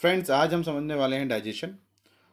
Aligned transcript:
Friends 0.00 0.30
आज 0.30 0.54
हम 0.54 0.62
समझने 0.62 0.94
वाले 0.94 1.16
हैं 1.16 1.28
डाइजेशन 1.28 1.74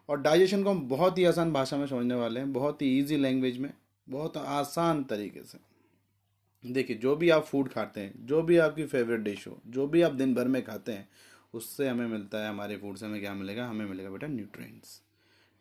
और 0.09 0.21
डाइजेशन 0.21 0.63
को 0.63 0.69
हम 0.69 0.89
बहुत 0.89 1.17
ही 1.17 1.25
आसान 1.25 1.53
भाषा 1.53 1.77
में 1.77 1.87
समझने 1.87 2.15
वाले 2.15 2.39
हैं, 2.39 2.53
बहुत 2.53 2.81
ही 2.81 2.99
ईजी 2.99 3.17
लैंग्वेज 3.17 3.57
में, 3.57 3.73
बहुत 4.09 4.37
आसान 4.37 5.03
तरीके 5.03 5.43
से. 5.43 5.57
देखिए, 6.71 6.95
जो 6.97 7.15
भी 7.15 7.29
आप 7.29 7.43
फ़ूड 7.43 7.69
खाते 7.69 8.01
हैं, 8.01 8.25
जो 8.25 8.41
भी 8.41 8.57
आपकी 8.57 8.85
फेवरेट 8.85 9.19
डिश 9.19 9.47
हो, 9.47 9.61
जो 9.67 9.87
भी 9.87 10.01
आप 10.01 10.11
दिन 10.11 10.35
भर 10.35 10.47
में 10.47 10.65
खाते 10.65 10.91
हैं, 10.91 11.09
उससे 11.53 11.87
हमें 11.87 12.07
मिलता 12.07 12.43
है 12.43 12.49
हमारे 12.49 12.77
फ़ूड 12.77 12.97
से 12.97 13.05
हमें 13.05 13.19
क्या 13.21 13.33
मिलेगा? 13.33 13.67
हमें 13.67 13.85
मिलेगा 13.85 14.09
बेटा 14.09 14.27
न्यूट्रिएंट्स 14.27 15.01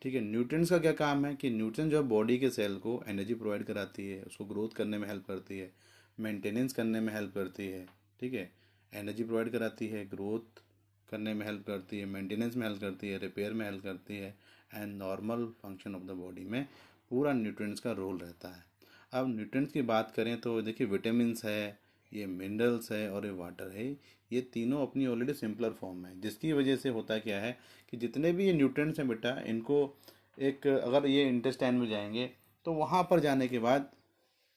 ठीक 0.03 0.15
है 0.15 0.21
न्यूट्रिएंट्स 0.21 0.71
का 0.71 0.79
क्या 0.79 0.93
काम 0.93 1.27
है 1.27 1.35
कि 1.35 1.51
न्यूट्रिएंट 1.51 1.93
जो 1.93 2.03
है 2.03 2.09
बॉडी 2.09 2.39
के 2.39 2.51
सेल 2.51 2.77
को 2.77 3.03
एनर्जी 3.09 3.35
प्रोवाइड 3.35 3.65
कराती 3.65 4.09
है, 4.11 4.23
उसको 4.23 4.45
ग्रोथ 4.45 4.69
करने 4.69 4.99
में 4.99 5.09
हेल्प 5.09 5.27
करती 5.29 5.59
है 5.59 5.73
मेंटेनेंस 6.21 6.73
करने 6.73 7.01
में 7.01 7.13
हेल्प 7.15 7.35
करती 7.35 7.69
है. 7.69 7.87
ठीक 8.21 8.35
है 8.35 8.53
एनर्जी 8.95 9.25
प्रोवाइड 9.25 9.51
कराती 9.51 9.87
है 9.87 10.05
ग्रोथ 10.09 10.63
करने 11.11 11.35
में 11.35 11.45
हेल्प 11.47 11.65
करती 11.67 11.99
है 11.99 12.07
मेंटेनेंस 12.07 12.57
में 12.57 12.67
हेल्प 12.67 12.81
करती 12.81 13.09
है 13.09 13.19
रिपेयर 13.19 13.53
में 13.53 13.65
हेल्प 13.67 13.83
करती 13.83 14.17
है 14.17 14.35
and 14.75 14.97
normal 14.99 15.45
function 15.63 15.95
of 15.95 16.03
the 16.03 16.17
body 16.17 16.45
में 16.45 16.67
पूरा 17.11 17.33
न्यूट्रिएंट्स 17.33 17.81
का 17.81 17.93
रोल 17.93 18.19
रहता 18.19 18.49
है। 18.49 18.65
अब 19.13 19.29
न्यूट्रिएंट्स 19.29 19.73
की 19.73 19.83
बात 19.83 20.13
करें 20.17 20.41
तो 20.41 20.61
देखिए 20.63 20.87
विटामिन्स 20.87 21.45
है, 21.45 21.79
ये 22.13 22.27
मिनरल्स 22.27 22.91
है 22.93 23.09
और 23.11 23.27
ये 23.27 23.33
वाटर 23.33 23.71
है, 23.71 23.91
ये 24.31 24.41
तीनों 24.53 24.81
अपनी 24.83 25.07
ऑलरेडी 25.07 25.33
सिंपलर 25.33 25.73
फॉर्म 25.73 25.97
में 25.97 26.09
है। 26.11 26.21
जिसकी 26.21 26.53
वजह 26.53 26.77
से 26.77 26.89
होता 26.89 27.19
क्या 27.19 27.41
है 27.41 27.57
कि 27.91 27.97
जितने 27.97 28.33
भी 28.33 28.47
ये 28.47 28.53
न्यूट्रिएंट्स 28.53 28.99
हैं 28.99 29.09
बेटा, 29.09 29.41
इनको 29.41 29.97
एक 30.39 30.67
अगर 30.67 31.07
ये 31.07 31.29
इंटेस्टाइन 31.29 31.75
में 31.75 31.89
जाएँगे 31.89 32.31
तो 32.67 32.73
वहाँ 32.73 33.03
पर 33.11 33.21
जाने 33.21 33.49
के 33.49 33.59
बाद 33.59 33.91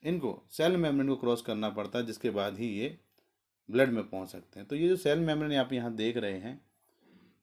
इनको 0.04 0.41
सेल 0.52 0.77
मेम्ब्रेन 0.77 1.09
को 1.09 1.16
क्रॉस 1.16 1.41
करना 1.41 1.70
पड़ता 1.70 1.99
है 1.99 2.05
जिसके 2.05 2.29
बाद 2.29 2.57
ही 2.59 2.68
ये 2.70 2.98
ब्लड 3.70 3.89
में 3.89 4.03
पहुँच 4.03 4.30
सकते 4.30 4.59
हैं। 4.59 4.67
तो 4.70 4.76
ये 4.76 4.88
जो 4.88 4.95
सेल 4.95 5.20
मेम्ब्रेन 5.20 5.53
आप 5.53 5.73
यहाँ 5.73 5.94
देख 5.95 6.17
रहे 6.17 6.38
हैं 6.39 6.59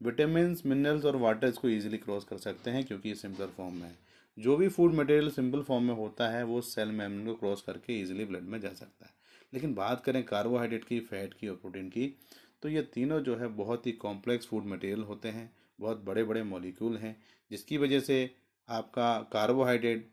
विटामिन 0.00 0.56
मिनरल्स 0.66 1.04
और 1.04 1.16
वाटर 1.16 1.48
इसको 1.48 1.68
ईजिली 1.68 1.98
क्रॉस 1.98 2.24
कर 2.24 2.38
सकते 2.38 2.70
हैं 2.70 2.84
क्योंकि 2.84 3.08
ये 3.08 3.14
सिंपल 3.14 3.46
फॉर्म 3.46 3.74
में 3.74 3.86
है। 3.88 3.96
जो 4.38 4.56
भी 4.56 4.68
फ़ूड 4.68 4.94
मटेरियल 4.94 5.30
सिंपल 5.30 5.62
फॉर्म 5.62 5.84
में 5.84 5.94
होता 5.94 6.28
है, 6.28 6.42
वो 6.44 6.60
सेल 6.60 6.88
मेम्ब्रेन 6.88 7.26
को 7.26 7.34
क्रॉस 7.34 7.62
करके 7.62 8.00
ईजिली 8.00 8.24
ब्लड 8.24 8.42
में 8.42 8.60
जा 8.60 8.68
सकता 8.70 9.06
है। 9.06 9.12
लेकिन 9.52 9.74
बात 9.74 10.02
करें 10.04 10.22
कार्बोहाइड्रेट 10.24 10.84
की 10.84 10.98
फैट 11.00 11.34
की 11.34 11.48
और 11.48 11.56
प्रोटीन 11.56 11.88
की 11.88 12.14
तो 12.62 12.68
ये 12.68 12.82
तीनों 12.84 13.20
जो 13.20 13.36
है 13.36 13.46
बहुत 13.54 13.86
ही 13.86 13.92
कॉम्प्लेक्स 13.92 14.46
फ़ूड 14.46 14.66
मटेरियल 14.66 15.02
होते 15.02 15.28
हैं, 15.28 15.50
बहुत 15.80 16.04
बड़े 16.04 16.24
बड़े 16.24 16.42
मॉलिक्यूल 16.42 16.96
हैं, 16.96 17.16
जिसकी 17.50 17.78
वजह 17.78 18.00
से 18.00 18.30
आपका 18.68 19.16
कार्बोहाइड्रेट 19.32 20.08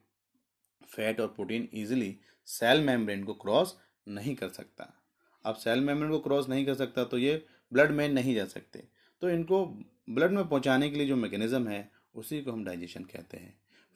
फैट 0.86 1.20
और 1.22 1.28
प्रोटीन 1.28 1.68
ईजिली 1.74 2.16
सेल 2.48 2.82
मेम्ब्रेन 2.82 3.24
को 3.24 3.34
क्रॉस 3.34 3.76
नहीं 4.08 4.36
कर 4.36 4.50
सकता। 4.50 4.94
अब 5.46 5.56
सेल 5.56 5.80
मेम्ब्रेन 5.82 6.12
को 6.12 6.20
क्रॉस 6.20 6.50
नहीं 6.50 6.66
कर 6.66 6.74
सकता 6.76 7.04
तो 7.04 7.18
ये 7.18 7.44
ब्लड 7.72 7.92
में 7.92 8.08
नहीं 8.10 8.36
जा 8.36 8.46
सकते। 8.48 8.84
तो 9.22 9.30
इनको 9.30 9.66
ब्लड 10.10 10.32
में 10.32 10.48
पहुँचाने 10.48 10.90
के 10.90 10.98
लिए 10.98 11.08
जो 11.08 11.16
मैकेनिज्म 11.16 11.68
है, 11.68 11.90
उसी 12.16 12.42
को 12.42 12.52
हम 12.52 12.64
डाइजेशन 12.66 13.04
कहते 13.06 13.38
हैं। 13.38 13.54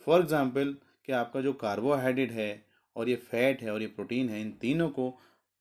फॉर 0.07 0.21
एग्ज़ाम्पल 0.21 0.75
कि 1.07 1.11
आपका 1.13 1.41
जो 1.41 1.53
कार्बोहाइड्रेट 1.55 2.31
है 2.31 2.65
और 2.95 3.09
ये 3.09 3.15
फैट 3.15 3.61
है 3.61 3.71
और 3.71 3.81
ये 3.81 3.87
प्रोटीन 3.89 4.29
है, 4.29 4.41
इन 4.41 4.51
तीनों 4.51 4.89
को 4.89 5.17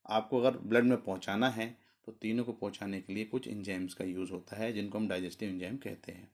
आपको 0.07 0.41
अगर 0.41 0.59
ब्लड 0.61 0.85
में 0.85 0.97
पहुंचाना 0.99 1.49
है 1.51 1.67
तो 2.07 2.13
तीनों 2.13 2.45
को 2.45 2.53
पहुँचाने 2.53 3.01
के 3.01 3.15
लिए 3.15 3.25
कुछ 3.25 3.47
इंजाइम्स 3.49 3.95
का 3.95 4.05
यूज़ 4.05 4.33
होता 4.33 4.57
है, 4.57 4.73
जिनको 4.73 4.99
हम 4.99 5.09
डाइजेस्टिव 5.09 5.49
इंजाइम 5.49 5.77
कहते 5.79 6.13
हैं। 6.13 6.29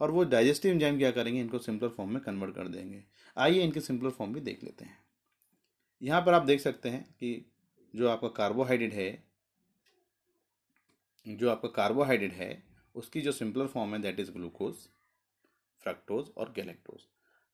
और 0.00 0.10
वो 0.10 0.24
डाइजेस्टिव 0.24 0.72
इंजाइम 0.72 0.98
क्या 0.98 1.10
करेंगे? 1.10 1.40
इनको 1.40 1.58
सिंपल 1.58 1.88
फॉर्म 1.88 2.10
में 2.10 2.20
कन्वर्ट 2.22 2.54
कर 2.54 2.68
देंगे। 2.68 3.02
आइए 3.36 3.62
इनके 3.62 3.80
सिंपल 3.80 4.10
फॉर्म 4.10 4.32
भी 4.32 4.40
देख 4.40 4.64
लेते 4.64 4.84
हैं। 4.84 4.98
यहाँ 6.02 6.20
पर 6.22 6.34
आप 6.34 6.42
देख 6.42 6.60
सकते 6.60 6.88
हैं 6.88 7.02
कि 7.12 7.34
जो 7.94 8.08
आपका 8.08 8.28
कार्बोहाइड्रेट 8.28 8.92
है, 8.92 9.24
जो 11.26 11.50
आपका 11.50 11.68
कार्बोहाइड्रेट 11.68 12.32
है, 12.32 12.62
उसकी 12.94 13.20
जो 13.20 13.32
सिंपलर 13.32 13.66
फॉर्म 13.66 13.94
है 13.94 14.00
दैट 14.02 14.20
इज़ 14.20 14.30
ग्लूकोज 14.32 14.74
फ्रक्टोज 15.82 16.30
और 16.36 16.52
गैलेक्टोज 16.56 17.00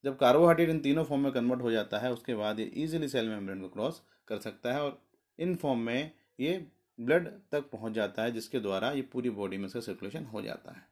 जब 0.05 0.17
कार्बोहाइड्रेट 0.19 0.69
इन 0.71 0.81
तीनों 0.81 1.05
फॉर्म 1.05 1.23
में 1.23 1.33
कन्वर्ट 1.33 1.63
हो 1.63 1.71
जाता 1.71 1.99
है, 1.99 2.13
उसके 2.13 2.35
बाद 2.35 2.61
ये 2.61 2.67
इजीली 2.67 3.09
सेल 3.09 3.29
मेम्ब्रेन 3.29 3.61
को 3.61 3.69
क्रॉस 3.69 4.03
कर 4.29 4.39
सकता 4.39 4.73
है 4.73 4.83
और 4.83 5.01
इन 5.39 5.55
फॉर्म 5.57 5.81
में 5.81 6.11
ये 6.41 6.67
ब्लड 6.99 7.29
तक 7.53 7.71
पहुँच 7.71 7.93
जाता 7.93 8.23
है, 8.23 8.33
जिसके 8.33 8.61
द्वारा 8.61 8.91
ये 8.91 9.03
पूरी 9.03 9.31
बॉडी 9.31 9.57
में 9.57 9.69
से 9.69 9.81
सर्कुलेशन 9.81 10.25
हो 10.25 10.43
जाता 10.43 10.73
है. 10.73 10.87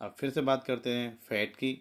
अब 0.00 0.14
फिर 0.18 0.30
से 0.30 0.40
बात 0.40 0.64
करते 0.64 0.90
हैं 0.90 1.18
फैट 1.18 1.56
की. 1.56 1.72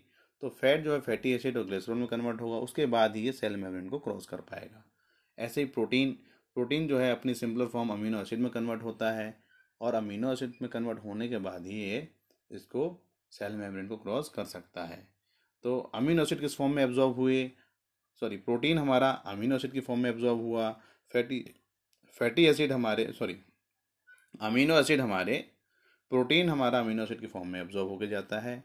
तो 0.42 0.50
फैट 0.50 0.84
जो 0.84 0.94
है 0.94 1.00
फैटी 1.02 1.32
एसिड 1.32 1.58
और 1.58 1.64
ग्लिसरॉल 1.66 1.98
में 1.98 2.08
कन्वर्ट 2.08 2.42
होगा, 2.42 2.58
उसके 2.58 2.86
बाद 2.86 3.16
ही 3.16 3.22
ये 3.22 3.32
सेल 3.32 3.56
मेम्ब्रेन 3.56 3.90
को 3.90 4.00
क्रॉस 4.00 4.26
कर 4.26 4.42
पाएगा. 4.42 4.84
ऐसे 5.38 5.62
ही 5.62 5.68
प्रोटीन 5.68 6.18
प्रोटीन 6.60 6.88
जो 6.88 6.98
है 7.00 7.12
अपनी 7.12 7.34
सिंपलर 7.34 7.68
फॉर्म 7.68 7.90
अमीनो 7.90 8.22
एसिड 8.22 8.40
में 8.40 8.50
कन्वर्ट 8.52 8.82
होता 8.84 9.12
है 9.12 9.28
और 9.82 9.94
अमीनो 9.96 10.32
एसिड 10.34 10.54
में 10.62 10.70
कन्वर्ट 10.72 11.00
होने 11.04 11.28
के 11.30 11.38
बाद 11.38 11.66
ही 11.66 11.76
ये 11.82 12.08
इसको 12.52 12.82
सेल 13.32 13.52
मेम्ब्रेन 13.52 13.88
को 13.88 13.98
क्रॉस 13.98 14.30
कर 14.30 14.46
सकता 14.46 14.84
है। 14.86 14.98
तो 15.64 15.78
अमीनो 15.96 16.24
एसिड 16.24 16.40
किस 16.40 16.56
फॉर्म 16.56 16.74
में 16.74 16.84
एब्जॉर्ब 16.84 17.16
हुए? 17.16 17.52
सॉरी 18.22 18.38
प्रोटीन 18.40 18.78
हमारा 18.78 19.10
अमीनो 19.28 19.56
एसिड 19.56 19.72
की 19.72 19.80
फॉर्म 19.80 20.02
में 20.02 20.10
एब्जॉर्ब 20.10 20.42
हुआ। 20.42 20.70
फैटी 21.12 21.40
फैटी 22.18 22.46
एसिड 22.46 22.72
हमारे 22.72 23.12
सॉरी 23.14 23.38
अमीनो 24.42 24.80
एसिड 24.80 25.02
हमारे, 25.02 25.38
प्रोटीन 26.12 26.50
हमारा 26.50 26.80
अमीनो 26.80 27.04
एसिड 27.04 27.20
की 27.20 27.28
फॉर्म 27.28 27.48
में 27.48 27.62
एब्जॉर्ब 27.62 27.90
होकर 27.90 28.08
जाता 28.08 28.40
है। 28.40 28.64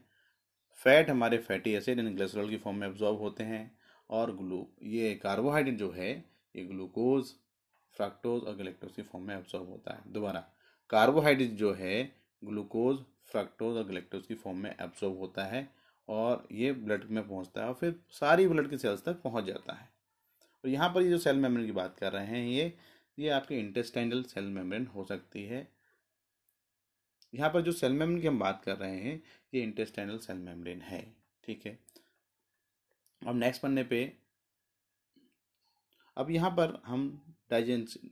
फैट 0.81 1.09
हमारे 1.09 1.37
फैटी 1.39 1.73
एसिड 1.73 1.99
यानी 1.99 2.13
ग्लिसरॉल 2.13 2.49
की 2.49 2.57
फॉर्म 2.57 2.77
में 2.77 2.87
एब्जॉर्ब 2.87 3.19
होते 3.19 3.43
हैं 3.43 3.63
और 4.09 4.35
ग्लू, 4.35 4.67
ये 4.83 5.15
कार्बोहाइड्रेट 5.15 5.77
जो 5.77 5.91
है, 5.91 6.11
ये 6.55 6.65
ग्लूकोज 6.65 7.33
फ्रक्टोज 7.97 8.43
और 8.43 8.55
गलेक्टोज 8.55 8.91
की 8.91 9.01
फॉर्म 9.01 9.25
में 9.27 9.35
एब्जॉर्ब 9.35 9.69
होता 9.69 9.93
है। 9.93 10.11
दोबारा, 10.13 10.39
कार्बोहाइड्रेट 10.89 11.51
जो 11.51 11.73
है, 11.73 12.03
ग्लूकोज, 12.41 12.97
फ्रक्टोज 13.27 13.77
और 13.77 13.83
गलेक्टोज 13.83 14.25
की 14.27 14.35
फॉर्म 14.35 14.57
में 14.57 14.69
एब्जॉर्ब 14.71 15.17
होता 15.19 15.43
है 15.45 15.67
और 16.07 16.47
ये 16.51 16.71
ब्लड 16.73 17.09
में 17.09 17.27
पहुँचता 17.27 17.61
है 17.61 17.67
और 17.67 17.73
फिर 17.73 17.99
सारी 18.11 18.47
ब्लड 18.47 18.69
के 18.69 18.77
सेल्स 18.77 19.03
तक 19.03 19.21
पहुँच 19.21 19.45
जाता 19.45 19.73
है। 19.73 19.89
और 20.63 20.69
यहाँ 20.69 20.89
पर 20.89 21.01
ये 21.01 21.09
जो 21.09 21.17
सेल 21.17 21.35
मेम्ब्रेन 21.35 21.65
की 21.65 21.71
बात 21.71 21.97
कर 21.99 22.11
रहे 22.11 22.25
हैं, 22.25 22.45
ये 22.45 22.73
ये 23.17 23.29
आपके 23.29 23.59
इंटेस्टाइनल 23.59 24.23
सेल 24.23 24.45
मेम्ब्रेन 24.45 24.85
हो 24.87 25.03
सकती 25.03 25.43
है। 25.43 25.67
यहाँ 27.33 27.49
पर 27.49 27.61
जो 27.61 27.71
सेल 27.71 27.91
मेम्ब्रेन 27.91 28.21
की 28.21 28.27
हम 28.27 28.39
बात 28.39 28.63
कर 28.63 28.77
रहे 28.77 28.99
हैं, 28.99 29.21
ये 29.53 29.61
इंटेस्टाइनल 29.61 30.17
सेल 30.17 30.37
मेम्ब्रेन 30.37 30.81
है, 30.81 31.01
ठीक 31.43 31.65
है? 31.65 31.77
अब 33.21 33.35
नेक्स्ट 33.35 33.61
पन्ने 33.61 33.83
पे, 33.83 34.01
अब 36.17 36.31
यहाँ 36.31 36.51
पर 36.51 36.81
हम 36.85 37.34
डाइजेशन, 37.51 38.09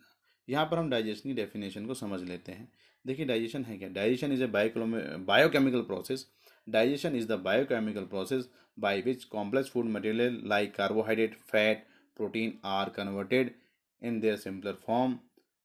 यहाँ 0.47 0.65
पर 0.65 0.77
हम 0.77 0.89
डाइजेशन 0.89 1.29
की 1.29 1.33
डेफिनेशन 1.35 1.85
को 1.85 1.93
समझ 1.93 2.21
लेते 2.21 2.51
हैं। 2.51 2.67
देखिए, 3.05 3.25
डाइजेशन 3.25 3.63
है 3.65 3.77
क्या? 3.77 3.89
Digestion 3.89 4.31
is 4.31 4.43
a 4.43 4.47
biochemical 4.47 5.81
process 5.83 6.25
digestion 6.67 7.15
is 7.15 7.27
the 7.27 7.39
biochemical 7.41 8.05
process 8.05 8.49
by 8.79 9.01
which 9.01 9.23
complex 9.25 9.69
food 9.71 9.85
material 9.91 10.41
like 10.45 10.73
carbohydrate 10.75 11.35
fat 11.51 11.83
protein 12.17 12.53
are 12.65 12.89
converted 12.95 13.51
in 14.01 14.19
their 14.19 14.37
simpler 14.37 14.73
form 14.85 15.17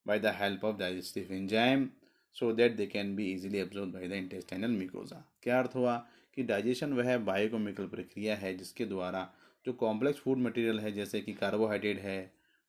by 0.07 0.19
the 0.19 0.33
help 0.37 0.65
of 0.65 0.77
digestive 0.79 1.33
enzyme 1.33 1.89
so 2.37 2.53
that 2.53 2.77
they 2.77 2.87
can 2.87 3.15
be 3.17 3.31
easily 3.33 3.59
absorb 3.59 3.93
by 3.93 4.09
the 4.09 4.13
intestinal 4.13 4.71
mucosa 4.71 5.25
क्या 5.43 5.59
अर्थ 5.59 5.77
हुआ? 5.77 5.97
कि 6.37 6.43
digestion 6.43 6.93
वह 6.93 7.17
biochemical 7.21 7.87
प्रक्रिया 7.87 8.35
है 8.37 8.57
जिसके 8.57 8.85
द्वारा 8.87 9.29
जो 9.67 9.73
कॉम्प्लेक्स 9.75 10.21
फ़ूड 10.21 10.39
मटेरियल 10.39 10.79
है, 10.81 10.93
जैसे 10.93 11.21
कि 11.21 11.33
कार्बोहाइड्रेट 11.35 12.01
है 12.01 12.21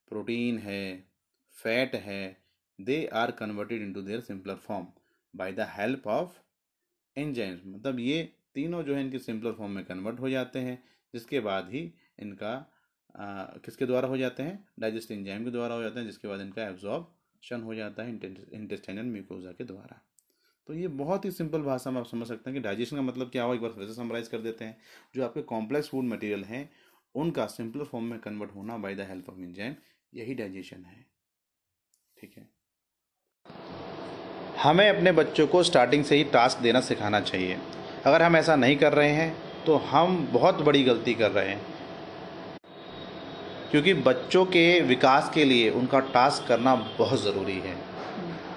प्रोटीन 0.09 0.58
है 0.58 0.84
फैट 1.56 1.96
है 1.96 2.38
they 2.80 3.06
are 3.14 3.31
converted 3.31 3.81
into 3.81 4.02
their 4.02 4.22
simpler 4.22 4.56
form 4.56 4.88
by 5.34 5.52
the 5.52 5.68
help 5.70 6.08
of 6.08 6.40
enzymes 7.18 7.62
मतलब 7.66 8.00
ये 8.00 8.24
तीनों 8.56 8.84
जो 8.84 8.96
है 8.96 9.02
इनके 9.02 9.20
सिंपलर 9.20 9.52
फॉर्म 9.52 9.72
में 9.72 9.84
कन्वर्ट 9.86 10.20
हो 10.20 10.30
जाते 10.30 10.59
हैं 10.59 10.84
जिसके 11.14 11.40
बाद 11.40 11.70
ही 11.72 11.92
इनका 12.20 12.53
आ, 13.16 13.44
किसके 13.66 13.86
द्वारा 13.86 14.08
हो 14.08 14.18
जाते 14.18 14.44
हैं? 14.44 14.68
डाइजेस्ट 14.80 15.12
एंजाइम 15.12 15.44
के 15.46 15.52
द्वारा 15.52 15.75
हो 15.75 15.81
जाते 15.81 16.00
हैं 16.00 16.06
जिसके 16.08 16.28
बाद 16.28 16.41
इनका 16.41 16.68
एब्जॉर्बशन 16.68 17.62
हो 17.62 17.76
जाता 17.76 18.03
है 18.03 18.09
इंटेस्टाइनल 18.53 19.06
म्यूकोजा 19.06 19.52
के 19.52 19.64
द्वारा। 19.64 20.00
तो 20.68 20.74
ये 20.74 20.88
बहुत 20.88 21.26
ही 21.26 21.31
सिंपल 21.31 21.62
भाषा 21.62 21.91
में 21.91 22.00
आप 22.00 22.08
समझ 22.08 22.28
सकते 22.28 22.50
हैं 22.50 22.59
कि 22.59 22.64
डाइजेशन 22.64 22.96
का 22.96 23.02
मतलब 23.02 23.29
क्या 23.29 23.44
हो 23.44 23.53
एक 23.53 23.62
बार 23.62 23.72
फिर 23.72 23.88
से 23.88 23.94
समराइज 23.94 24.28
कर 24.28 24.40
देते 24.40 24.66
हैं। 24.66 24.78
जो 25.16 25.23
आपके 25.26 25.41
कॉम्प्लेक्स 25.44 25.90
फ़ूड 25.90 26.05
मटेरियल 26.05 26.44
हैं 26.44 26.70
उनका 27.16 27.46
सिंपल 27.47 27.84
फॉर्म 27.84 28.05
में 28.05 28.20
कन्वर्ट 28.20 28.55
होना 28.55 28.78
by 28.78 28.96
the 28.96 29.08
help 29.09 29.29
of 29.29 29.40
enzyme 29.40 29.76
यही 30.14 30.34
डाइजेशन 30.34 30.85
है। 30.85 31.06
ठीक 32.17 32.34
है? 32.38 32.47
हमें 34.64 34.90
अपने 34.90 35.11
बच्चों 35.11 35.47
को 35.47 35.64
स्टार्टिंग 35.64 36.03
से 36.06 36.16
ही 36.16 36.23
टास्क 36.23 36.59
देना 36.59 36.82
सिखाना 36.82 37.20
चाहिए। 37.20 37.58
अगर 38.06 38.22
हम 38.22 38.35
ऐसा 38.35 38.56
नहीं 38.56 38.76
कर 38.78 38.94
रहे 38.94 39.11
हैं 39.11 39.35
तो 39.66 39.76
हम 39.76 40.17
बहुत 40.34 40.61
बड़ी 40.61 40.84
गलती 40.84 41.14
कर 41.14 41.32
रहे 41.32 41.50
हैं। 41.50 41.61
क्योंकि 43.72 43.94
बच्चों 43.94 44.46
के 44.46 44.79
विकास 44.82 45.32
के 45.34 45.44
लिए 45.46 45.70
उनका 45.70 46.00
टास्क 46.00 46.47
करना 46.47 46.76
बहुत 46.76 47.23
ज़रूरी 47.23 47.59
है। 47.59 47.76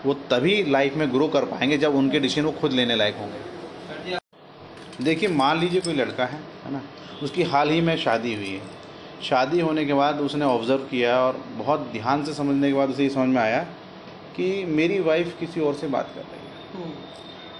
वो 0.07 0.15
तभी 0.31 0.63
लाइफ 0.65 0.95
में 0.95 1.11
ग्रो 1.13 1.29
कर 1.29 1.45
पाएँगे 1.45 1.79
जब 1.79 1.95
उनके 1.95 2.21
डिसीज़न 2.21 2.47
वो 2.47 2.53
खुद 2.53 2.73
लेने 2.73 2.97
लायक 2.97 3.17
होंगे। 3.17 4.19
देखिए, 5.05 5.29
मान 5.29 5.59
लीजिए 5.59 5.81
कोई 5.81 5.95
लड़का 5.95 6.25
है 6.27 6.41
है 6.65 6.73
ना? 6.73 6.83
उसकी 7.23 7.43
हाल 7.43 7.71
ही 7.71 7.81
में 7.81 7.97
शादी 7.97 8.35
हुई 8.35 8.49
है। 8.49 8.82
शादी 9.23 9.61
होने 9.61 9.85
के 9.85 9.95
बाद 9.95 10.21
उसने 10.21 10.45
ऑब्ज़र्व 10.45 10.81
किया 10.91 11.17
और 11.21 11.37
बहुत 11.57 11.81
ध्यान 11.93 12.25
से 12.25 12.33
समझने 12.35 12.69
के 12.69 12.75
बाद 12.75 12.91
उसे 12.91 13.03
ये 13.03 13.09
समझ 13.11 13.29
में 13.29 13.41
आया 13.43 13.63
कि 14.37 14.65
मेरी 14.69 14.99
वाइफ 15.01 15.37
किसी 15.41 15.61
और 15.61 15.75
से 15.75 15.89
बात 15.89 16.11
कर 16.15 16.21
रही 16.21 16.83
है। 16.83 16.93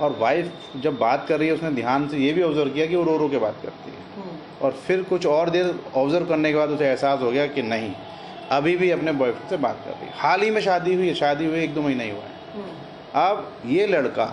और 0.01 0.17
वाइफ 0.19 0.53
जब 0.77 0.97
बात 0.99 1.27
कर 1.29 1.39
रही 1.39 1.49
है 1.49 1.55
उसने 1.55 1.71
ध्यान 1.71 2.09
से 2.09 2.19
ये 2.19 2.33
भी 2.33 2.43
ऑब्ज़र्व 2.43 2.71
किया 2.71 2.87
कि 2.87 2.97
वो 2.97 3.03
रो 3.05 3.17
रो 3.17 3.29
के 3.29 3.39
बात 3.39 3.57
करती 3.63 3.91
है। 3.91 3.97
हम्म, 4.17 4.37
और 4.63 4.73
फिर 4.87 5.03
कुछ 5.03 5.27
और 5.27 5.51
देर 5.51 5.75
ऑब्ज़र्व 5.95 6.27
करने 6.27 6.51
के 6.51 6.59
बाद 6.59 6.71
उसे 6.71 6.87
एहसास 6.87 7.21
हो 7.21 7.31
गया 7.31 7.47
कि 7.47 7.63
नहीं 7.63 7.93
अभी 8.51 8.77
भी 8.77 8.91
अपने 8.91 9.13
बॉयफ्रेंड 9.13 9.49
से 9.51 9.57
बात 9.57 9.79
कर 9.85 9.91
रही 9.91 10.07
है। 10.07 10.13
हाल 10.17 10.43
ही 10.43 10.51
में 10.51 10.61
शादी 10.61 10.95
हुई 10.95 11.09
है 11.09 11.15
शादी 11.15 11.47
हुई 11.47 11.61
एक 11.61 11.75
दो 11.75 11.83
महीना 11.83 12.03
ही 12.03 12.11
हुआ 12.11 12.23
है। 12.23 12.35
हम्म, 12.55 12.73
अब 13.21 13.53
ये 13.67 13.87
लड़का 13.87 14.27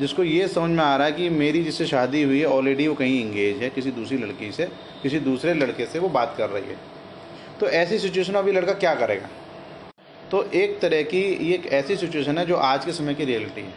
जिसको 0.00 0.22
ये 0.22 0.48
समझ 0.48 0.70
में 0.70 0.84
आ 0.84 0.96
रहा 0.96 1.06
है 1.06 1.12
कि 1.12 1.28
मेरी 1.30 1.64
जिससे 1.64 1.86
शादी 1.86 2.22
हुई 2.22 2.40
है 2.40 2.46
ऑलरेडी 2.46 2.88
वो 2.88 2.94
कहीं 2.94 3.20
इंगेज 3.20 3.56
है, 3.56 3.70
किसी 3.70 3.90
दूसरी 3.90 4.18
लड़की 4.18 4.52
से, 4.52 4.64
किसी 5.02 5.20
दूसरे 5.20 5.54
लड़के 5.54 5.86
से 5.86 5.98
वो 5.98 6.08
बात 6.08 6.34
कर 6.38 6.50
रही 6.50 6.64
है। 6.64 6.76
तो 7.60 7.68
ऐसी 7.68 7.98
सिचुएशन 7.98 8.32
में 8.32 8.40
अभी 8.40 8.52
लड़का 8.52 8.72
क्या 8.72 8.94
करेगा? 8.94 9.28
तो 10.30 10.42
एक 10.54 10.80
तरह 10.80 11.02
की 11.02 11.22
ये 11.22 11.54
एक 11.54 11.66
ऐसी 11.66 11.96
सिचुएशन 11.96 12.38
है 12.38 12.46
जो 12.46 12.56
आज 12.56 12.84
के 12.84 12.92
समय 12.92 13.14
की 13.14 13.24
रियलिटी 13.24 13.60
है। 13.60 13.74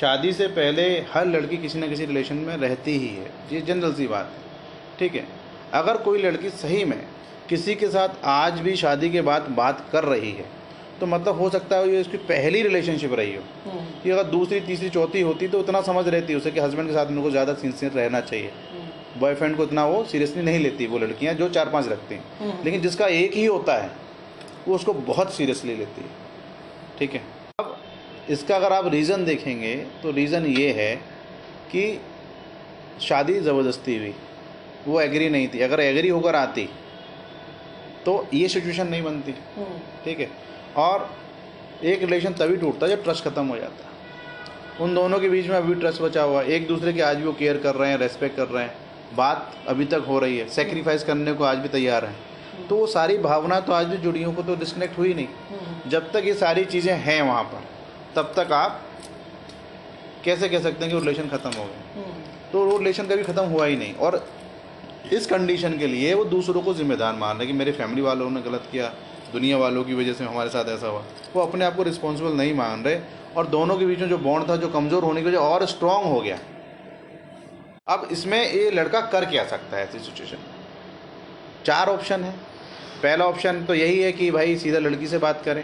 शादी 0.00 0.32
से 0.32 0.46
पहले 0.46 0.82
हर 1.00 1.26
लड़की 1.26 1.56
किसी 1.56 1.78
न 1.78 1.88
किसी 1.88 2.06
रिलेशन 2.06 2.36
में 2.36 2.56
रहती 2.56 2.98
ही 2.98 3.08
है। 3.08 3.30
ये 3.52 3.60
जनरल 3.60 3.92
सी 3.92 4.06
बात 4.06 4.32
है। 4.34 4.40
ठीक 4.98 5.14
है? 5.14 5.26
अगर 5.72 5.96
कोई 5.96 6.22
लड़की 6.22 6.50
सही 6.50 6.84
में 6.84 7.06
किसी 7.48 7.74
के 7.74 7.88
साथ 7.88 8.08
आज 8.24 8.60
भी 8.60 8.76
शादी 8.76 9.10
के 9.10 9.20
बाद 9.20 9.42
बात 9.42 9.86
कर 9.92 10.04
रही 10.04 10.32
है 10.32 10.44
तो 11.00 11.06
मतलब 11.06 11.38
हो 11.40 11.48
सकता 11.50 11.76
है 11.76 11.88
ये 11.90 12.00
उसकी 12.00 12.16
पहली 12.26 12.62
रिलेशनशिप 12.62 13.12
रही 13.14 13.34
हो। 13.34 13.42
हम्म, 13.64 13.84
कि 14.02 14.10
अगर 14.10 14.24
दूसरी 14.30 14.60
तीसरी 14.62 14.88
चौथी 14.90 15.20
होती 15.20 15.48
तो 15.48 15.58
उतना 15.60 15.80
समझ 15.82 16.06
रहती 16.08 16.34
उसे 16.34 16.50
कि 16.50 16.60
हस्बैंड 16.60 16.88
के 16.88 16.94
साथ 16.94 17.06
उनको 17.06 17.30
ज़्यादा 17.30 17.54
सिंसियर 17.56 17.92
रहना 17.92 18.20
चाहिए। 18.22 18.50
हम्म, 18.72 19.20
बॉयफ्रेंड 19.20 19.56
को 19.56 19.64
इतना 19.64 19.84
वो 19.86 20.02
सीरियसली 20.04 20.42
नहीं 20.42 20.58
लेती 20.58 20.86
वो 20.86 20.98
लड़कियाँ 20.98 21.34
जो 21.34 21.48
चार 21.48 21.68
पाँच 21.70 21.88
रखती 21.88 22.14
हैं। 22.14 22.24
हम्म। 22.40 22.64
लेकिन 22.64 22.80
जिसका 22.82 23.06
एक 23.14 23.34
ही 23.34 23.44
होता 23.46 23.76
है 23.82 23.90
वो 24.68 24.74
उसको 24.74 24.92
बहुत 24.92 25.32
सीरियसली 25.34 25.74
लेती 25.76 26.00
है। 26.00 26.08
ठीक 26.98 27.14
है? 27.14 27.20
अब 27.58 27.76
इसका 28.30 28.56
अगर 28.56 28.72
आप 28.72 28.86
रीज़न 28.92 29.24
देखेंगे 29.24 29.74
तो 30.02 30.10
रीज़न 30.12 30.46
ये 30.48 30.72
है 30.72 30.94
कि 31.70 32.00
शादी 33.00 33.38
ज़बरदस्ती 33.40 33.96
हुई 33.98 34.14
वो 34.86 35.00
एग्री 35.00 35.28
नहीं 35.28 35.48
थी। 35.48 35.60
अगर 35.60 35.80
एग्री 35.80 36.08
होकर 36.08 36.36
आती 36.36 36.68
तो 38.04 38.12
ये 38.34 38.48
सिचुएशन 38.48 38.86
नहीं 38.88 39.02
बनती। 39.02 39.32
हम्म, 39.56 39.78
ठीक 40.04 40.20
है? 40.20 40.28
और 40.76 41.08
एक 41.84 42.02
रिलेशन 42.02 42.32
तभी 42.32 42.56
टूटता 42.56 42.86
है 42.86 42.96
जब 42.96 43.02
ट्रस्ट 43.04 43.24
खत्म 43.24 43.46
हो 43.46 43.56
जाता। 43.56 43.84
है 43.84 43.94
उन 44.80 44.94
दोनों 44.94 45.18
के 45.18 45.28
बीच 45.28 45.46
में 45.46 45.56
अभी 45.56 45.74
ट्रस्ट 45.74 46.02
बचा 46.02 46.22
हुआ 46.22 46.42
है। 46.42 46.48
एक 46.48 46.66
दूसरे 46.68 46.92
की 46.92 47.00
आज 47.00 47.16
भी 47.16 47.24
वो 47.24 47.32
केयर 47.32 47.56
कर 47.56 47.74
रहे 47.74 47.90
हैं 47.90 47.98
रेस्पेक्ट 47.98 48.36
कर 48.36 48.48
रहे 48.48 48.64
हैं। 48.64 48.74
बात 49.16 49.54
अभी 49.68 49.84
तक 49.84 50.04
हो 50.08 50.18
रही 50.18 50.38
है। 50.38 50.48
सेक्रीफाइस 50.48 51.04
करने 51.04 51.32
को 51.32 51.44
आज 51.44 51.58
भी 51.58 51.68
तैयार 51.68 52.04
हैं। 52.04 52.66
तो 52.68 52.76
वो 52.76 52.86
सारी 52.86 53.16
भावना 53.18 53.60
तो 53.60 53.72
आज 53.72 53.86
भी 53.86 53.96
जुड़ी 53.96 54.22
हुई 54.22 54.34
को 54.34 54.42
तो 54.42 54.56
डिस्कनेक्ट 54.56 54.98
हुई 54.98 55.14
नहीं। 55.14 55.26
हम्म, 55.26 55.90
जब 55.90 56.10
तक 56.12 56.22
ये 56.26 56.34
सारी 56.34 56.64
चीज़ें 56.66 56.94
हैं 56.94 57.20
वहाँ 57.22 57.42
पर 57.44 57.64
तब 58.16 58.32
तक 58.36 58.52
आप 58.52 58.82
कैसे 60.24 60.48
कह 60.48 60.60
सकते 60.60 60.84
हैं 60.84 60.92
कि 60.92 60.98
रिलेशन 60.98 61.28
ख़त्म 61.28 61.50
हो 61.50 61.64
गए। 61.64 61.82
हम्म, 61.94 62.12
तो 62.52 62.64
वो 62.64 62.78
रिलेशन 62.78 63.06
कभी 63.06 63.22
ख़त्म 63.22 63.44
हुआ 63.44 63.66
ही 63.66 63.76
नहीं। 63.76 63.94
और 63.96 64.24
इस 65.12 65.26
कंडीशन 65.26 65.78
के 65.78 65.86
लिए 65.86 66.14
वो 66.14 66.24
दूसरों 66.26 66.62
को 66.62 66.74
जिम्मेदार 66.74 67.14
मान 67.16 67.36
रहे 67.38 67.46
कि 67.46 67.52
मेरे 67.52 67.72
फैमिली 67.72 68.02
वालों 68.02 68.30
ने 68.30 68.42
गलत 68.42 68.68
किया। 68.72 68.92
दुनिया 69.32 69.56
वालों 69.58 69.84
की 69.84 69.94
वजह 69.94 70.12
से 70.12 70.24
हमारे 70.24 70.50
साथ 70.50 70.68
ऐसा 70.70 70.88
हुआ। 70.88 71.02
वो 71.34 71.42
अपने 71.42 71.64
आप 71.64 71.76
को 71.76 71.82
रिस्पॉन्सिबल 71.82 72.32
नहीं 72.32 72.54
मान 72.54 72.82
रहे 72.84 72.98
और 73.36 73.46
दोनों 73.46 73.76
के 73.78 73.86
बीच 73.86 73.98
में 74.00 74.08
जो 74.08 74.18
बॉन्ड 74.18 74.48
था, 74.48 74.56
जो 74.56 74.68
कमज़ोर 74.68 75.04
होने 75.04 75.22
की 75.22 75.28
वजह 75.28 75.38
और 75.38 75.66
स्ट्रांग 75.66 76.04
हो 76.04 76.20
गया। 76.20 76.38
अब 77.88 78.08
इसमें 78.12 78.38
ये 78.44 78.70
लड़का 78.70 79.00
कर 79.08 79.24
क्या 79.24 79.44
सकता 79.46 79.76
है 79.76 79.82
ऐसी 79.84 79.98
सिचुएशन 80.00 80.36
चार 81.64 81.88
ऑप्शन 81.88 82.24
है। 82.24 82.30
पहला 83.02 83.24
ऑप्शन 83.24 83.64
तो 83.64 83.74
यही 83.74 84.00
है 84.00 84.12
कि 84.12 84.30
भाई 84.30 84.56
सीधा 84.56 84.78
लड़की 84.78 85.06
से 85.06 85.18
बात 85.18 85.42
करें। 85.44 85.62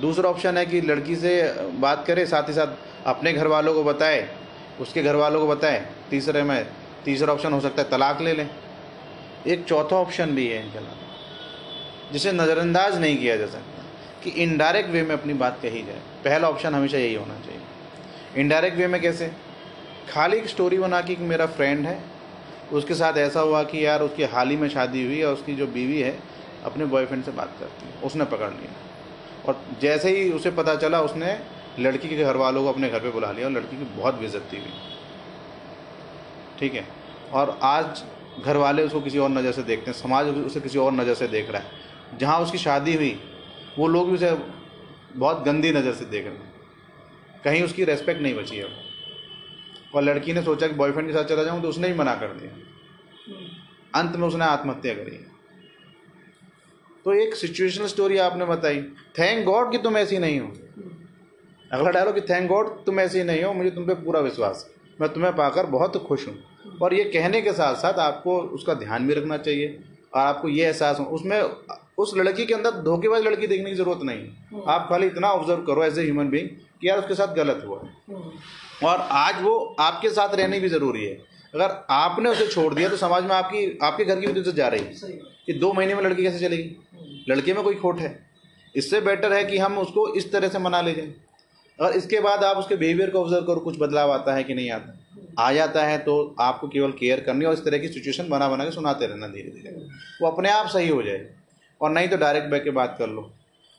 दूसरा 0.00 0.30
ऑप्शन 0.30 0.58
है 0.58 0.64
कि 0.66 0.80
लड़की 0.80 1.16
से 1.16 1.32
बात 1.78 2.04
करें, 2.06 2.24
साथ 2.26 2.48
ही 2.48 2.54
साथ 2.54 3.06
अपने 3.06 3.32
घर 3.32 3.46
वालों 3.46 3.74
को 3.74 3.84
बताए, 3.84 4.28
उसके 4.80 5.02
घर 5.02 5.16
वालों 5.16 5.40
को 5.40 5.46
बताए। 5.46 5.84
तीसरे 6.10 6.42
में, 6.42 6.66
तीसरा 7.04 7.32
ऑप्शन 7.32 7.52
हो 7.52 7.60
सकता 7.60 7.82
है 7.82 7.90
तलाक 7.90 8.20
ले 8.20 8.32
लें। 8.32 8.48
एक 9.46 9.64
चौथा 9.64 9.96
ऑप्शन 9.96 10.34
भी 10.34 10.46
है 10.46 10.64
इनके 10.64 10.78
अलावा। 10.78 11.07
जिसे 12.12 12.32
नज़रअंदाज 12.32 12.98
नहीं 12.98 13.18
किया 13.18 13.36
जा 13.36 13.46
सकता, 13.46 13.84
कि 14.24 14.30
इनडायरेक्ट 14.30 14.90
वे 14.90 15.02
में 15.02 15.12
अपनी 15.12 15.34
बात 15.34 15.58
कही 15.62 15.82
जाए। 15.82 16.00
पहला 16.24 16.48
ऑप्शन 16.48 16.74
हमेशा 16.74 16.98
यही 16.98 17.14
होना 17.14 17.34
चाहिए। 17.34 17.60
इनडायरेक्ट 18.36 18.76
वे 18.76 18.86
में 18.86 19.00
कैसे? 19.00 19.30
खाली 20.10 20.36
एक 20.36 20.48
स्टोरी 20.48 20.78
बना 20.78 21.00
के 21.00 21.14
कि 21.14 21.22
मेरा 21.22 21.46
फ्रेंड 21.46 21.86
है, 21.86 21.98
उसके 22.72 22.94
साथ 22.94 23.18
ऐसा 23.18 23.40
हुआ 23.40 23.62
कि 23.62 23.86
यार 23.86 24.02
उसकी 24.02 24.24
हाल 24.24 24.48
ही 24.48 24.56
में 24.56 24.68
शादी 24.68 25.04
हुई 25.04 25.22
और 25.22 25.32
उसकी 25.32 25.54
जो 25.54 25.66
बीवी 25.66 26.00
है, 26.00 26.18
अपने 26.64 26.84
बॉयफ्रेंड 26.84 27.24
से 27.24 27.30
बात 27.30 27.52
करती 27.60 27.86
है। 27.86 28.02
उसने 28.02 28.24
पकड़ 28.24 28.50
लिया। 28.50 28.72
और 29.46 29.60
जैसे 29.80 30.16
ही 30.16 30.30
उसे 30.32 30.50
पता 30.50 30.74
चला, 30.74 31.00
उसने 31.00 31.38
लड़की 31.78 32.08
के 32.08 32.16
घर 32.16 32.36
वालों 32.36 32.62
को 32.62 32.68
अपने 32.68 32.88
घर 32.88 33.00
पे 33.00 33.10
बुला 33.10 33.30
लिया 33.32 33.46
और 33.46 33.52
लड़की 33.52 33.76
की 33.76 33.84
बहुत 33.96 34.14
बेइज्जती 34.14 34.56
हुई। 34.56 34.72
ठीक 36.58 36.74
है? 36.74 36.84
और 37.32 37.58
आज 37.62 38.02
घर 38.44 38.56
वाले 38.56 38.82
उसको 38.82 39.00
किसी 39.00 39.18
और 39.18 39.28
नज़र 39.28 39.52
से 39.52 39.62
देखते 39.62 39.90
हैं, 39.90 39.98
समाज 39.98 40.28
उसे 40.28 40.60
किसी 40.60 40.78
और 40.78 40.92
नज़र 40.92 41.14
से 41.14 41.28
देख 41.28 41.50
रहा 41.50 41.62
है। 41.62 41.86
जहाँ 42.14 42.38
उसकी 42.40 42.58
शादी 42.58 42.94
हुई, 42.94 43.18
वो 43.78 43.86
लोग 43.88 44.08
भी 44.08 44.14
उसे 44.14 44.30
बहुत 45.16 45.42
गंदी 45.44 45.72
नज़र 45.72 45.92
से 45.92 46.04
देख 46.06 46.24
रहे 46.24 46.34
हैं 46.34 46.56
कहीं 47.44 47.62
उसकी 47.62 47.84
रेस्पेक्ट 47.84 48.20
नहीं 48.22 48.34
बची 48.34 48.56
है 48.56 48.66
और 49.94 50.02
लड़की 50.02 50.32
ने 50.32 50.42
सोचा 50.42 50.66
कि 50.66 50.74
बॉयफ्रेंड 50.74 51.08
के 51.08 51.14
साथ 51.14 51.24
चला 51.24 51.42
जाऊँ 51.44 51.62
तो 51.62 51.68
उसने 51.68 51.88
ही 51.88 51.94
मना 51.94 52.14
कर 52.14 52.32
दिया। 52.32 52.50
अंत 53.94 54.16
में 54.16 54.26
उसने 54.28 54.44
आत्महत्या 54.44 54.94
करी। 54.94 55.18
तो 57.04 57.12
एक 57.14 57.34
सिचुएशनल 57.34 57.86
स्टोरी 57.86 58.18
आपने 58.18 58.44
बताई। 58.44 58.82
थैंक 59.18 59.44
गॉड 59.44 59.70
कि 59.72 59.78
तुम 59.78 59.96
ऐसी 59.96 60.18
नहीं 60.18 60.40
हो। 60.40 60.52
अगला 61.70 61.90
डायलॉग 61.90 62.14
कि 62.14 62.20
थैंक 62.24 62.48
गॉड 62.48 62.68
तुम 62.86 63.00
ऐसी 63.00 63.22
नहीं 63.24 63.42
हो, 63.44 63.52
मुझे 63.52 63.70
तुम 63.70 63.86
पे 63.86 63.94
पूरा 63.94 64.20
विश्वास 64.20 64.64
है। 64.66 64.96
मैं 65.00 65.12
तुम्हें 65.12 65.34
पाकर 65.36 65.66
बहुत 65.66 65.96
खुश 66.06 66.26
हूँ। 66.28 66.78
और 66.82 66.94
ये 66.94 67.04
कहने 67.04 67.40
के 67.42 67.52
साथ 67.52 67.74
साथ 67.74 67.98
आपको 68.00 68.38
उसका 68.54 68.74
ध्यान 68.74 69.06
भी 69.06 69.14
रखना 69.14 69.36
चाहिए। 69.38 69.78
और 70.14 70.20
आपको 70.20 70.48
ये 70.48 70.64
एहसास 70.66 70.98
हो, 71.00 71.04
उसमें 71.04 71.40
उस 71.98 72.12
लड़की 72.16 72.44
के 72.46 72.54
अंदर 72.54 72.70
धोखेबाज 72.82 73.22
लड़की 73.22 73.46
देखने 73.46 73.70
की 73.70 73.76
ज़रूरत 73.76 74.00
नहीं। 74.02 74.18
है 74.18 74.62
आप 74.68 74.86
खाली 74.90 75.06
इतना 75.06 75.30
ऑब्ज़र्व 75.30 75.62
करो 75.64 75.84
एज 75.84 75.98
ए 75.98 76.02
ह्यूमन 76.02 76.28
बींग 76.30 76.48
कि 76.80 76.88
यार 76.88 76.98
उसके 76.98 77.14
साथ 77.14 77.34
गलत 77.36 77.62
हुआ। 77.66 77.78
है 77.78 77.88
हम्म, 78.08 78.30
और 78.82 79.00
आज 79.12 79.42
वो 79.42 79.54
आपके 79.80 80.10
साथ 80.10 80.34
रहनी 80.34 80.60
भी 80.60 80.68
ज़रूरी 80.68 81.04
है। 81.04 81.14
अगर 81.54 81.76
आपने 81.90 82.30
उसे 82.30 82.46
छोड़ 82.46 82.72
दिया 82.74 82.88
तो 82.88 82.96
समाज 82.96 83.24
में 83.24 83.34
आपकी 83.36 83.78
आपके 83.82 84.04
घर 84.04 84.20
की 84.20 84.26
भी 84.26 84.32
इज़्ज़त 84.32 84.54
जा 84.54 84.68
रही 84.68 84.84
है 84.84 85.18
कि 85.46 85.52
दो 85.54 85.72
महीने 85.72 85.94
में 85.94 86.02
लड़की 86.02 86.22
कैसे 86.22 86.38
चलेगी? 86.38 86.62
हम्म, 86.92 87.20
लड़के 87.28 87.54
में 87.54 87.62
कोई 87.64 87.74
खोट 87.76 88.00
है। 88.00 88.18
इससे 88.74 89.00
बेटर 89.02 89.32
है 89.32 89.44
कि 89.44 89.58
हम 89.58 89.78
उसको 89.78 90.06
इस 90.14 90.30
तरह 90.32 90.48
से 90.48 90.58
मना 90.58 90.80
ले 90.80 90.94
जाएँ। 90.94 91.14
और 91.78 91.92
इसके 91.92 92.20
बाद 92.20 92.44
आप 92.44 92.56
उसके 92.56 92.76
बिहेवियर 92.76 93.10
को 93.10 93.20
ऑब्ज़र्व 93.20 93.44
करो 93.44 93.60
कुछ 93.60 93.78
बदलाव 93.80 94.12
आता 94.12 94.34
है 94.34 94.44
कि 94.44 94.54
नहीं 94.54 94.70
आता 94.70 94.94
आ 95.38 95.50
जाता 95.52 95.84
है 95.86 95.98
तो 95.98 96.14
आपको 96.40 96.68
केवल 96.68 96.92
केयर 96.92 97.20
करनी 97.20 97.44
और 97.44 97.52
इस 97.54 97.60
तरह 97.64 97.78
की 97.78 97.88
सिचुएशन 97.88 98.28
बना 98.28 98.48
बना 98.48 98.64
के 98.64 98.70
सुनाते 98.70 99.06
रहना 99.06 99.26
धीरे 99.28 99.50
धीरे 99.50 99.70
वो 100.22 100.28
अपने 100.28 100.50
आप 100.50 100.66
सही 100.68 100.88
हो 100.88 101.02
जाए 101.02 101.18
और 101.80 101.90
नहीं 101.90 102.08
तो 102.08 102.16
डायरेक्ट 102.16 102.48
बैठ 102.48 102.64
के 102.64 102.70
बात 102.72 102.94
कर 102.98 103.08
लो। 103.08 103.30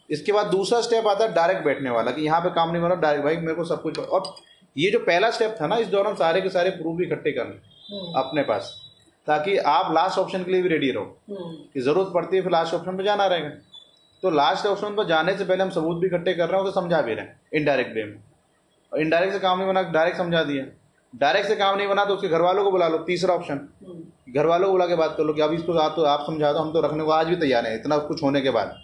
इसके 0.10 0.32
बाद 0.32 0.48
दूसरा 0.48 0.82
स्टेप 0.82 1.08
आता 1.08 1.24
है 1.24 1.34
डायरेक्ट 1.34 1.64
बैठने 1.64 1.90
वाला 1.90 2.12
कि 2.12 2.22
यहाँ 2.22 2.42
पे 2.42 2.50
काम 2.50 2.72
नहीं 2.72 2.82
बना 2.82 2.96
डायरेक्ट 2.98 3.26
भाई 3.26 3.38
मेरे 3.38 3.54
को 3.54 3.64
सब 3.66 3.82
कुछ 3.82 4.00
और 4.00 4.34
ये 4.76 4.92
जो 4.92 5.00
पहला 5.00 5.30
स्टेप 5.32 5.56
था 5.62 5.68
ना 5.68 5.76
इस 5.78 5.88
दौरान 5.88 6.16
सारे 6.16 6.42
के 6.42 6.50
सारे 6.50 6.70
प्रूफ 6.72 7.02
इकट्ठे 7.02 7.32
करने 7.32 7.56
हम्म, 7.90 8.20
अपने 8.20 8.44
पास 8.44 8.74
ताकि 9.28 9.58
आप 9.58 9.92
लास्ट 9.94 10.20
ऑप्शन 10.20 10.44
के 10.44 10.52
लिए 10.52 10.62
भी 10.62 10.70
रेडी 10.70 10.92
रहो। 10.92 11.04
हम्म, 11.30 11.52
कि 11.74 11.82
ज़रूरत 11.82 12.12
पड़ती 12.14 12.36
है 12.36 12.42
फिर 12.44 12.52
लास्ट 12.52 12.74
ऑप्शन 12.74 12.98
पर 12.98 13.04
जाना 13.04 13.26
रहेगा। 13.26 13.50
तो 14.24 14.30
लास्ट 14.32 14.66
ऑप्शन 14.66 14.96
पर 14.96 15.08
जाने 15.08 15.36
से 15.38 15.46
पहले 15.46 15.64
हम 15.64 15.70
सबूत 15.70 15.98
भी 15.98 16.08
इकट्ठे 16.08 16.34
कर 16.34 16.50
रहे 16.50 16.62
हैं 16.62 16.68
उसे 16.68 16.80
समझा 16.80 17.02
भी 17.02 17.14
रहे 17.14 17.26
हैं 17.26 17.40
इनडायरेक्ट 17.54 17.96
वे 17.96 18.04
में। 18.04 18.16
और 18.92 19.02
इनडायरेक्ट 19.02 19.34
से 19.34 19.40
काम 19.40 19.58
नहीं 19.58 19.68
बना 19.68 19.82
डायरेक्ट 19.92 20.18
समझा 20.18 20.44
दिया। 20.44 20.66
डायरेक्ट 21.14 21.48
से 21.48 21.56
काम 21.56 21.78
नहीं 21.78 21.88
बना 21.88 22.04
तो 22.06 22.16
उसके 22.16 22.28
घर 22.28 22.42
वालों 22.42 22.64
को 22.64 22.72
बुला 22.72 22.88
लो 22.88 22.98
तीसरा 23.06 23.34
ऑप्शन। 23.36 23.60
हम्म, 23.84 24.34
घर 24.34 24.46
वालों 24.46 24.68
को 24.68 24.72
बुला 24.72 24.86
के 24.88 24.96
बात 24.96 25.16
कर 25.18 25.24
लो 25.24 25.34
कि 25.34 25.42
अब 25.42 25.54
इसको 25.54 25.74
आप 25.80 25.94
तो 25.96 26.04
आप 26.06 26.26
समझा 26.28 26.52
दो 26.54 26.60
हम 26.60 26.72
तो 26.74 26.82
रखने 26.82 27.04
को 27.04 27.12
आज 27.12 27.28
भी 27.28 27.36
तैयार 27.38 27.66
हैं 27.68 27.80
इतना 27.80 27.98
कुछ 28.08 28.24
होने 28.24 28.42
के 28.42 28.50
बाद। 28.52 28.76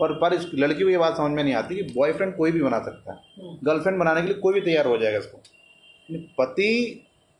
और 0.00 0.12
पर 0.20 0.34
इस 0.34 0.46
लड़की 0.54 0.82
को 0.82 0.88
ये 0.90 0.98
बात 0.98 1.16
समझ 1.16 1.30
में 1.30 1.42
नहीं 1.42 1.54
आती 1.54 1.74
कि 1.76 1.82
बॉयफ्रेंड 1.94 2.36
कोई 2.36 2.52
भी 2.52 2.62
बना 2.62 2.78
सकता 2.80 3.12
है। 3.12 3.18
हम्म, 3.38 3.56
गर्लफ्रेंड 3.66 3.98
बनाने 3.98 4.20
के 4.20 4.26
लिए 4.26 4.36
कोई 4.38 4.54
भी 4.54 4.60
तैयार 4.60 4.86
हो 4.86 4.96
जाएगा 4.98 5.18
इसको। 5.18 5.38
पति 6.38 6.70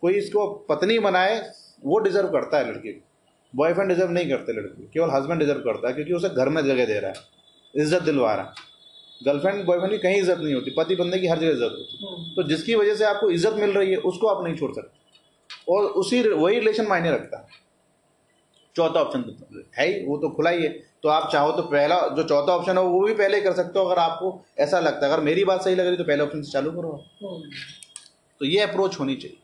कोई 0.03 0.15
इसको 0.15 0.47
पत्नी 0.69 0.99
बनाए 1.01 1.41
वो 1.85 1.99
डिजर्व 1.99 2.29
करता 2.29 2.59
है 2.59 2.69
लड़की 2.69 2.93
को। 2.93 3.01
बॉयफ्रेंड 3.55 3.89
डिजर्व 3.89 4.11
नहीं 4.11 4.29
करते 4.29 4.53
लड़की 4.53 4.91
केवल 4.95 5.11
हस्बैंड 5.11 5.41
डिजर्व 5.41 5.61
करता 5.63 5.89
है 5.89 5.95
क्योंकि 5.95 6.13
उसे 6.13 6.29
घर 6.29 6.49
में 6.49 6.63
जगह 6.65 6.87
दे 6.87 6.99
रहा 6.99 7.11
है। 7.11 7.83
इज़्ज़त 7.83 8.03
दिलवा 8.03 8.35
रहा 8.35 8.45
है। 8.45 8.73
गर्लफ्रेंड 9.25 9.64
बॉयफ्रेंड 9.66 9.93
की 9.93 9.99
कहीं 9.99 10.16
इज़्ज़त 10.16 10.38
नहीं 10.38 10.54
होती 10.54 10.71
पति 10.76 10.95
बंदे 10.97 11.19
की 11.19 11.26
हर 11.28 11.38
जगह 11.38 11.50
इज़्ज़त 11.50 11.73
होती। 11.73 12.07
हम्म, 12.07 12.35
तो 12.37 12.43
जिसकी 12.49 12.75
वजह 12.75 12.95
से 12.95 13.04
आपको 13.07 13.31
इज़्ज़त 13.31 13.54
मिल 13.57 13.71
रही 13.73 13.90
है 13.90 13.97
उसको 14.09 14.26
आप 14.28 14.45
नहीं 14.45 14.57
छोड़ 14.57 14.73
सकते। 14.73 15.02
और 15.69 15.85
उसी 15.99 16.23
वही 16.23 16.59
रिलेशन 16.59 16.87
मायने 16.87 17.11
रखता 17.11 17.38
है। 17.38 17.62
चौथा 18.76 19.00
ऑप्शन 19.00 19.23
तो 19.23 19.62
है 19.76 19.87
ही 19.87 20.04
वो 20.07 20.16
तो 20.19 20.28
खुला 20.31 20.50
ही 20.50 20.62
है। 20.62 20.69
तो 21.02 21.09
आप 21.11 21.31
चाहो 21.33 21.52
तो 21.52 21.62
पहला 21.64 22.00
जो 22.09 22.23
चौथा 22.25 22.54
ऑप्शन 22.54 22.78
है 22.78 22.85
वो 22.85 23.00
भी 23.00 23.14
पहले 23.14 23.40
कर 23.40 23.52
सकते 23.54 23.78
हो 23.78 23.85
अगर 23.85 23.99
आपको 24.00 24.40
ऐसा 24.59 24.81
लगता 24.81 25.07
है। 25.07 25.12
अगर 25.12 25.23
मेरी 25.25 25.45
बात 25.45 25.62
सही 25.64 25.75
लग 25.75 25.87
रही 25.87 25.97
तो 25.97 26.04
पहले 26.04 26.23
ऑप्शन 26.23 26.43
से 26.43 26.52
चालू 26.52 26.71
करो 26.73 26.90
हम्म, 27.23 27.50
तो 28.40 28.47
ये 28.47 28.61
अप्रोच 28.62 28.99
होनी 29.00 29.14
चाहिए। 29.16 29.38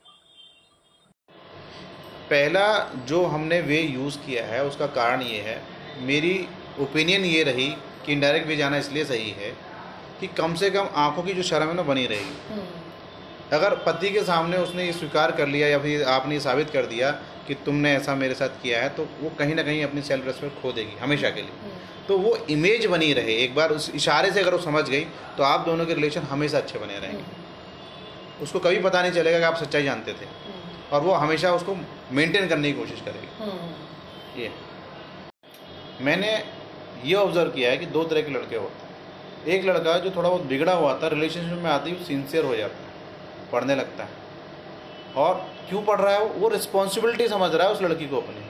पहला 2.30 2.66
जो 3.08 3.22
हमने 3.26 3.60
वे 3.62 3.80
यूज़ 3.80 4.18
किया 4.18 4.44
है 4.46 4.64
उसका 4.64 4.87
कारण 4.88 5.22
ये 5.22 5.38
है 5.42 5.60
मेरी 6.06 6.34
ओपिनियन 6.80 7.25
ये 7.25 7.42
रही 7.44 7.66
कि 8.06 8.12
इनडायरेक्ट 8.12 8.49
वे 8.49 8.56
जाना 8.56 8.76
इसलिए 8.78 9.04
सही 9.04 9.30
है 9.38 9.50
कि 10.20 10.26
कम 10.36 10.54
से 10.54 10.70
कम 10.70 10.88
आँखों 10.96 11.22
की 11.22 11.34
जो 11.34 11.42
शर्म 11.42 11.68
है 11.68 11.74
ना 11.74 11.82
बनी 11.82 12.06
रहेगी। 12.06 12.36
हम्म, 12.50 12.66
अगर 13.52 13.74
पति 13.86 14.10
के 14.10 14.22
सामने 14.24 14.56
उसने 14.56 14.84
ये 14.84 14.92
स्वीकार 14.92 15.30
कर 15.32 15.48
लिया 15.48 15.68
या 15.68 15.78
फिर 15.78 16.02
आपने 16.08 16.34
ये 16.34 16.40
साबित 16.40 16.70
कर 16.70 16.86
दिया 16.86 17.10
कि 17.46 17.54
तुमने 17.66 17.92
ऐसा 17.92 18.14
मेरे 18.14 18.34
साथ 18.34 18.62
किया 18.62 18.82
है 18.82 18.88
तो 18.88 19.06
वो 19.20 19.30
कहीं 19.38 19.54
ना 19.54 19.62
कहीं 19.62 19.82
अपनी 19.84 20.02
सेल्फ 20.02 20.26
रेस्पेक्ट 20.26 20.60
खो 20.62 20.72
देगी 20.72 20.96
हमेशा 20.98 21.30
के 21.30 21.42
लिए। 21.42 21.50
हम्म। 21.62 22.06
तो 22.08 22.18
वो 22.18 22.36
इमेज 22.50 22.86
बनी 22.86 23.12
रहे। 23.12 23.34
एक 23.34 23.54
बार 23.54 23.70
उस 23.70 23.90
इशारे 23.94 24.30
से 24.32 24.40
अगर 24.40 24.54
वो 24.54 24.58
समझ 24.58 24.84
गई 24.88 25.00
तो 25.36 25.42
आप 25.42 25.64
दोनों 25.66 25.86
के 25.86 25.94
रिलेशन 25.94 26.22
हमेशा 26.30 26.58
अच्छे 26.58 26.78
बने 26.78 26.98
रहेंगे। 26.98 27.24
उसको 28.42 28.58
कभी 28.58 28.80
पता 28.80 29.02
नहीं 29.02 29.12
चलेगा 29.12 29.38
कि 29.38 29.44
आप 29.44 29.56
सच्चाई 29.56 29.82
जानते 29.82 30.12
थे। 30.12 30.26
हम्म। 30.26 30.92
और 30.92 31.00
वो 31.00 31.12
हमेशा 31.14 31.52
उसको 31.52 31.76
मेंटेन 32.12 32.48
करने 32.48 32.72
की 32.72 32.78
कोशिश 32.78 33.00
करेगी। 33.00 33.28
हम्म। 33.40 34.42
ये। 34.42 34.50
मैंने 36.00 36.32
ये 37.04 37.14
ऑब्ज़र्व 37.14 37.50
किया 37.50 37.70
है 37.70 37.76
कि 37.76 37.86
दो 37.86 38.04
तरह 38.04 38.22
के 38.22 38.32
लड़के 38.32 38.56
होते 38.56 38.82
हैं। 38.82 38.89
एक 39.47 39.64
लड़का 39.64 39.99
जो 39.99 40.11
थोड़ा 40.11 40.28
बहुत 40.28 40.42
बिगड़ा 40.44 40.73
हुआ 40.73 40.94
था 40.94 41.09
रिलेशनशिप 41.09 41.59
में 41.59 41.70
आते 41.70 41.90
ही 41.90 42.04
सिंसियर 42.06 42.44
हो 42.44 42.56
जाता 42.56 42.76
है, 42.76 43.50
पढ़ने 43.52 43.75
लगता 43.75 44.04
है। 44.04 44.11
और 45.16 45.35
क्यों 45.68 45.82
पढ़ 45.82 46.00
रहा 46.00 46.14
है 46.14 46.20
वो? 46.20 46.28
वो 46.35 46.49
रिस्पॉन्सिबिलिटी 46.49 47.28
समझ 47.28 47.54
रहा 47.54 47.66
है 47.66 47.73
उस 47.73 47.82
लड़की 47.82 48.06
को 48.06 48.16
अपनी, 48.16 48.40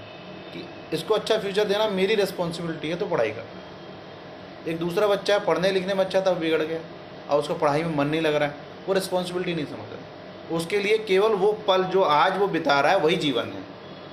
कि 0.52 0.64
इसको 0.92 1.14
अच्छा 1.14 1.38
फ्यूचर 1.38 1.64
देना 1.64 1.88
मेरी 1.90 2.14
रिस्पॉन्सिबिलिटी 2.16 2.88
है 2.88 2.96
तो 2.96 3.06
पढ़ाई 3.06 3.30
कर। 3.30 4.70
एक 4.70 4.78
दूसरा 4.78 5.06
बच्चा 5.06 5.34
है, 5.34 5.44
पढ़ने 5.46 5.70
लिखने 5.72 5.94
में 5.94 6.04
अच्छा 6.04 6.20
था 6.20 6.32
बिगड़ 6.34 6.62
गया 6.62 6.80
और 7.30 7.38
उसको 7.38 7.54
पढ़ाई 7.54 7.82
में 7.82 7.96
मन 7.96 8.06
नहीं 8.06 8.20
लग 8.20 8.34
रहा 8.34 8.48
है, 8.48 8.54
वो 8.86 8.94
रिस्पॉन्सिबिलिटी 8.94 9.54
नहीं 9.54 9.66
समझ 9.66 9.90
रहा 9.90 10.08
उसके 10.50 10.78
लिए 10.78 10.96
केवल 10.98 11.32
वो 11.34 11.52
पल 11.68 11.82
जो 11.84 12.02
आज 12.02 12.38
वो 12.38 12.46
बिता 12.48 12.80
रहा 12.80 12.92
है, 12.92 12.98
वही 12.98 13.16
जीवन 13.16 13.44
है। 13.46 13.62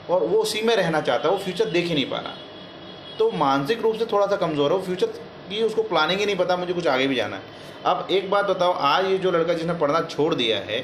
और 0.09 0.23
वो 0.23 0.41
उसी 0.41 0.61
में 0.61 0.75
रहना 0.75 0.99
चाहता 1.01 1.27
है, 1.27 1.31
वो 1.31 1.39
फ्यूचर 1.39 1.69
देख 1.69 1.85
ही 1.85 1.93
नहीं 1.93 2.09
पा 2.09 2.17
रहा। 2.17 2.33
तो 3.19 3.29
मानसिक 3.31 3.81
रूप 3.81 3.95
से 3.95 4.05
थोड़ा 4.05 4.27
सा 4.27 4.35
कमज़ोर 4.35 4.71
है, 4.71 4.77
वो 4.77 4.83
फ्यूचर 4.83 5.07
की 5.49 5.61
उसको 5.63 5.83
प्लानिंग 5.85 6.19
ही 6.19 6.25
नहीं 6.25 6.35
पता, 6.37 6.57
मुझे 6.57 6.73
कुछ 6.73 6.87
आगे 6.87 7.07
भी 7.07 7.15
जाना 7.15 7.35
है। 7.35 7.55
अब 7.85 8.07
एक 8.11 8.29
बात 8.29 8.45
बताओ, 8.45 8.71
आज 8.73 9.05
ये 9.05 9.17
जो 9.17 9.31
लड़का 9.31 9.53
जिसने 9.53 9.73
पढ़ना 9.75 10.01
छोड़ 10.01 10.33
दिया 10.35 10.57
है, 10.61 10.79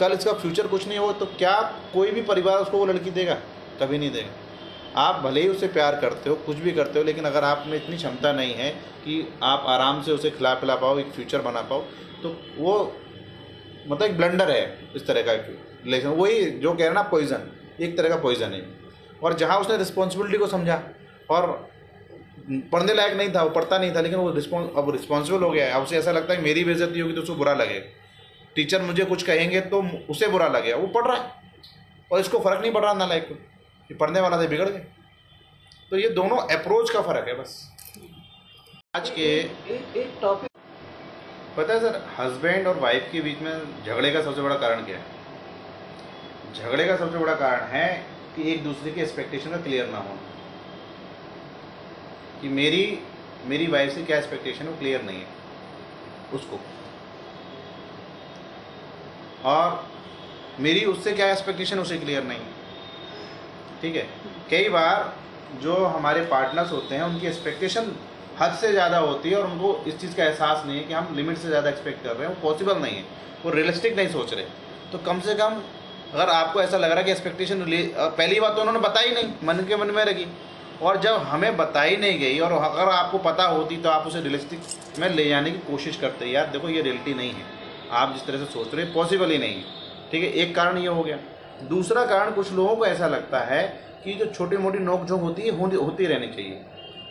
कल 0.00 0.12
इसका 0.12 0.32
फ्यूचर 0.34 0.66
कुछ 0.66 0.86
नहीं 0.88 0.98
हो 0.98 1.12
तो 1.14 1.26
क्या 1.28 1.60
कोई 1.92 2.10
भी 2.10 2.22
परिवार 2.24 2.58
उसको 2.58 2.78
वो 2.78 2.86
लड़की 2.86 3.10
देगा? 3.12 3.34
कभी 3.80 3.98
नहीं 3.98 4.10
देगा। 4.10 5.00
आप 5.00 5.22
भले 5.22 5.42
ही 5.42 5.48
उससे 5.48 5.66
प्यार 5.68 5.94
करते 6.00 6.30
हो, 6.30 6.36
कुछ 6.36 6.56
भी 6.58 6.72
करते 6.72 6.98
हो, 6.98 7.04
लेकिन 7.04 7.24
अगर 7.24 7.44
आप 7.44 7.64
में 7.66 7.76
इतनी 7.76 7.96
क्षमता 7.96 8.32
नहीं 8.32 8.54
है 8.54 8.70
कि 9.04 9.26
आप 9.42 9.64
आराम 9.68 10.02
से 10.02 10.12
उसे 10.12 10.30
खिला 10.30 10.52
पिला 10.54 10.74
पाओ, 10.76 10.98
एक 10.98 11.10
फ्यूचर 11.12 11.42
बना 11.42 11.60
पाओ 11.62 11.80
तो 12.22 12.36
वो 12.58 12.74
मतलब 13.82 14.02
एक 14.02 14.16
ब्लंडर 14.16 14.50
है 14.50 14.90
इस 14.96 15.06
तरह 15.06 15.22
का 15.22 15.32
रिलेशन 15.32 16.08
वही 16.10 16.44
जो 16.44 16.70
कह 16.70 16.76
रहे 16.76 16.86
हैं 16.86 16.94
ना 16.94 17.02
पॉइजन 17.04 17.48
एक 17.80 17.96
तरह 17.96 18.08
का 18.08 18.16
पॉइजन 18.18 18.52
है। 18.52 18.62
और 19.22 19.34
जहाँ 19.34 19.58
उसने 19.58 19.76
रिस्पॉन्सिबिलिटी 19.76 20.38
को 20.38 20.46
समझा, 20.48 20.80
और 21.30 21.71
पढ़ने 22.72 22.94
लायक 22.94 23.14
नहीं 23.14 23.28
था, 23.34 23.42
वो 23.42 23.50
पढ़ता 23.50 23.78
नहीं 23.78 23.94
था, 23.94 24.00
लेकिन 24.00 24.18
वो 24.18 24.30
रिस्पॉन्स 24.32 24.70
अब 24.76 24.90
रिस्पॉन्सिबल 24.90 25.42
हो 25.42 25.50
गया 25.50 25.66
है। 25.66 25.72
अब 25.72 25.82
उसे 25.82 25.98
ऐसा 25.98 26.12
लगता 26.12 26.34
है, 26.34 26.42
मेरी 26.42 26.64
बेइज्जती 26.64 27.00
होगी 27.00 27.14
तो 27.14 27.20
उसको 27.22 27.34
बुरा 27.34 27.54
लगेगा 27.54 28.00
टीचर 28.56 28.82
मुझे 28.82 29.04
कुछ 29.04 29.22
कहेंगे 29.22 29.60
तो 29.62 29.82
उसे 30.10 30.28
बुरा 30.28 30.48
लगेगा 30.48 30.76
वो 30.76 30.86
पढ़ 30.94 31.06
रहा 31.06 31.16
है, 31.16 31.30
और 32.10 32.20
इसको 32.20 32.38
फ़र्क 32.40 32.60
नहीं 32.62 32.72
पड़ 32.72 32.82
रहा 32.82 32.92
ना 32.94 33.06
लाइक 33.06 33.28
को। 33.28 33.34
कि 33.90 33.94
पढ़ने 33.94 34.20
वाला 34.20 34.40
से 34.40 34.48
बिगड़ 34.48 34.68
गए 34.68 34.84
तो 35.90 35.98
ये 35.98 36.08
दोनों 36.10 36.36
अप्रोच 36.48 36.90
का 36.90 37.00
फ़र्क 37.02 37.28
है 37.28 37.34
बस। 37.34 37.54
आज 38.94 39.10
के 39.10 39.28
एक 40.00 40.18
टॉपिक 40.22 40.50
पता 41.56 41.74
है 41.74 41.80
सर 41.80 42.00
हस्बैंड 42.18 42.66
और 42.66 42.78
वाइफ 42.80 43.08
के 43.12 43.20
बीच 43.20 43.40
में 43.40 43.52
झगड़े 43.84 44.10
का 44.10 44.22
सबसे 44.22 44.42
बड़ा 44.42 44.54
कारण 44.56 44.84
क्या 44.84 44.96
है? 44.96 45.04
झगड़े 46.54 46.84
का 46.84 46.96
सबसे 46.96 47.18
बड़ा 47.18 47.34
कारण 47.36 47.66
है 47.68 47.88
कि 48.36 48.50
एक 48.52 48.62
दूसरे 48.64 48.90
की 48.90 49.00
एक्सपेक्टेशन 49.00 49.50
का 49.50 49.56
क्लियर 49.58 49.88
ना 49.88 49.98
होना 49.98 50.30
कि 52.42 52.48
मेरी 52.50 52.98
मेरी 53.46 53.66
वाइफ 53.68 53.94
से 53.94 54.02
क्या 54.02 54.16
एक्सपेक्टेशन 54.18 54.64
है, 54.64 54.70
वो 54.70 54.78
क्लियर 54.78 55.02
नहीं 55.02 55.18
है। 55.18 55.26
उसको। 56.34 56.58
और 59.44 59.86
मेरी 60.60 60.84
उससे 60.86 61.12
क्या 61.12 61.30
एक्सपेक्टेशन 61.30 61.78
उसे 61.78 61.96
क्लियर 61.98 62.22
नहीं 62.24 62.38
है। 62.38 63.80
ठीक 63.82 63.96
है? 63.96 64.06
कई 64.50 64.68
बार 64.68 65.12
जो 65.62 65.74
हमारे 65.86 66.20
पार्टनर्स 66.26 66.70
होते 66.72 66.94
हैं, 66.94 67.02
उनकी 67.04 67.26
एक्सपेक्टेशन 67.26 67.92
हद 68.40 68.54
से 68.56 68.70
ज़्यादा 68.72 68.98
होती 69.00 69.30
है 69.30 69.36
और 69.36 69.46
उनको 69.46 69.74
इस 69.86 69.98
चीज़ 70.00 70.16
का 70.16 70.24
एहसास 70.24 70.64
नहीं 70.66 70.76
है 70.78 70.84
कि 70.84 70.94
हम 70.94 71.14
लिमिट 71.16 71.38
से 71.38 71.48
ज़्यादा 71.48 71.70
एक्सपेक्ट 71.70 72.04
कर 72.04 72.16
रहे 72.16 72.28
हैं। 72.28 72.34
वो 72.34 72.40
पॉसिबल 72.42 72.78
नहीं 72.78 72.96
है। 72.96 73.04
वो 73.44 73.50
रियलिस्टिक 73.50 73.96
नहीं 73.96 74.08
सोच 74.10 74.32
रहे। 74.34 74.44
तो 74.92 74.98
कम 75.06 75.20
से 75.20 75.34
कम 75.34 75.60
अगर 76.12 76.28
आपको 76.30 76.60
ऐसा 76.62 76.78
लग 76.78 76.90
रहा 76.90 76.98
है 76.98 77.04
कि 77.04 77.10
एक्सपेक्टेशन 77.10 77.64
पहली 77.98 78.40
बात 78.40 78.54
तो 78.54 78.60
उन्होंने 78.60 78.80
बताई 78.80 79.10
नहीं, 79.10 79.32
मन 79.44 79.64
के 79.68 79.76
मन 79.76 79.90
में 79.90 80.04
रखी 80.04 80.26
और 80.82 81.00
जब 81.00 81.16
हमें 81.24 81.56
बताई 81.56 81.96
नहीं 81.96 82.18
गई, 82.20 82.38
और 82.38 82.52
अगर 82.52 82.88
आपको 82.90 83.18
पता 83.20 83.44
होती 83.46 83.76
तो 83.76 83.88
आप 83.88 84.06
उसे 84.06 84.20
रियलिस्टिक 84.20 84.60
में 84.98 85.08
ले 85.10 85.28
जाने 85.28 85.50
की 85.50 85.58
कोशिश 85.66 85.96
करते, 85.96 86.26
यार, 86.26 86.46
देखो, 86.46 86.68
ये 86.68 86.82
रियलिटी 86.82 87.14
नहीं 87.14 87.30
है। 87.30 87.44
आप 87.92 88.12
जिस 88.12 88.26
तरह 88.26 88.38
से 88.38 88.44
सोच 88.52 88.74
रहे 88.74 88.84
हैं 88.84 88.92
पॉसिबल 88.94 89.30
ही 89.30 89.38
नहीं 89.38 89.54
है। 89.54 89.64
ठीक 90.10 90.22
है, 90.22 90.30
एक 90.32 90.54
कारण 90.56 90.78
ये 90.78 90.88
हो 90.88 91.02
गया। 91.02 91.18
दूसरा 91.68 92.04
कारण, 92.06 92.30
कुछ 92.30 92.52
लोगों 92.52 92.76
को 92.76 92.86
ऐसा 92.86 93.06
लगता 93.08 93.40
है 93.44 93.62
कि 94.04 94.14
जो 94.14 94.26
छोटी 94.26 94.56
मोटी 94.56 94.78
नोक 94.80 95.04
झोंक 95.04 95.20
होती 95.22 95.42
है, 95.42 95.50
होती 95.76 96.06
रहनी 96.06 96.26
चाहिए। 96.28 96.64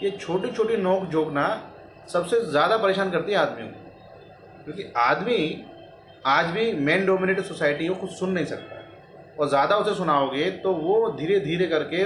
ये 0.03 0.11
छोटी 0.11 0.51
छोटी 0.51 0.77
नोक 0.77 1.09
झोंक 1.11 1.31
ना 1.33 1.47
सबसे 2.09 2.39
ज़्यादा 2.41 2.77
परेशान 2.77 3.11
करती 3.11 3.31
है 3.31 3.37
आदमियों 3.37 3.67
को। 3.67 4.63
क्योंकि 4.63 4.91
आदमी 4.99 5.65
आज 6.27 6.45
भी 6.47 6.71
मेन 6.79 7.05
डोमिनेटेड 7.05 7.45
सोसाइटी 7.45 7.87
को 7.87 7.95
कुछ 7.95 8.11
सुन 8.11 8.31
नहीं 8.31 8.45
सकता 8.45 8.79
और 9.39 9.47
ज़्यादा 9.49 9.75
उसे 9.75 9.93
सुनाओगे 9.95 10.49
तो 10.63 10.73
वो 10.73 11.09
धीरे 11.19 11.39
धीरे 11.39 11.67
करके 11.67 12.03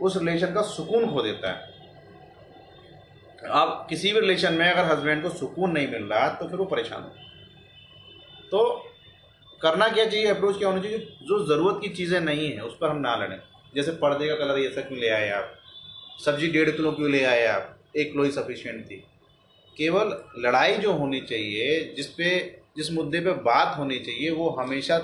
उस 0.00 0.16
रिलेशन 0.16 0.52
का 0.54 0.62
सुकून 0.62 1.10
खो 1.10 1.22
देता 1.22 1.50
है। 1.50 1.74
अब 3.52 3.86
किसी 3.90 4.12
भी 4.12 4.20
रिलेशन 4.20 4.54
में 4.54 4.70
अगर 4.70 4.84
हस्बैंड 4.84 5.22
को 5.22 5.28
सुकून 5.28 5.70
नहीं 5.70 5.88
मिल 5.88 6.02
रहा 6.02 6.28
तो 6.28 6.48
फिर 6.48 6.56
वो 6.56 6.64
परेशान 6.64 7.02
हो। 7.02 7.08
तो 8.50 8.64
करना 9.60 9.88
क्या 9.88 10.06
चाहिए 10.06 10.26
अप्रोच 10.26 10.58
क्या 10.58 10.68
होना 10.68 10.82
चाहिए? 10.82 10.98
जो 10.98 11.44
ज़रूरत 11.46 11.78
की 11.82 11.88
चीज़ें 11.88 12.20
नहीं 12.20 12.50
है, 12.52 12.60
उस 12.60 12.76
पर 12.80 12.88
हम 12.88 12.96
ना 12.96 13.16
लड़ें। 13.16 13.38
जैसे 13.74 13.92
पर्दे 13.92 14.28
का 14.28 14.34
कलर 14.34 14.58
ये 14.58 14.68
क्यों 14.68 14.98
ले 15.00 15.08
आए 15.08 15.28
आप? 15.30 15.52
सब्ज़ी 16.24 16.48
डेढ़ 16.48 16.70
किलो 16.70 16.92
क्यों 16.92 17.10
ले 17.10 17.24
आए 17.24 17.46
आप? 17.46 17.78
एक 17.96 18.12
किलो 18.12 18.24
ही 18.24 18.30
सफिशियंट 18.30 18.84
थी। 18.84 18.96
केवल 19.76 20.16
लड़ाई 20.38 20.76
जो 20.76 20.92
होनी 20.92 21.20
चाहिए, 21.20 21.94
जिस 21.96 22.06
पे, 22.06 22.60
जिस 22.76 22.92
मुद्दे 22.92 23.20
पे 23.20 23.32
बात 23.32 23.76
होनी 23.78 23.98
चाहिए, 23.98 24.30
वो 24.30 24.48
हमेशा 24.50 24.98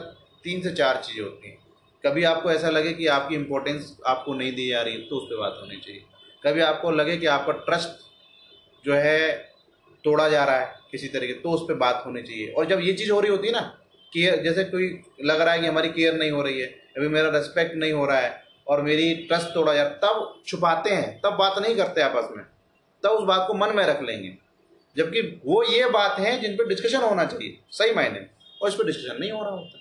तीन 0.44 0.62
से 0.62 0.72
चार 0.72 0.96
चीज़ें 0.96 1.22
होती 1.24 1.48
हैं। 1.48 1.58
कभी 2.04 2.24
आपको 2.24 2.50
ऐसा 2.50 2.70
लगे 2.70 2.92
कि 2.92 3.06
आपकी 3.06 3.34
इम्पोर्टेंस 3.34 3.96
आपको 4.06 4.34
नहीं 4.34 4.52
दी 4.52 4.68
जा 4.68 4.82
रही 4.82 4.96
तो 5.00 5.16
उस 5.16 5.28
पर 5.30 5.36
बात 5.36 5.58
होनी 5.62 5.76
चाहिए। 5.76 6.02
कभी 6.42 6.60
आपको 6.60 6.90
लगे 6.90 7.16
कि 7.16 7.26
आपका 7.26 7.52
ट्रस्ट 7.64 8.84
जो 8.84 8.94
है 8.94 9.30
तोड़ा 10.04 10.28
जा 10.28 10.44
रहा 10.44 10.60
है 10.60 10.74
किसी 10.92 11.08
तरीके 11.08 11.32
तो 11.32 11.50
उस 11.50 11.62
पर 11.62 11.74
बात 11.74 12.02
होनी 12.06 12.22
चाहिए। 12.22 12.52
और 12.52 12.66
जब 12.66 12.80
ये 12.80 12.92
चीज़ 12.92 13.10
हो 13.12 13.20
रही 13.20 13.30
होती 13.30 13.46
है 13.46 13.52
ना 13.52 13.60
केयर 14.12 14.42
जैसे 14.42 14.64
कोई 14.64 14.88
लग 15.24 15.40
रहा 15.40 15.54
है 15.54 15.60
कि 15.60 15.66
हमारी 15.66 15.88
केयर 15.88 16.14
नहीं 16.14 16.30
हो 16.30 16.42
रही 16.42 16.60
है, 16.60 16.66
अभी 16.96 17.08
मेरा 17.08 17.28
रेस्पेक्ट 17.30 17.76
नहीं 17.76 17.92
हो 17.92 18.06
रहा 18.06 18.18
है, 18.18 18.42
और 18.68 18.82
मेरी 18.82 19.14
ट्रस्ट 19.26 19.48
तोड़ा 19.48 19.74
जा 19.74 19.84
तब 20.02 20.42
छुपाते 20.46 20.90
हैं, 20.90 21.20
तब 21.20 21.36
बात 21.36 21.58
नहीं 21.58 21.76
करते 21.76 22.00
आपस 22.00 22.28
में, 22.36 22.44
तब 23.02 23.10
उस 23.10 23.24
बात 23.24 23.46
को 23.48 23.54
मन 23.54 23.76
में 23.76 23.84
रख 23.84 24.02
लेंगे। 24.02 24.36
जबकि 24.96 25.20
वो 25.46 25.62
ये 25.64 25.88
बात 25.90 26.18
है 26.18 26.38
जिन 26.40 26.56
पर 26.56 26.68
डिस्कशन 26.68 27.00
होना 27.00 27.24
चाहिए, 27.24 27.58
सही 27.70 27.94
मायने 27.94 28.26
और 28.62 28.68
इस 28.68 28.74
पर 28.74 28.86
डिस्कशन 28.86 29.20
नहीं 29.20 29.30
हो 29.30 29.42
रहा 29.42 29.52
होता। 29.52 29.78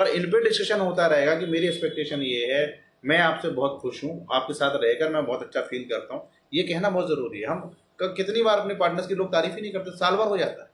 अगर 0.00 0.10
इन 0.10 0.30
पर 0.30 0.42
डिस्कशन 0.44 0.80
होता 0.80 1.06
रहेगा 1.06 1.34
कि 1.34 1.46
मेरी 1.46 1.66
एक्सपेक्टेशन 1.66 2.22
ये 2.22 2.46
है, 2.54 2.80
मैं 3.04 3.18
आपसे 3.18 3.48
बहुत 3.48 3.78
खुश 3.82 4.02
हूँ, 4.04 4.26
आपके 4.32 4.54
साथ 4.54 4.78
रहकर 4.82 5.12
मैं 5.12 5.24
बहुत 5.26 5.42
अच्छा 5.42 5.60
फील 5.60 5.84
करता 5.84 6.14
हूँ, 6.14 6.28
ये 6.54 6.62
कहना 6.62 6.90
बहुत 6.90 7.08
ज़रूरी 7.08 7.40
है। 7.40 7.46
हम 7.46 7.76
कितनी 8.02 8.42
बार 8.42 8.58
अपने 8.58 8.74
पार्टनर्स 8.74 9.06
की 9.06 9.14
लोग 9.14 9.32
तारीफ़ 9.32 9.54
ही 9.54 9.60
नहीं 9.60 9.72
करते, 9.72 9.90
साल 9.90 10.16
भर 10.16 10.26
हो 10.26 10.38
जाता 10.38 10.62
है। 10.62 10.68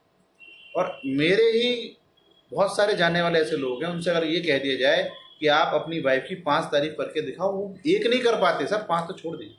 और 0.75 0.99
मेरे 1.05 1.43
ही 1.43 1.97
बहुत 2.51 2.75
सारे 2.77 2.93
जानने 2.93 3.21
वाले 3.21 3.39
ऐसे 3.39 3.57
लोग 3.57 3.83
हैं, 3.83 3.91
उनसे 3.91 4.09
अगर 4.09 4.23
ये 4.23 4.39
कह 4.39 4.57
दिया 4.57 4.75
जाए 4.75 5.09
कि 5.39 5.47
आप 5.47 5.73
अपनी 5.73 5.99
वाइफ 5.99 6.25
की 6.29 6.35
पाँच 6.35 6.65
तारीफ़ 6.65 6.93
करके 6.93 7.21
दिखाओ, 7.21 7.51
वो 7.51 7.75
एक 7.87 8.07
नहीं 8.07 8.21
कर 8.21 8.35
पाते, 8.41 8.67
सर, 8.67 8.85
पाँच 8.89 9.07
तो 9.07 9.13
छोड़ 9.13 9.35
दीजिए। 9.37 9.55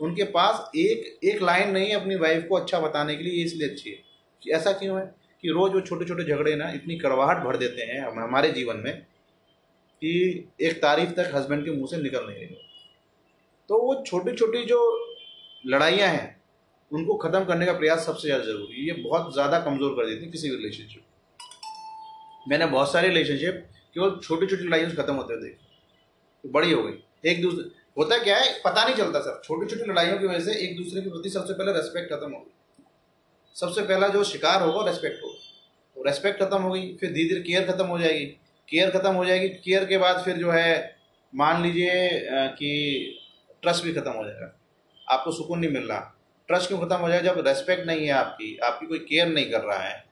उनके 0.00 0.24
पास 0.24 0.70
एक 0.76 1.18
एक 1.24 1.42
लाइन 1.42 1.70
नहीं 1.70 1.88
है 1.88 2.00
अपनी 2.00 2.16
वाइफ 2.16 2.46
को 2.48 2.56
अच्छा 2.56 2.80
बताने 2.80 3.16
के 3.16 3.24
लिए 3.24 3.44
इसलिए 3.44 3.68
अच्छी 3.68 3.90
है। 3.90 3.96
कि 4.42 4.50
ऐसा 4.50 4.72
क्यों 4.72 4.98
है? 4.98 5.21
कि 5.42 5.50
रोज़ 5.50 5.72
वो 5.72 5.80
छोटे 5.82 6.04
छोटे 6.04 6.24
झगड़े 6.24 6.54
ना 6.56 6.70
इतनी 6.72 6.96
कड़वाहट 6.98 7.42
भर 7.44 7.56
देते 7.58 7.82
हैं 7.84 8.00
हमारे 8.18 8.50
जीवन 8.52 8.76
में, 8.76 8.92
कि 10.02 10.48
एक 10.60 10.80
तारीफ़ 10.82 11.10
तक 11.12 11.30
हस्बैंड 11.34 11.64
के 11.64 11.70
मुँह 11.70 11.86
से 11.86 11.96
निकल 11.98 12.26
नहीं 12.26 12.36
रही। 12.38 12.56
तो 13.70 13.78
वो 13.78 13.94
छोटी 14.06 14.32
छोटी 14.34 14.64
जो 14.66 14.78
लड़ाइयाँ 15.66 16.08
हैं, 16.08 16.40
उनको 16.90 17.14
ख़त्म 17.18 17.44
करने 17.44 17.66
का 17.66 17.72
प्रयास 17.74 18.06
सबसे 18.06 18.28
ज़्यादा 18.28 18.44
ज़रूरी 18.44 18.74
है। 18.74 18.86
ये 18.86 19.02
बहुत 19.02 19.32
ज़्यादा 19.34 19.58
कमज़ोर 19.60 19.94
कर 19.96 20.06
देती 20.06 20.24
है 20.24 20.30
किसी 20.30 20.50
भी 20.50 20.56
रिलेशनशिप 20.56 21.02
मैंने 22.46 22.66
बहुत 22.68 22.92
सारे 22.92 23.08
रिलेशनशिप 23.08 23.68
केवल 23.94 24.18
छोटी 24.18 24.46
छोटी 24.46 24.64
लड़ाइयों 24.64 24.88
से 24.90 24.96
ख़त्म 24.96 25.14
होते 25.14 25.36
देखे। 25.42 25.70
तो 26.44 26.48
बड़ी 26.52 26.72
हो 26.72 26.82
गई। 26.82 27.30
एक 27.30 27.42
दूसरे 27.42 27.64
होता 27.98 28.16
क्या 28.18 28.36
है, 28.36 28.48
पता 28.64 28.84
नहीं 28.84 28.94
चलता 28.96 29.20
सर 29.20 29.40
छोटी 29.44 29.66
छोटी 29.70 29.90
लड़ाइयों 29.90 30.18
की 30.18 30.26
वजह 30.26 30.40
से 30.44 30.52
एक 30.60 30.76
दूसरे 30.76 31.02
के 31.02 31.10
प्रति 31.10 31.30
सबसे 31.30 31.54
पहले 31.54 31.72
रेस्पेक्ट 31.72 32.12
खत्म 32.12 32.32
हो 32.32 32.46
सबसे 33.56 33.82
पहला 33.82 34.08
जो 34.08 34.22
शिकार 34.24 34.62
होगा 34.62 34.84
रेस्पेक्ट 34.86 35.22
होगा। 35.22 35.31
तो 35.96 36.02
रेस्पेक्ट 36.04 36.42
खत्म 36.42 36.60
हो 36.62 36.70
गई 36.70 36.94
फिर 37.00 37.12
धीरे 37.12 37.28
धीरे 37.28 37.40
केयर 37.40 37.70
खत्म 37.70 37.86
हो 37.86 37.98
जाएगी। 37.98 38.24
केयर 38.68 38.90
खत्म 38.90 39.12
हो 39.14 39.24
जाएगी 39.24 39.48
केयर 39.64 39.84
के 39.84 39.98
बाद 39.98 40.22
फिर 40.24 40.36
जो 40.36 40.50
है 40.50 40.96
मान 41.32 41.62
लीजिए 41.62 42.08
कि 42.58 42.70
ट्रस्ट 43.62 43.84
भी 43.84 43.92
खत्म 43.92 44.12
हो 44.12 44.24
जाएगा। 44.24 44.52
आपको 45.06 45.32
सुकून 45.32 45.58
नहीं 45.58 45.70
मिल 45.70 45.88
रहा। 45.88 46.00
ट्रस्ट 46.48 46.68
क्यों 46.68 46.78
खत्म 46.80 46.96
हो 46.96 47.08
जाएगा 47.08 47.32
जब 47.32 47.46
रेस्पेक्ट 47.46 47.86
नहीं 47.86 48.06
है 48.06 48.12
आपकी 48.12 48.56
आपकी 48.64 48.86
कोई 48.86 48.98
केयर 49.00 49.28
नहीं 49.28 49.50
कर 49.50 49.60
रहा 49.60 49.78
है 49.78 50.04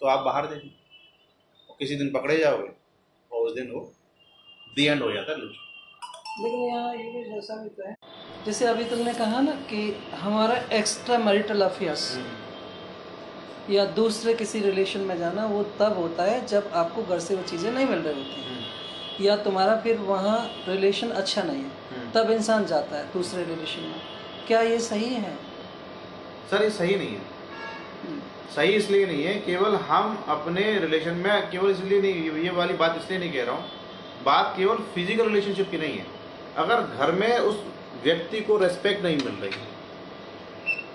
तो 0.00 0.06
आप 0.06 0.24
बाहर 0.24 0.46
देखिए 0.46 0.74
किसी 1.78 1.96
दिन 1.96 2.10
पकड़े 2.12 2.36
जाओगे 2.38 2.68
और 3.30 3.46
उस 3.46 3.54
दिन 3.54 3.70
वो 3.70 3.80
दी 4.76 4.86
एंड 4.86 5.02
हो 5.02 5.12
जाता 5.12 5.32
है 5.32 5.38
लेकिन 5.38 6.60
यहाँ 6.62 6.94
ये 6.94 7.10
भी 7.12 7.22
जैसा 7.24 7.62
भी 7.62 7.68
तो 7.68 7.88
है। 7.88 7.94
जैसे 8.46 8.66
अभी 8.66 8.84
तुमने 8.84 9.12
कहा 9.14 9.40
ना 9.40 9.52
कि 9.70 9.80
हमारा 10.14 10.56
एक्स्ट्रा 10.76 11.18
मैरिटल 11.18 11.62
अफेयर्स 11.62 12.04
या 13.70 13.84
दूसरे 13.94 14.34
किसी 14.34 14.60
रिलेशन 14.60 15.00
में 15.00 15.16
जाना 15.18 15.46
वो 15.46 15.62
तब 15.80 15.98
होता 15.98 16.24
है 16.24 16.44
जब 16.46 16.70
आपको 16.74 17.02
घर 17.02 17.18
से 17.18 17.34
वो 17.34 17.42
चीज़ें 17.42 17.70
नहीं 17.70 17.86
मिल 17.86 17.98
रही 17.98 18.14
होती 18.14 18.40
हैं। 18.42 18.66
या 19.20 19.36
तुम्हारा 19.38 19.76
फिर 19.76 19.98
वहाँ 20.06 20.38
रिलेशन 20.68 21.10
अच्छा 21.20 21.42
नहीं 21.42 21.62
है 21.62 22.10
तब 22.12 22.30
इंसान 22.30 22.64
जाता 22.66 22.96
है 22.96 23.04
दूसरे 23.12 23.44
रिलेशन 23.44 23.82
में। 23.82 24.00
क्या 24.46 24.60
ये 24.62 24.78
सही 24.80 25.14
है? 25.14 25.34
सर 26.50 26.62
ये 26.62 26.70
सही 26.70 26.94
नहीं 26.94 27.08
है। 27.08 27.22
हम्म, 28.02 28.20
सही 28.56 28.72
इसलिए 28.74 29.06
नहीं 29.06 29.24
है 29.24 29.34
केवल 29.40 29.74
हम 29.88 30.24
अपने 30.28 30.62
रिलेशन 30.80 31.14
में 31.16 31.50
केवल 31.50 31.70
इसलिए 31.70 32.00
नहीं 32.00 32.44
ये 32.44 32.50
वाली 32.50 32.74
बात 32.76 32.96
इसलिए 33.02 33.18
नहीं 33.18 33.32
कह 33.32 33.44
रहा 33.44 33.54
हूँ। 33.54 33.64
बात 34.24 34.54
केवल 34.56 34.76
फ़िज़िकल 34.94 35.28
रिलेशनशिप 35.28 35.70
की 35.70 35.78
नहीं 35.78 35.98
है। 35.98 36.06
अगर 36.56 36.80
घर 36.96 37.12
में 37.12 37.38
उस 37.40 37.62
व्यक्ति 38.04 38.40
को 38.40 38.56
रेस्पेक्ट 38.58 39.04
नहीं 39.04 39.16
मिल 39.16 39.34
रही 39.42 39.50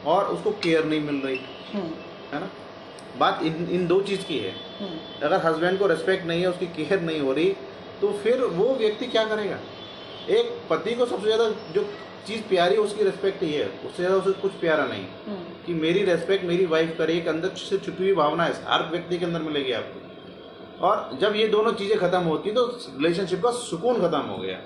और 0.06 0.26
उसको 0.28 0.52
केयर 0.64 0.86
नहीं 0.86 1.02
मिल 1.02 1.22
रही 1.22 1.40
हम्म, 1.74 1.92
है 2.34 2.40
ना? 2.40 2.50
बात 3.20 3.40
इन 3.44 3.68
इन 3.72 3.88
दो 3.88 4.00
चीज़ 4.02 4.26
की 4.26 4.38
है। 4.38 4.52
हम्म, 4.80 4.98
अगर 5.24 5.46
हस्बैंड 5.46 5.80
को 5.80 5.88
रेस्पेक्ट 5.88 6.26
नहीं 6.26 6.42
है 6.42 6.50
उसकी 6.50 6.66
केयर 6.78 7.02
नहीं 7.02 7.20
हो 7.22 7.34
रही 7.34 7.56
तो 8.02 8.12
फिर 8.24 8.42
वो 8.54 8.74
व्यक्ति 8.76 9.06
क्या 9.08 9.24
करेगा? 9.26 9.58
एक 10.32 10.52
पति 10.70 10.96
को 10.96 11.06
सबसे 11.06 11.26
ज़्यादा 11.26 11.50
जो 11.74 11.84
चीज़ 12.28 12.42
प्यारी 12.50 12.76
है 12.76 12.82
उसकी 12.82 13.04
रेस्पेक्ट 13.04 13.44
ही 13.44 13.52
है। 13.54 13.66
उससे 13.86 13.98
ज़्यादा 13.98 14.16
उसे 14.18 14.32
कुछ 14.42 14.52
प्यारा 14.60 14.86
नहीं। 14.86 15.06
हम्म, 15.28 15.44
कि 15.66 15.74
मेरी 15.76 16.04
रेस्पेक्ट 16.06 16.46
मेरी 16.46 16.66
वाइफ 16.68 16.96
करे 16.98 17.14
एक 17.14 17.28
अंदर 17.28 17.50
से 17.60 17.78
छुपी 17.78 18.04
हुई 18.04 18.14
भावना 18.16 18.44
है 18.44 18.54
हर 18.68 18.90
व्यक्ति 18.92 19.18
के 19.18 19.26
अंदर 19.26 19.42
मिलेगी 19.42 19.72
आपको। 19.74 20.86
और 20.88 21.18
जब 21.22 21.36
ये 21.36 21.48
दोनों 21.48 21.72
चीज़ें 21.74 21.98
खत्म 22.00 22.22
होती 22.24 22.52
तो 22.52 22.66
रिलेशनशिप 22.90 23.44
का 23.44 23.52
सुकून 23.60 24.00
खत्म 24.02 24.22
हो 24.22 24.38
गया। 24.38 24.60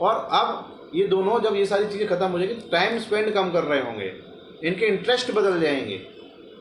और 0.00 0.28
अब 0.32 0.90
ये 0.94 1.06
दोनों 1.08 1.38
जब 1.40 1.56
ये 1.56 1.66
सारी 1.66 1.86
चीज़ें 1.86 2.08
खत्म 2.08 2.26
हो 2.26 2.38
जाएगी 2.38 2.54
टाइम 2.70 2.98
स्पेंड 2.98 3.32
कम 3.34 3.50
कर 3.52 3.64
रहे 3.64 3.80
होंगे। 3.80 4.12
इनके 4.64 4.86
इंटरेस्ट 4.86 5.30
बदल 5.30 5.60
जाएँगे। 5.60 6.00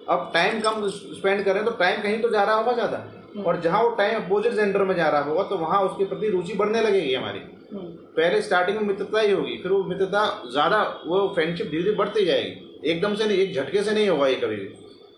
अब 0.08 0.30
टाइम 0.34 0.60
कम 0.62 0.88
स्पेंड 0.88 1.44
करें 1.46 1.64
तो 1.66 1.72
टाइम 1.74 2.02
कहीं 2.02 2.22
तो 2.22 2.30
जा 2.30 2.44
रहा 2.44 2.56
होगा 2.56 2.74
ज़्यादा। 2.74 3.42
और 3.42 3.60
जहाँ 3.62 3.82
वो 3.84 3.90
टाइम 3.96 4.16
अपोजिट 4.16 4.54
जेंडर 4.54 4.84
में 4.84 4.96
जा 4.96 5.08
रहा 5.10 5.22
होगा 5.24 5.44
तो 5.44 5.58
वहाँ 5.58 5.82
उसके 5.82 6.06
प्रति 6.06 6.30
रुचि 6.30 6.54
बढ़ने 6.56 6.82
लगेगी 6.82 7.14
हमारी। 7.14 7.40
हम्म, 7.40 7.86
पहले 8.16 8.42
स्टार्टिंग 8.42 8.78
में 8.78 8.84
मित्रता 8.86 9.20
ही 9.20 9.32
होगी 9.32 9.58
फिर 9.58 9.72
वो 9.72 9.84
मित्रता 9.86 10.24
ज़्यादा 10.52 10.82
वो 11.06 11.28
फ्रेंडशिप 11.36 11.68
धीरे 11.68 11.84
धीरे 11.84 11.96
बढ़ती 11.96 12.26
जाएगी। 12.26 12.90
एकदम 12.92 13.16
से 13.16 13.26
नहीं 13.26 13.38
एक 13.38 13.54
झटके 13.54 13.84
से 13.84 13.92
नहीं 13.92 14.10
होगा 14.10 14.28
ये 14.28 14.36
कभी 14.38 14.56
भी। 14.56 14.70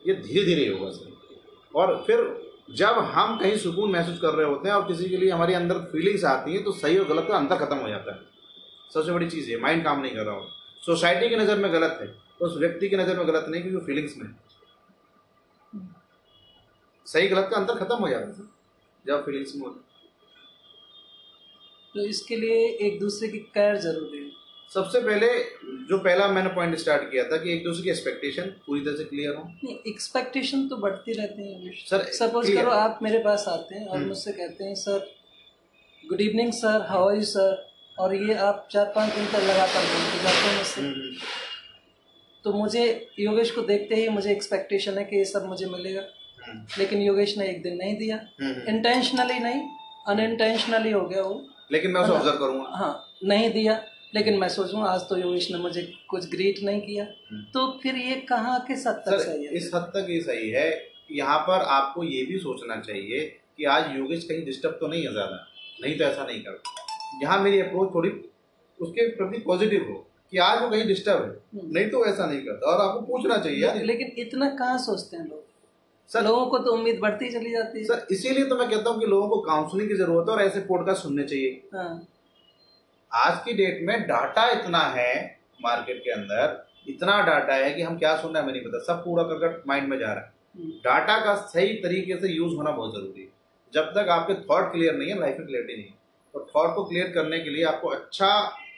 ये 0.06 0.13
धीरे 0.18 0.46
धीरे 0.46 0.68
होगा 0.70 0.90
सर। 0.92 1.12
और 1.74 2.04
फिर 2.08 2.18
जब 2.74 2.98
हम 3.13 3.38
कहीं 3.38 3.56
सुकून 3.58 3.92
महसूस 3.92 4.20
कर 4.20 4.34
रहे 4.34 4.48
होते 4.48 4.70
हैं 4.70 4.75
और 4.75 4.88
किसी 4.88 5.10
के 5.10 5.18
लिए 5.18 5.32
हमारे 5.32 5.54
अंदर 5.54 5.80
फीलिंग्स 5.92 6.24
आती 6.25 6.54
हैं 6.54 6.63
तो 6.63 6.72
सही 6.74 6.98
और 6.98 7.08
गलत 7.08 7.25
का 7.30 7.38
अंतर 7.38 7.56
खत्म 7.58 7.78
हो 7.78 7.90
जाता 7.90 8.13
है। 8.13 8.20
सबसे 8.92 9.12
बड़ी 9.12 9.30
चीज़ 9.30 9.50
है 9.52 9.60
माइंड 9.62 9.84
काम 9.84 10.02
नहीं 10.02 10.16
कर 10.16 10.24
रहा 10.24 10.36
हो। 10.36 10.48
सोसाइटी 10.84 11.30
की 11.30 11.36
नज़र 11.36 11.58
में 11.58 11.72
गलत 11.74 11.98
है 12.02 12.13
उस 12.42 12.58
व्यक्ति 12.58 12.90
की 12.90 12.96
नज़र 12.96 13.18
में 13.18 13.28
गलत 13.28 13.46
नहीं 13.50 13.62
क्योंकि 13.62 13.86
फीलिंग्स 13.86 14.18
में। 14.18 14.28
सही 17.07 17.27
गलत 17.27 17.48
का 17.51 17.57
अंतर 17.57 17.79
खत्म 17.79 17.98
हो 17.98 18.10
जाता 18.10 18.41
है 18.41 18.48
जब 19.05 19.25
फीलिंग्स 19.25 19.55
में 19.55 19.62
होता 19.62 19.79
तो 21.95 22.05
इसके 22.07 22.36
लिए 22.36 22.65
एक 22.88 23.00
दूसरे 23.00 23.27
की 23.29 23.39
केयर 23.57 23.75
ज़रूरी 23.81 24.17
है 24.17 24.31
सबसे 24.72 25.00
पहले 25.01 25.27
जो 25.89 25.98
पहला 25.98 26.27
मैंने 26.27 26.50
पॉइंट 26.53 26.75
स्टार्ट 26.77 27.03
किया 27.12 27.24
था 27.31 27.38
कि 27.38 27.51
एक 27.53 27.63
दूसरे 27.63 27.83
की 27.83 27.89
एक्सपेक्टेशन 27.89 28.48
पूरी 28.65 28.81
तरह 28.86 28.95
से 28.98 29.03
क्लियर 29.03 29.36
हो। 29.36 29.43
नहीं 29.43 29.75
एक्सपेक्टेशन 29.88 30.67
तो 30.67 30.77
बढ़ती 30.77 31.13
रहती 31.13 31.51
है 31.51 31.74
सर, 31.89 32.03
सपोज़ 32.19 32.53
करो 32.55 32.72
आप 32.72 33.00
मेरे 33.03 33.19
पास 33.24 33.45
आते 33.50 33.75
हैं 33.75 33.86
और 33.88 33.98
हम्म। 33.98 34.07
मुझसे 34.07 34.31
कहते 34.31 34.63
हैं 34.63 34.75
sir 34.75 35.05
good 36.03 36.22
evening 36.22 36.51
sir 36.53 36.86
how 36.89 37.10
are 37.10 37.15
you 37.15 37.24
sir 37.33 37.51
और 37.98 38.16
ये 38.16 38.33
आप 38.48 38.68
चार 38.72 38.92
पाँच 38.96 39.13
दिन 39.16 39.25
तक 39.27 39.44
लगातार 39.50 39.85
बोलते 39.85 40.24
जाते 40.24 40.48
हैं 40.48 40.57
मुझसे। 40.57 40.81
तो 42.46 42.53
मुझे 42.53 42.85
योगेश 43.20 43.51
को 43.51 43.61
देखते 43.63 43.96
ही 43.96 44.07
मुझे 44.09 44.31
एक्सपेक्टेशन 44.31 44.98
है 44.98 45.03
कि 45.05 45.18
ये 45.18 45.25
सब 45.27 45.46
मुझे 45.48 45.66
मिलेगा। 45.68 46.01
लेकिन 46.77 47.01
योगेश 47.01 47.38
ने 47.38 47.48
एक 47.50 47.62
दिन 47.64 47.77
नहीं 47.77 47.96
दिया। 47.98 48.20
इंटेंशनली 48.70 49.40
नहीं 49.40 49.62
अनइंटेंशनली 50.08 50.92
हो 50.92 51.01
गया 51.01 51.22
वो। 51.22 51.42
लेकिन 51.72 51.92
मैं 51.92 52.01
उसे 52.01 52.12
ऑब्ज़र्व 52.12 52.38
करूँगा। 52.38 52.77
हाँ 52.77 52.94
नहीं 53.24 53.50
दिया 53.51 53.82
लेकिन 54.16 54.38
मैं 54.40 54.48
सोचूं 54.50 54.84
आज 54.88 55.01
तो 55.10 55.18
योगेश 55.18 55.50
ने 55.51 55.58
मुझे 55.58 55.82
कुछ 56.10 56.29
ग्रीट 56.32 56.60
नहीं 56.64 56.82
किया। 56.82 57.06
तो 57.53 57.68
फिर 57.84 57.96
ये 57.98 58.16
कहाँ 58.29 58.60
किस 58.68 58.86
हद 58.88 59.03
तक 59.08 59.20
सही 59.20 59.46
है? 59.46 59.53
इस 59.53 59.72
हद 59.75 59.92
तक 59.96 60.08
ये 60.10 60.20
सही 60.22 60.50
है। 60.50 60.68
यहाँ 61.12 61.40
पर 61.40 61.62
आपको 61.72 62.03
ये 62.03 62.24
भी 62.25 62.38
सोचना 62.40 62.75
चाहिए 62.82 63.20
कि 63.58 63.66
आज 63.68 63.96
योगेश 63.96 64.24
कहीं 64.24 64.46
डिस्टर्ब 64.46 64.77
तो 64.79 64.88
नहीं 64.88 65.06
है 65.06 65.12
ज़्यादा। 65.12 65.46
नहीं 65.82 65.98
तो 65.98 66.03
ऐसा 66.03 66.25
नहीं 66.25 66.42
करता 66.42 66.82
यहाँ 67.22 67.40
मेरी 67.40 67.60
अप्रोच 67.62 67.94
थोड़ी 67.96 68.10
उसके 68.79 69.08
प्रति 69.16 69.40
पॉजिटिव 69.40 69.88
हो 69.90 69.96
कि 70.34 70.38
आज 70.40 70.62
वो 70.62 70.70
कहीं 70.70 70.86
डिस्टर्ब 70.88 71.22
है। 71.22 71.29
हम्म। 71.29 71.74
नहीं 71.74 71.90
तो 71.90 72.06
ऐसा 72.06 72.25
नहीं 72.25 72.40
करता। 72.42 72.72
और 72.72 72.82
आपको 72.82 73.01
पूछना 73.08 73.38
चाहिए 73.38 73.64
यार। 73.64 73.84
लेकिन 73.86 74.12
इतना 74.18 74.50
कहाँ 74.60 74.77
सोचते 74.77 75.18
हैं 75.18 75.24
लोग? 75.24 75.44
सर 76.09 76.24
लोगों 76.24 76.46
को 76.46 76.57
तो 76.57 76.74
उम्मीद 76.74 77.00
बढ़ती 77.00 77.29
चली 77.31 77.51
जाती 77.51 77.79
है। 77.79 77.85
सर 77.85 78.07
इसीलिए 78.11 78.46
तो 78.46 78.55
मैं 78.55 78.70
कहता 78.70 78.89
हूँ 78.89 79.00
कि 79.00 79.05
लोगों 79.05 79.27
को 79.29 79.39
काउंसलिंग 79.42 79.89
की 79.89 79.96
ज़रूरत 79.96 80.29
है 80.29 80.35
और 80.35 80.42
ऐसे 80.42 80.59
पॉडकास्ट 80.59 81.03
सुनने 81.03 81.24
चाहिए। 81.24 81.61
हाँ। 81.74 82.07
आज 83.11 83.42
की 83.46 83.53
डेट 83.53 83.79
में 83.87 84.01
डाटा 84.07 84.50
इतना 84.51 84.79
है 84.89 85.13
मार्केट 85.59 86.00
के 86.00 86.11
अंदर 86.11 86.61
इतना 86.87 87.20
डाटा 87.22 87.53
है 87.55 87.74
कि 87.74 87.81
हम 87.81 87.98
क्या 87.98 88.16
सुन 88.18 88.33
रहे 88.33 88.37
हैं 88.37 88.44
हमें 88.44 88.53
नहीं 88.53 88.63
पता। 88.63 88.79
सब 88.83 89.03
पूरा 89.03 89.24
करकट 89.24 89.68
माइंड 89.68 89.87
में 89.89 89.98
जा 90.00 90.05
रहा 90.05 90.16
है। 90.16 90.31
हम्म, 90.55 90.70
डाटा 90.83 91.18
का 91.25 91.35
सही 91.35 91.74
तरीके 91.83 92.16
से 92.18 92.29
यूज़ 92.29 92.55
होना 92.55 92.72
बहुत 92.72 92.94
ज़रूरी 92.94 93.22
है। 93.22 93.27
जब 93.74 93.92
तक 93.92 94.09
आपके 94.09 94.33
थॉट 94.44 94.72
क्लियर 94.72 94.96
नहीं 94.96 95.09
है 95.09 95.20
लाइफ 95.20 95.37
में 95.39 95.48
क्लियरिटी 95.48 95.75
नहीं 95.75 95.85
है। 95.85 95.98
और 96.33 96.48
थॉट 96.50 96.75
को 96.75 96.83
क्लियर 96.85 97.11
करने 97.11 97.39
के 97.39 97.50
लिए 97.50 97.63
आपको 97.66 97.87
अच्छा 97.89 98.29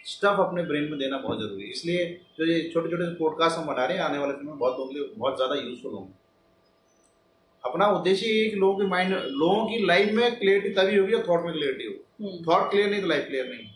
स्टफ़ 0.05 0.41
अपने 0.41 0.63
ब्रेन 0.63 0.83
में 0.83 0.99
देना 0.99 1.17
बहुत 1.17 1.39
ज़रूरी 1.39 1.63
है। 1.63 1.69
इसलिए 1.69 2.05
जो 2.39 2.45
ये 2.45 2.61
छोटे 2.73 2.89
छोटे 2.89 3.13
पॉडकास्ट 3.15 3.57
हम 3.57 3.65
बना 3.65 3.85
रहे 3.85 3.97
हैं 3.97 4.03
आने 4.03 4.17
वाले 4.17 4.33
समय 4.33 4.51
में 4.51 4.57
बहुत 4.57 4.77
बहुत 5.17 5.35
ज़्यादा 5.35 5.55
यूजफुल 5.55 5.93
होंगे। 5.93 6.13
अपना 7.65 7.87
उद्देश्य 7.91 8.27
ये 8.27 8.43
है 8.43 8.49
कि 8.49 8.55
लोगों 8.55 8.77
की 8.77 8.85
माइंड 8.87 9.13
लोगों 9.13 9.65
की 9.65 9.85
लाइफ 9.85 10.11
में 10.13 10.39
क्लियरिटी 10.39 10.69
तभी 10.75 10.97
होगी 10.97 11.13
और 11.13 11.25
थॉट 11.29 11.45
में 11.45 11.53
क्लियरिटी 11.53 11.87
हम्म। 12.21 12.43
थॉट 12.43 12.69
क्लियर 12.71 12.89
नहीं 12.89 13.01
तो 13.01 13.07
लाइफ 13.07 13.25
क्लियर 13.27 13.47
नहीं। 13.49 13.67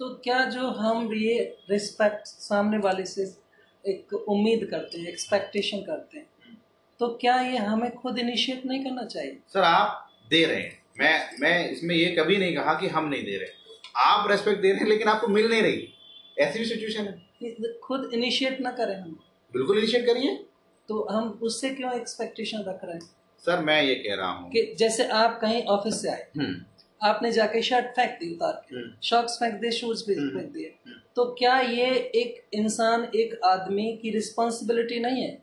तो 0.00 0.08
क्या 0.24 0.44
जो 0.50 0.68
हम 0.78 1.12
ये 1.14 1.38
रिस्पेक्ट 1.70 2.26
सामने 2.26 2.78
वाले 2.78 3.04
से 3.06 3.22
एक 3.84 4.12
उम्मीद 4.14 4.68
करते 4.70 5.00
हैं 5.00 5.08
एक्सपेक्टेशन 5.08 5.78
करते 5.82 6.18
हैं 6.18 6.26
तो 7.00 7.08
क्या 7.20 7.40
ये 7.42 7.58
हमें 7.58 7.90
खुद 7.94 8.18
इनिशिएट 8.18 8.64
नहीं 8.66 8.84
करना 8.84 9.04
चाहिए? 9.04 9.38
सर 9.48 9.60
आप 9.60 10.08
दे 10.30 10.44
रहे 10.44 10.60
हैं। 10.60 10.82
मैं 11.00 11.38
मैं 11.40 11.70
इसमें 11.70 11.94
ये 11.94 12.10
कभी 12.18 12.36
नहीं 12.36 12.54
कहा 12.56 12.74
कि 12.80 12.88
हम 12.88 13.08
नहीं 13.08 13.24
दे 13.24 13.36
रहे 13.36 13.62
आप 14.04 14.30
रेस्पेक्ट 14.30 14.60
दे 14.62 14.70
रहे 14.70 14.80
हैं 14.80 14.88
लेकिन 14.88 15.08
आपको 15.08 15.28
मिल 15.28 15.48
नहीं 15.50 15.62
रही। 15.62 15.88
ऐसी 16.38 16.58
भी 16.58 16.64
सिचुएशन 16.64 17.04
है। 17.04 17.72
खुद 17.82 18.10
इनिशिएट 18.14 18.60
ना 18.60 18.70
करें 18.70 18.94
हम। 18.96 19.18
बिल्कुल 19.54 19.78
इनिशिएट 19.78 20.06
करिए। 20.06 20.38
तो 20.88 21.06
हम 21.10 21.38
उससे 21.42 21.70
क्यों 21.70 21.92
एक्सपेक्टेशन 21.92 22.58
रख 22.58 22.80
रहे 22.84 22.94
हैं? 22.94 23.10
सर 23.44 23.60
मैं 23.60 23.82
ये 23.82 23.94
कह 23.94 24.14
रहा 24.14 24.30
हूँ। 24.30 24.50
कि 24.50 24.74
जैसे 24.78 25.06
आप 25.08 25.38
कहीं 25.42 25.62
ऑफ़िस 25.64 26.02
से 26.02 26.08
आए 26.10 26.26
हम्म, 26.38 26.54
आपने 27.02 27.32
जाके 27.32 27.62
शर्ट 27.62 27.86
फेंक 27.86 28.10
दी 28.10 28.34
उतार 28.34 28.52
के 28.52 28.76
हम्म, 28.76 28.90
शॉक्स 29.02 29.36
फेंक 29.36 29.54
दिए 29.54 29.70
शूज़ 29.70 30.04
भी 30.08 30.14
हम्म, 30.14 30.38
फेंक 30.38 30.52
दिए। 30.52 30.74
हम्म। 30.86 30.96
तो 31.16 31.24
क्या 31.38 31.58
ये 31.60 31.86
एक 32.14 32.44
इंसान 32.54 33.04
एक 33.14 33.40
आदमी 33.44 33.92
की 34.02 34.10
रिस्पॉन्सिबिलिटी 34.10 35.00
नहीं 35.00 35.22
है 35.22 35.42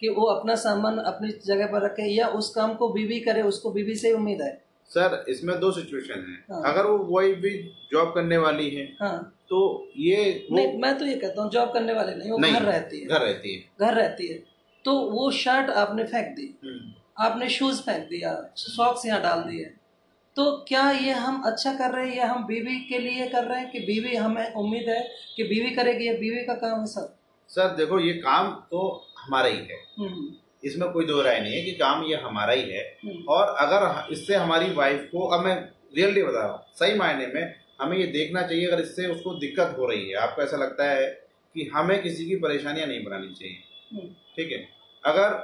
कि 0.00 0.08
वो 0.08 0.24
अपना 0.24 0.54
सामान 0.54 0.98
अपनी 0.98 1.30
जगह 1.46 1.66
पर 1.66 1.84
रखे 1.84 2.02
या 2.02 2.26
उस 2.28 2.54
काम 2.54 2.74
को 2.74 2.88
बीवी 2.88 3.20
करे 3.20 3.42
उसको 3.42 3.70
बीवी 3.70 3.94
से 3.94 4.12
उम्मीद 4.12 4.42
है 4.42 4.52
सर 4.90 5.24
इसमें 5.28 5.58
दो 5.60 5.70
सिचुएशन 5.72 6.20
है। 6.28 6.54
हाँ। 6.54 6.72
अगर 6.72 6.86
वो 6.86 6.98
वाइफ 7.10 7.36
भी 7.38 7.50
जॉब 7.92 8.12
करने 8.14 8.36
वाली 8.38 8.70
है 8.70 8.84
हाँ। 9.00 9.36
तो 9.50 9.58
ये 9.96 10.46
वो 10.50 10.56
नहीं 10.56 10.78
मैं 10.78 10.98
तो 10.98 11.06
ये 11.06 11.16
कहता 11.16 11.42
हूँ 11.42 11.50
जॉब 11.50 11.72
करने 11.72 11.92
वाले 11.92 12.14
नहीं 12.14 12.30
वो 12.30 12.38
घर 12.38 12.62
रहती 12.62 13.00
है। 13.00 13.06
घर 13.06 13.20
रहती 13.20 13.54
है। 13.54 13.64
घर 13.80 13.94
रहती 13.94 14.26
है। 14.28 14.42
तो 14.84 14.94
वो 15.10 15.30
शर्ट 15.32 15.70
आपने 15.72 16.04
फेंक 16.04 16.26
दी। 16.36 16.54
हम्म, 16.64 16.92
आपने 17.18 17.48
शूज़ 17.48 17.80
फेंक 17.82 18.08
दिया 18.08 18.32
सॉक्स 18.56 19.06
यहाँ 19.06 19.20
डाल 19.22 19.42
दिए। 19.42 19.64
तो 20.36 20.50
क्या 20.68 20.90
ये 20.90 21.12
हम 21.12 21.42
अच्छा 21.46 21.72
कर 21.74 21.90
रहे 21.90 22.08
हैं 22.08 22.16
या 22.16 22.26
हम 22.26 22.44
बीवी 22.46 22.78
के 22.88 22.98
लिए 22.98 23.26
कर 23.28 23.44
रहे 23.44 23.60
हैं 23.60 23.70
कि 23.70 23.80
बीवी 23.80 24.14
हमें 24.16 24.52
उम्मीद 24.54 24.88
है 24.88 25.00
कि 25.36 25.44
बीवी 25.44 25.70
करेगी 25.70 26.06
ये 26.06 26.12
बीवी 26.18 26.44
का 26.46 26.54
काम 26.56 26.80
है 26.80 26.86
सब? 26.86 27.16
सर 27.50 27.74
देखो 27.76 27.98
ये 28.00 28.12
काम 28.18 28.50
तो 28.70 28.86
हमारा 29.18 29.48
ही 29.48 29.56
है। 29.56 29.78
हम्म, 29.98 30.28
इसमें 30.64 30.88
कोई 30.92 31.06
दो 31.06 31.20
राय 31.22 31.40
नहीं 31.40 31.54
है 31.54 31.62
कि 31.62 31.72
काम 31.72 32.04
ये 32.04 32.16
हमारा 32.18 32.52
ही 32.52 32.70
है। 32.70 32.82
हम्म, 33.04 33.22
और 33.28 33.54
अगर 33.58 34.12
इससे 34.12 34.34
हमारी 34.34 34.70
वाइफ 34.74 35.08
को 35.12 35.26
अब 35.26 35.44
मैं 35.44 35.56
रियली 35.96 36.22
बता 36.22 36.42
रहा 36.42 36.52
हूँ 36.52 36.62
सही 36.74 36.94
मायने 36.94 37.26
में 37.26 37.54
हमें 37.80 37.96
ये 37.98 38.06
देखना 38.08 38.42
चाहिए 38.42 38.66
अगर 38.66 38.80
इससे 38.82 39.06
उसको 39.06 39.34
दिक्कत 39.34 39.74
हो 39.78 39.86
रही 39.86 40.08
है 40.08 40.16
आपको 40.18 40.42
ऐसा 40.42 40.56
लगता 40.56 40.90
है 40.90 41.06
कि 41.54 41.70
हमें 41.74 42.02
किसी 42.02 42.26
की 42.26 42.36
परेशानियाँ 42.36 42.86
नहीं 42.86 43.04
बनानी 43.04 43.32
चाहिए। 43.34 44.08
ठीक 44.36 44.52
है? 44.52 44.58
अगर 45.04 45.38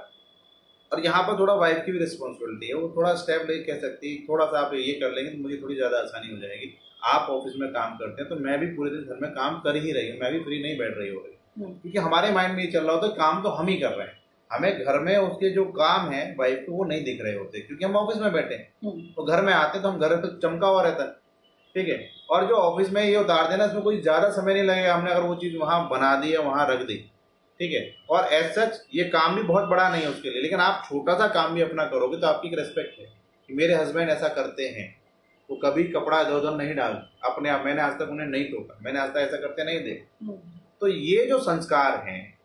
और 0.93 1.01
यहाँ 1.05 1.23
पर 1.23 1.39
थोड़ा 1.39 1.55
वाइफ 1.57 1.83
की 1.87 1.93
भी 1.93 1.99
रिस्पॉन्सिबिलिटी 1.99 2.67
है 2.69 2.75
वो 2.75 2.93
थोड़ा 2.97 3.15
स्टेप 3.17 3.47
ले 3.49 3.57
कह 3.63 3.79
सकती 3.81 4.11
है 4.11 4.19
थोड़ा 4.25 4.45
सा 4.47 4.59
आप 4.59 4.75
ये 4.75 4.93
कर 5.01 5.13
लेंगे 5.13 5.31
तो 5.31 5.43
मुझे 5.43 5.57
थोड़ी 5.63 5.75
ज़्यादा 5.77 5.99
आसानी 5.99 6.31
हो 6.33 6.39
जाएगी। 6.39 6.73
आप 7.07 7.31
ऑफ़िस 7.31 7.55
में 7.57 7.69
काम 7.73 7.97
करते 7.97 8.23
हैं 8.23 8.29
तो 8.29 8.37
मैं 8.45 8.59
भी 8.61 8.67
पूरे 8.77 8.91
दिन 8.91 9.01
घर 9.05 9.19
में 9.23 9.31
काम 9.33 9.59
कर 9.61 9.77
ही 9.77 9.93
रही 9.93 10.11
हूँ 10.11 10.19
मैं 10.21 10.33
भी 10.33 10.39
फ्री 10.45 10.63
नहीं 10.63 10.79
बैठ 10.79 10.95
रही 10.99 11.09
हो 11.09 11.21
रही 11.21 11.35
हम्म, 11.57 11.73
क्योंकि 11.73 11.99
हमारे 11.99 12.31
माइंड 12.33 12.55
में 12.57 12.63
ये 12.65 12.71
चल 12.73 12.85
रहा 12.85 12.95
होता 12.95 13.07
है 13.07 13.13
काम 13.15 13.43
तो 13.43 13.49
हम 13.51 13.69
ही 13.69 13.77
कर 13.79 13.91
रहे 13.91 14.07
हैं। 14.07 14.15
हमें 14.51 14.85
घर 14.85 14.99
में 15.01 15.17
उसके 15.17 15.51
जो 15.51 15.65
काम 15.75 16.09
है 16.11 16.25
वाइफ 16.39 16.65
को 16.67 16.73
वो 16.73 16.85
नहीं 16.85 17.05
दिख 17.05 17.21
रहे 17.23 17.35
होते 17.35 17.61
क्योंकि 17.61 17.85
हम 17.85 17.97
ऑफ़िस 17.97 18.21
में 18.23 18.33
बैठे 18.33 18.55
हैं। 18.55 18.69
हम्म, 18.85 19.01
तो 19.09 19.25
घर 19.25 19.43
में 19.43 19.53
आते 19.53 19.81
तो 19.81 19.89
हम 19.89 19.99
घर 19.99 20.17
पे 20.17 20.29
चमका 20.41 20.67
हुआ 20.67 20.83
रहता 20.83 21.03
है 21.03 21.11
ठीक 21.75 21.89
है? 21.89 21.99
और 22.31 22.47
जो 22.49 22.55
ऑफ़िस 22.57 22.93
में 22.93 23.03
ये 23.03 23.17
उतार 23.17 23.51
देना 23.51 23.65
इसमें 23.65 23.83
कोई 23.83 24.01
ज़्यादा 24.01 24.31
समय 24.33 24.55
नहीं 24.55 24.63
लगेगा 24.65 24.95
हमने 24.95 25.11
अगर 25.11 25.23
वो 25.23 25.35
चीज़ 25.37 25.57
वहाँ 25.59 25.89
बना 25.91 26.15
दी 26.17 26.35
या 26.35 26.41
वहाँ 26.43 26.67
रख 26.71 26.87
दी। 26.87 27.05
ठीक 27.61 27.73
है? 27.73 27.81
और 28.11 28.33
एज 28.35 28.53
सच 28.55 28.81
ये 28.95 29.05
काम 29.11 29.37
भी 29.37 29.43
बहुत 29.45 29.69
बड़ा 29.69 29.89
नहीं 29.89 30.03
है 30.03 30.09
उसके 30.09 30.31
लिए। 30.31 30.43
लेकिन 30.43 30.61
आप 30.61 30.83
छोटा 30.89 31.15
सा 31.15 31.27
काम 31.35 31.55
भी 31.55 31.63
अपना 31.63 31.85
करोगे 31.87 32.17
तो 32.17 32.27
आपकी 32.27 32.49
एक 32.49 32.59
रेस्पेक्ट 32.59 33.01
है 33.01 33.07
कि 33.49 33.55
मेरे 33.55 33.75
हस्बैंड 33.75 34.11
ऐसा 34.11 34.29
करते 34.31 34.69
हैं। 34.69 34.95
वो 35.49 35.57
कभी 35.57 35.85
कपड़ा 35.87 36.21
इधर 36.21 36.33
उधर 36.33 36.57
नहीं 36.57 36.75
डाल 36.75 36.93
अपने 37.25 37.51
आप 37.51 37.65
मैंने 37.65 37.83
आज 37.83 37.93
तक 37.93 38.09
उन्हें 38.11 38.27
नहीं 38.27 38.45
टोका। 38.45 38.79
मैंने 38.83 38.99
आज 39.01 39.11
तक 39.11 39.19
ऐसा 39.19 39.37
करते 39.37 39.65
नहीं 39.65 39.81
देखा। 39.81 40.25
हम्म, 40.25 40.39
तो 40.81 40.89
ये 40.89 41.27
जो 41.27 41.39
संस्कार 41.41 41.99
हैं 42.07 42.39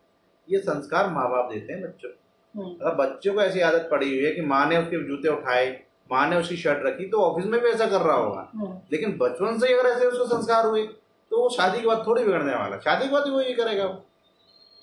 ये 0.48 0.58
संस्कार 0.60 1.10
माँ 1.10 1.28
बाप 1.30 1.50
देते 1.52 1.72
हैं 1.72 1.82
बच्चों 1.82 2.08
को। 2.08 2.60
हम्म, 2.60 2.74
अगर 2.76 2.94
बच्चों 2.96 3.34
को 3.34 3.42
ऐसी 3.42 3.60
आदत 3.62 3.88
पड़ी 3.90 4.08
हुई 4.08 4.24
है 4.24 4.32
कि 4.32 4.40
माँ 4.42 4.66
ने 4.66 4.78
उसके 4.78 5.02
जूते 5.08 5.28
उठाए 5.28 5.66
माँ 6.10 6.28
ने 6.28 6.36
उसकी 6.36 6.56
शर्ट 6.56 6.86
रखी 6.86 7.04
तो 7.08 7.20
ऑफ़िस 7.22 7.46
में 7.46 7.60
भी 7.60 7.68
ऐसा 7.68 7.86
कर 7.86 8.00
रहा 8.00 8.16
होगा। 8.16 8.48
हम्म, 8.54 8.78
लेकिन 8.92 9.16
बचपन 9.18 9.58
से 9.58 9.68
ही 9.68 9.74
अगर 9.74 9.88
ऐसे 9.88 10.06
उसको 10.06 10.26
संस्कार 10.28 10.66
हुए 10.66 10.82
तो 10.82 11.42
वो 11.42 11.48
शादी 11.50 11.80
के 11.80 11.86
बाद 11.86 12.02
थोड़ी 12.06 12.24
बिगड़ने 12.24 12.54
वाला 12.54 12.78
शादी 12.80 13.06
के 13.06 13.12
बाद 13.12 13.28
वो 13.28 13.40
ये 13.40 13.52
करेगा 13.54 13.84
वो। 13.84 14.04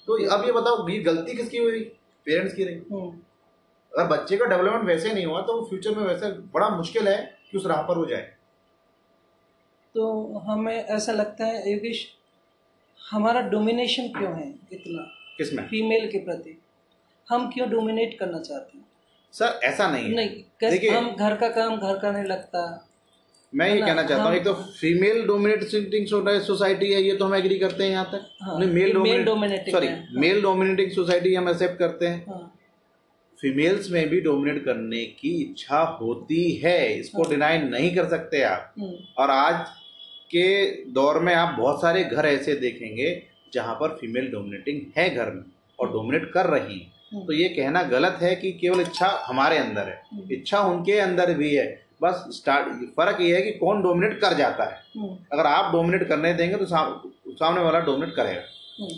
तो 0.09 0.29
अब 0.29 0.45
ये 0.45 0.51
बताओ 0.51 0.89
ये 0.89 0.99
गलती 0.99 1.33
किसकी 1.33 1.57
हुई? 1.57 1.79
पेरेंट्स 2.25 2.53
की 2.53 2.63
रही। 2.63 2.75
हम्म, 2.75 3.19
अगर 3.97 4.07
बच्चे 4.07 4.37
का 4.37 4.45
डेवलपमेंट 4.45 4.83
वैसे 4.83 5.13
नहीं 5.13 5.25
हुआ 5.25 5.41
तो 5.41 5.61
वो 5.61 5.67
फ्यूचर 5.67 5.95
में 5.95 6.03
वैसे 6.03 6.31
बड़ा 6.31 6.69
मुश्किल 6.69 7.07
है 7.07 7.37
कि 7.51 7.57
उस 7.57 7.65
राह 7.65 7.81
पर 7.81 7.97
हो 7.97 8.05
जाए। 8.05 8.33
तो 9.95 10.37
हमें 10.37 10.85
ऐसा 10.85 11.11
लगता 11.11 11.45
है 11.45 11.71
योगेश 11.71 12.15
हमारा 13.11 13.41
डोमिनेशन 13.41 14.07
क्यों 14.07 14.35
है 14.35 14.55
इतना? 14.73 15.01
किसमें 15.37 15.67
फीमेल 15.67 16.11
के 16.11 16.17
प्रति। 16.17 16.61
हम 17.29 17.51
क्यों 17.51 17.69
डोमिनेट 17.69 18.19
करना 18.19 18.39
चाहते 18.39 18.77
हैं? 18.77 18.85
सर 19.33 19.59
ऐसा 19.63 19.91
नहीं 19.91 20.03
है। 20.03 20.15
नहीं 20.15 20.29
कैसे 20.59 20.89
हम 20.89 21.15
घर 21.15 21.35
का 21.35 21.49
काम 21.49 21.77
घर 21.77 21.99
का 21.99 22.11
नहीं 22.11 22.23
लगता। 22.23 22.88
मैं 23.53 23.69
ये 23.69 23.79
कहना 23.81 24.03
चाहता 24.03 24.23
हूँ 24.23 24.35
एक 24.35 24.43
तो 24.43 24.53
फीमेल 24.53 25.25
डोमिनेटिंग 25.27 26.07
सोसाइटी 26.07 26.91
है 26.93 27.01
ये 27.01 27.15
तो 27.15 27.25
हम 27.25 27.35
एग्री 27.35 27.57
करते 27.59 27.83
हैं 27.83 27.91
यहाँ 27.91 28.05
तक। 28.11 28.29
हाँ, 28.41 28.57
male 28.57 29.25
dominating 29.25 29.71
sorry 29.71 29.87
male 30.19 30.41
dominating 30.41 30.91
society 30.91 31.33
हम 31.35 31.49
एक्सेप्ट 31.49 31.79
करते 31.79 32.07
हैं। 32.07 32.25
हाँ। 32.29 32.55
फीमेल्स 33.39 33.89
में 33.91 34.07
भी 34.09 34.19
डोमिनेट 34.21 34.63
करने 34.65 35.03
की 35.19 35.29
इच्छा 35.41 35.79
होती 36.01 36.51
है 36.63 36.77
इसको 36.99 37.23
हाँ। 37.23 37.31
डिनाई 37.31 37.57
नहीं 37.59 37.95
कर 37.95 38.09
सकते 38.09 38.41
आप। 38.43 38.73
हम्म, 38.79 38.93
और 39.17 39.29
आज 39.29 39.65
के 40.31 40.65
दौर 40.91 41.19
में 41.19 41.33
आप 41.33 41.55
बहुत 41.59 41.81
सारे 41.81 42.03
घर 42.03 42.25
ऐसे 42.25 42.55
देखेंगे 42.57 43.21
जहाँ 43.53 43.75
पर 43.75 43.97
फीमेल 44.01 44.31
डोमिनेटिंग 44.31 44.81
है 44.97 45.09
घर 45.09 45.31
में 45.31 45.43
और 45.79 45.91
डोमिनेट 45.91 46.31
कर 46.33 46.45
रही 46.47 46.79
है। 46.79 46.87
हम्म, 47.13 47.25
तो 47.25 47.33
ये 47.33 47.49
कहना 47.49 47.83
गलत 47.89 48.19
है 48.21 48.35
कि 48.35 48.51
केवल 48.51 48.81
इच्छा 48.81 49.07
हमारे 49.25 49.57
अंदर 49.57 49.89
है। 49.89 50.01
हम्म, 50.11 50.31
इच्छा 50.31 50.59
उनके 50.63 50.99
अंदर 50.99 51.33
भी 51.33 51.55
है। 51.55 51.88
बस 52.01 52.23
स्टार्ट 52.33 52.67
फ़र्क 52.97 53.21
ये 53.21 53.35
है 53.35 53.41
कि 53.41 53.51
कौन 53.59 53.81
डोमिनेट 53.83 54.19
कर 54.21 54.33
जाता 54.35 54.63
है। 54.65 54.81
हम्म, 54.95 55.15
अगर 55.33 55.45
आप 55.45 55.71
डोमिनेट 55.73 56.07
करने 56.07 56.33
देंगे 56.33 56.55
तो 56.55 56.65
साम, 56.65 56.99
सामने 57.29 57.61
वाला 57.61 57.79
डोमिनेट 57.81 58.15
करेगा। 58.15 58.41
हम्म, 58.79 58.95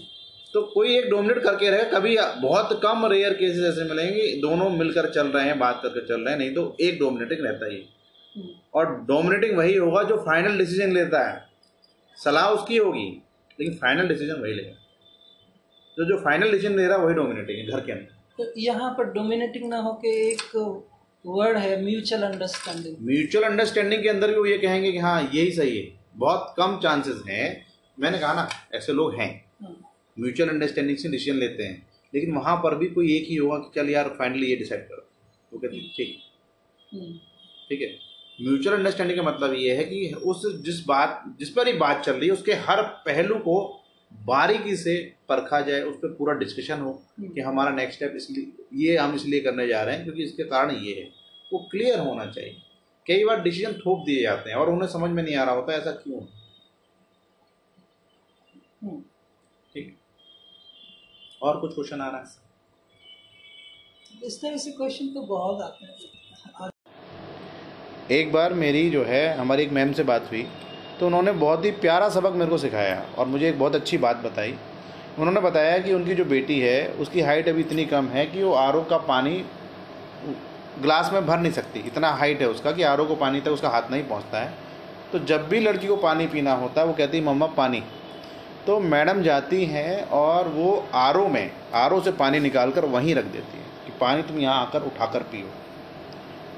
तो 0.54 0.62
कोई 0.74 0.96
एक 0.98 1.10
डोमिनेट 1.10 1.38
करके 1.44 1.70
रहेगा 1.70 1.90
कभी 1.92 2.18
बहुत 2.42 2.80
कम 2.84 3.06
रेयर 3.06 3.34
केसेस 3.34 3.66
ऐसे 3.68 3.90
मिलेंगे 3.90 4.28
दोनों 4.42 4.70
मिलकर 4.72 5.10
चल 5.12 5.28
रहे 5.28 5.46
हैं 5.46 5.58
बात 5.60 5.80
करके 5.84 6.06
चल 6.08 6.22
रहे 6.22 6.34
हैं 6.34 6.40
नहीं 6.40 6.54
तो 6.56 6.76
एक 6.82 7.00
डोमिनेटिंग 7.00 7.46
रहता 7.46 7.66
ही 7.66 7.84
हम्म, 8.36 8.50
और 8.74 8.96
डोमिनेटिंग 9.08 9.58
वही 9.58 9.76
होगा 9.76 10.04
जो 10.04 10.18
फाइनल 10.26 10.58
डिसीज़न 10.58 10.92
लेता 10.94 11.28
है। 11.28 11.50
सलाह 12.20 12.50
उसकी 12.52 12.78
होगी 12.78 13.08
लेकिन 13.60 13.74
फाइनल 13.76 14.08
डिसीज़न 14.08 14.42
वही 14.42 14.54
लेगा। 14.54 14.72
तो 15.98 16.06
जो 16.06 16.18
फाइनल 16.24 16.52
डिसीज़न 16.52 16.76
ले 16.76 16.86
रहा 16.88 16.98
है 16.98 17.04
वही 17.06 17.16
डोमिनेटिंग 17.16 17.60
है 17.60 17.66
घर 17.68 17.86
के 17.86 17.92
अंदर। 17.92 18.20
तो 18.38 18.52
यहाँ 18.60 18.94
पर 18.98 19.12
डोमिनेटिंग 19.14 19.70
ना 19.70 19.78
होके 19.80 20.10
एक 20.28 20.42
वर्ड 21.26 21.58
है 21.58 21.84
म्यूचुअल 21.84 22.22
अंडरस्टैंडिंग। 22.24 22.96
म्यूचुअल 23.02 23.44
अंडरस्टैंडिंग 23.44 24.04
के 24.04 24.10
अंदर 24.10 24.28
भी 24.28 24.36
वो 24.36 24.46
ये 24.46 24.58
कहेंगे 24.58 24.92
कि 24.92 24.98
हाँ 24.98 25.22
यही 25.34 25.52
सही 25.52 25.78
है। 25.78 25.88
बहुत 26.16 26.54
कम 26.58 26.80
चांसेस 26.84 27.22
हैं। 27.30 27.66
मैंने 28.00 28.20
कहा 28.20 28.34
ना 28.34 28.48
ऐसे 28.74 28.94
लोग 28.94 29.16
हैं। 29.16 29.30
म्यूचुअल 30.18 30.50
अंडरस्टैंडिंग 30.50 30.98
से 30.98 31.10
डिसीज़न 31.10 31.38
लेते 31.38 31.64
हैं। 31.64 31.88
लेकिन 32.14 32.36
वहाँ 32.36 32.56
पर 32.58 32.76
भी 32.76 32.88
कोई 32.88 33.16
एक 33.18 33.28
ही 33.30 33.36
होगा 33.36 33.58
कि 33.58 33.72
चल 33.76 33.90
यार 33.90 34.08
फाइनली 34.10 34.48
ये 34.48 34.56
डिसाइड 34.56 34.82
करो। 34.82 35.08
वो 35.54 35.60
कहते 35.60 35.76
हैं, 35.76 35.86
ठीक 35.98 36.18
ठीक 37.70 37.82
है? 37.82 37.88
म्यूचुअल 38.42 38.76
अंडरस्टैंडिंग 38.78 39.20
का 39.20 39.24
मतलब 39.24 39.54
ये 39.54 39.76
है 39.76 39.84
कि 39.84 40.14
उस 40.26 40.42
जिस 40.66 40.86
बात 40.86 41.24
जिस 41.40 41.50
पर 41.50 41.68
ही 41.68 41.74
बात 41.74 42.04
चल 42.06 42.14
रही 42.14 42.28
है 42.28 42.34
उसके 42.34 42.54
हर 42.54 42.82
पहलू 43.06 43.36
को 43.36 43.81
बारीकी 44.12 44.76
से 44.78 44.96
परखा 45.30 45.60
जाए 45.62 45.82
उस 45.82 45.96
पर 45.96 46.14
पूरा 46.14 46.34
डिस्कशन 46.34 46.82
हो 46.82 46.92
कि 47.20 47.42
हमारा 47.42 47.72
नेक्स्ट 47.72 47.96
स्टेप 47.96 48.14
इसलिए 48.16 48.66
ये 48.84 48.98
हम 48.98 49.16
इसलिए 49.16 49.40
करने 49.42 49.68
जा 49.68 49.82
रहे 49.84 49.96
हैं 49.96 50.04
क्योंकि 50.04 50.24
इसके 50.24 50.44
कारण 50.44 50.76
ये 50.76 50.94
है। 50.96 51.08
वो 51.54 51.60
क्लियर 51.72 52.00
होना 52.00 52.26
चाहिए। 52.26 52.62
कई 53.08 53.24
बार 53.26 53.42
डिसीज़न 53.42 53.74
थोप 53.74 54.04
दिए 54.06 54.22
जाते 54.22 54.50
हैं 54.50 54.58
और 54.58 54.70
उन्हें 54.70 54.88
समझ 54.90 55.10
में 55.12 55.22
नहीं 55.24 55.36
आ 55.36 55.44
रहा 55.44 55.56
होता 55.56 55.74
ऐसा 55.74 55.92
क्यों? 55.92 56.22
ठीक? 59.74 59.98
और 61.42 61.60
कुछ 61.60 61.74
क्वेश्चन 61.76 62.02
आ 62.02 62.10
रहा 62.10 62.20
है? 62.20 62.26
इस 64.24 64.42
तरह 64.42 64.58
से 64.58 64.72
क्वेश्चन 64.72 65.08
तो 65.08 65.22
बहुत 65.28 65.62
आते 65.62 65.86
हैं। 65.86 66.70
एक 68.12 68.32
बार 68.32 68.54
मेरी 68.54 68.90
जो 68.90 69.04
है 69.04 69.38
हमारी 69.38 69.64
एक 69.64 69.72
मैम 69.72 69.92
से 69.94 70.04
बात 70.04 70.28
हुई। 70.32 70.46
तो 71.02 71.08
उन्होंने 71.08 71.32
बहुत 71.32 71.66
ही 71.66 71.72
प्यारा 71.72 72.10
सबक 72.10 72.34
मेरे 72.34 72.50
को 72.52 72.58
सिखाया 72.58 73.02
और 73.18 73.28
मुझे 73.28 73.50
एक 73.50 73.60
बहुत 73.60 73.76
अच्छी 73.76 73.98
बात 73.98 74.18
बताई। 74.18 74.54
उन्होंने 75.20 75.40
बताया 75.40 75.78
कि 75.78 75.94
उनकी 75.94 76.16
जो 76.16 76.26
बेटी 76.26 76.60
है, 76.60 76.88
उसकी 76.88 77.22
हाइट 77.22 77.48
अभी 77.50 77.62
इतनी 77.62 77.86
कम 77.86 78.08
है 78.08 78.26
कि 78.26 78.44
वो 78.44 78.54
आर 78.54 78.80
का 78.80 78.98
पानी 78.98 79.46
ग्लास 80.82 81.10
में 81.14 81.26
भर 81.26 81.40
नहीं 81.40 81.52
सकती। 81.52 81.80
इतना 81.80 82.10
हाइट 82.10 82.42
है 82.42 82.48
उसका 82.48 82.72
कि 82.72 82.84
आर 82.84 83.04
को 83.04 83.16
पानी 83.16 83.42
तक 83.42 83.52
उसका 83.52 83.70
हाथ 83.70 83.90
नहीं 83.92 84.04
पहुँचता 84.04 84.40
है। 84.40 84.54
तो 85.12 85.20
जब 85.20 85.48
भी 85.50 85.60
लड़की 85.60 85.88
को 85.88 85.96
पानी 85.96 86.28
पीना 86.28 86.54
होता 86.54 86.82
है, 86.82 86.88
वो 86.88 86.94
कहती 86.94 87.18
है, 87.18 87.24
मम्मा, 87.24 87.46
पानी। 87.48 87.84
तो 88.68 88.80
मैडम 88.80 89.22
जाती 89.24 89.66
हैं 89.66 90.04
और 90.10 90.48
वो 90.48 90.88
आर 90.94 91.18
में, 91.18 91.52
आर 91.74 92.00
से 92.02 92.12
पानी 92.12 92.40
निकाल 92.40 92.72
कर 92.72 92.86
वहीं 92.86 93.16
रख 93.16 93.26
देती 93.26 93.58
है 93.58 93.66
कि 93.86 93.92
पानी 94.02 94.22
तुम 94.22 94.40
यहाँ 94.40 94.62
आकर 94.62 94.84
उठाकर 94.84 95.24
पियो। 95.24 95.50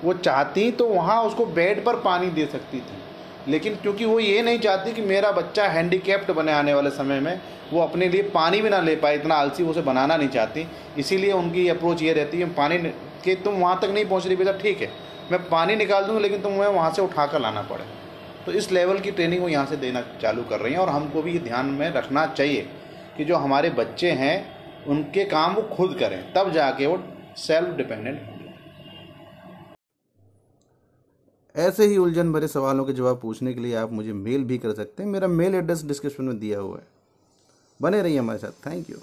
वो 0.03 0.13
चाहती 0.13 0.71
तो 0.71 0.87
वहाँ 0.87 1.21
उसको 1.23 1.45
बेड 1.45 1.83
पर 1.85 1.95
पानी 2.01 2.29
दे 2.29 2.45
सकती 2.45 2.79
थी। 2.79 3.01
लेकिन 3.47 3.75
क्योंकि 3.75 4.05
वो 4.05 4.19
ये 4.19 4.41
नहीं 4.41 4.59
चाहती 4.59 4.93
कि 4.93 5.01
मेरा 5.03 5.31
बच्चा 5.31 5.67
हैंडीकैप्ड 5.67 6.31
बने 6.31 6.51
आने 6.51 6.73
वाले 6.73 6.89
समय 6.89 7.19
में, 7.19 7.39
वो 7.73 7.81
अपने 7.81 8.07
लिए 8.09 8.21
पानी 8.29 8.61
भी 8.61 8.69
ना 8.69 8.79
ले 8.81 8.95
पाए, 8.95 9.15
इतना 9.15 9.35
आलसी 9.35 9.63
उसे 9.63 9.81
बनाना 9.81 10.17
नहीं 10.17 10.29
चाहती। 10.29 10.65
इसीलिए 10.97 11.31
उनकी 11.31 11.67
अप्रोच 11.69 12.01
ये 12.01 12.13
रहती 12.13 12.39
है, 12.39 12.53
पानी 12.53 12.77
कि 13.23 13.35
तुम 13.35 13.55
वहाँ 13.55 13.79
तक 13.81 13.89
नहीं 13.89 14.05
पहुँच 14.05 14.27
रही 14.27 14.35
बेटा, 14.35 14.51
ठीक 14.53 14.81
है, 14.81 14.89
मैं 15.31 15.39
पानी 15.49 15.75
निकाल 15.75 16.05
दूँगी 16.05 16.21
लेकिन 16.21 16.41
तुम्हें 16.41 16.67
वहाँ 16.67 16.91
से 16.93 17.01
उठा 17.01 17.25
कर 17.25 17.41
लाना 17.41 17.61
पड़े। 17.63 17.83
तो 18.45 18.51
इस 18.51 18.71
लेवल 18.71 18.99
की 18.99 19.11
ट्रेनिंग 19.11 19.41
वो 19.41 19.49
यहाँ 19.49 19.65
से 19.65 19.77
देना 19.77 20.01
चालू 20.21 20.43
कर 20.43 20.59
रही 20.59 20.73
हैं 20.73 20.79
और 20.79 20.89
हमको 20.89 21.21
भी 21.21 21.33
ये 21.33 21.39
ध्यान 21.39 21.65
में 21.67 21.89
रखना 21.91 22.25
चाहिए 22.27 22.67
कि 23.17 23.25
जो 23.25 23.35
हमारे 23.37 23.69
बच्चे 23.71 24.11
हैं, 24.13 24.35
उनके 24.85 25.23
काम 25.25 25.53
वो 25.53 25.61
खुद 25.69 25.97
करें, 25.99 26.33
तब 26.33 26.51
जाके 26.51 26.85
वो 26.85 27.03
सेल्फ 27.37 27.75
डिपेंडेंट 27.77 28.19
होंगे 28.19 28.51
ऐसे 31.55 31.85
ही 31.85 31.97
उलझन 31.97 32.33
भरे 32.33 32.47
सवालों 32.47 32.85
के 32.85 32.93
जवाब 32.93 33.19
पूछने 33.21 33.53
के 33.53 33.59
लिए 33.59 33.75
आप 33.75 33.91
मुझे 33.91 34.13
मेल 34.13 34.43
भी 34.43 34.57
कर 34.57 34.73
सकते 34.73 35.03
हैं। 35.03 35.09
मेरा 35.09 35.27
मेल 35.27 35.55
एड्रेस 35.55 35.83
डिस्क्रिप्शन 35.83 36.23
में 36.23 36.39
दिया 36.39 36.59
हुआ 36.59 36.77
है। 36.77 36.87
बने 37.81 38.01
रहिए 38.01 38.19
हमारे 38.19 38.39
साथ। 38.39 38.51
थैंक 38.51 38.89
यू 38.89 38.97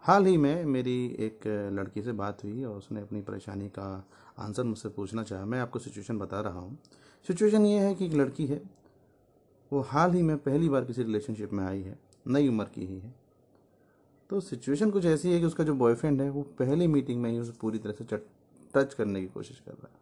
हाल 0.00 0.26
ही 0.26 0.36
में 0.36 0.64
मेरी 0.64 1.16
एक 1.18 1.40
लड़की 1.72 2.02
से 2.02 2.12
बात 2.12 2.44
हुई 2.44 2.64
और 2.64 2.76
उसने 2.76 3.00
अपनी 3.00 3.20
परेशानी 3.20 3.68
का 3.68 4.04
आंसर 4.38 4.62
मुझसे 4.62 4.88
पूछना 4.88 5.22
चाहा। 5.22 5.44
मैं 5.44 5.60
आपको 5.60 5.78
सिचुएशन 5.78 6.18
बता 6.18 6.40
रहा 6.40 6.58
हूँ। 6.58 6.78
सिचुएशन 7.26 7.66
ये 7.66 7.78
है 7.80 7.94
कि 7.94 8.06
एक 8.06 8.12
लड़की 8.12 8.46
है। 8.46 8.62
वो 9.72 9.80
हाल 9.80 10.12
ही 10.12 10.22
में 10.22 10.38
पहली 10.38 10.68
बार 10.68 10.84
किसी 10.84 11.02
रिलेशनशिप 11.02 11.52
में 11.52 11.64
आई 11.64 11.82
है। 11.82 11.98
नई 12.28 12.48
उम्र 12.48 12.64
की 12.64 12.86
ही 12.86 12.98
है। 12.98 13.14
तो 14.30 14.40
सिचुएशन 14.40 14.90
कुछ 14.90 15.04
ऐसी 15.04 15.32
है 15.32 15.40
कि 15.40 15.46
उसका 15.46 15.64
जो 15.64 15.74
बॉयफ्रेंड 15.74 16.22
है, 16.22 16.30
वो 16.30 16.42
पहली 16.42 16.86
मीटिंग 16.86 17.22
में 17.22 17.30
ही 17.30 17.38
उसे 17.38 17.52
पूरी 17.60 17.78
तरह 17.78 17.92
से 17.92 18.04
चट- 18.04 18.39
टच 18.74 18.94
करने 18.94 19.20
की 19.20 19.26
कोशिश 19.28 19.58
कर 19.58 19.72
रहा 19.72 19.88
है। 19.88 19.98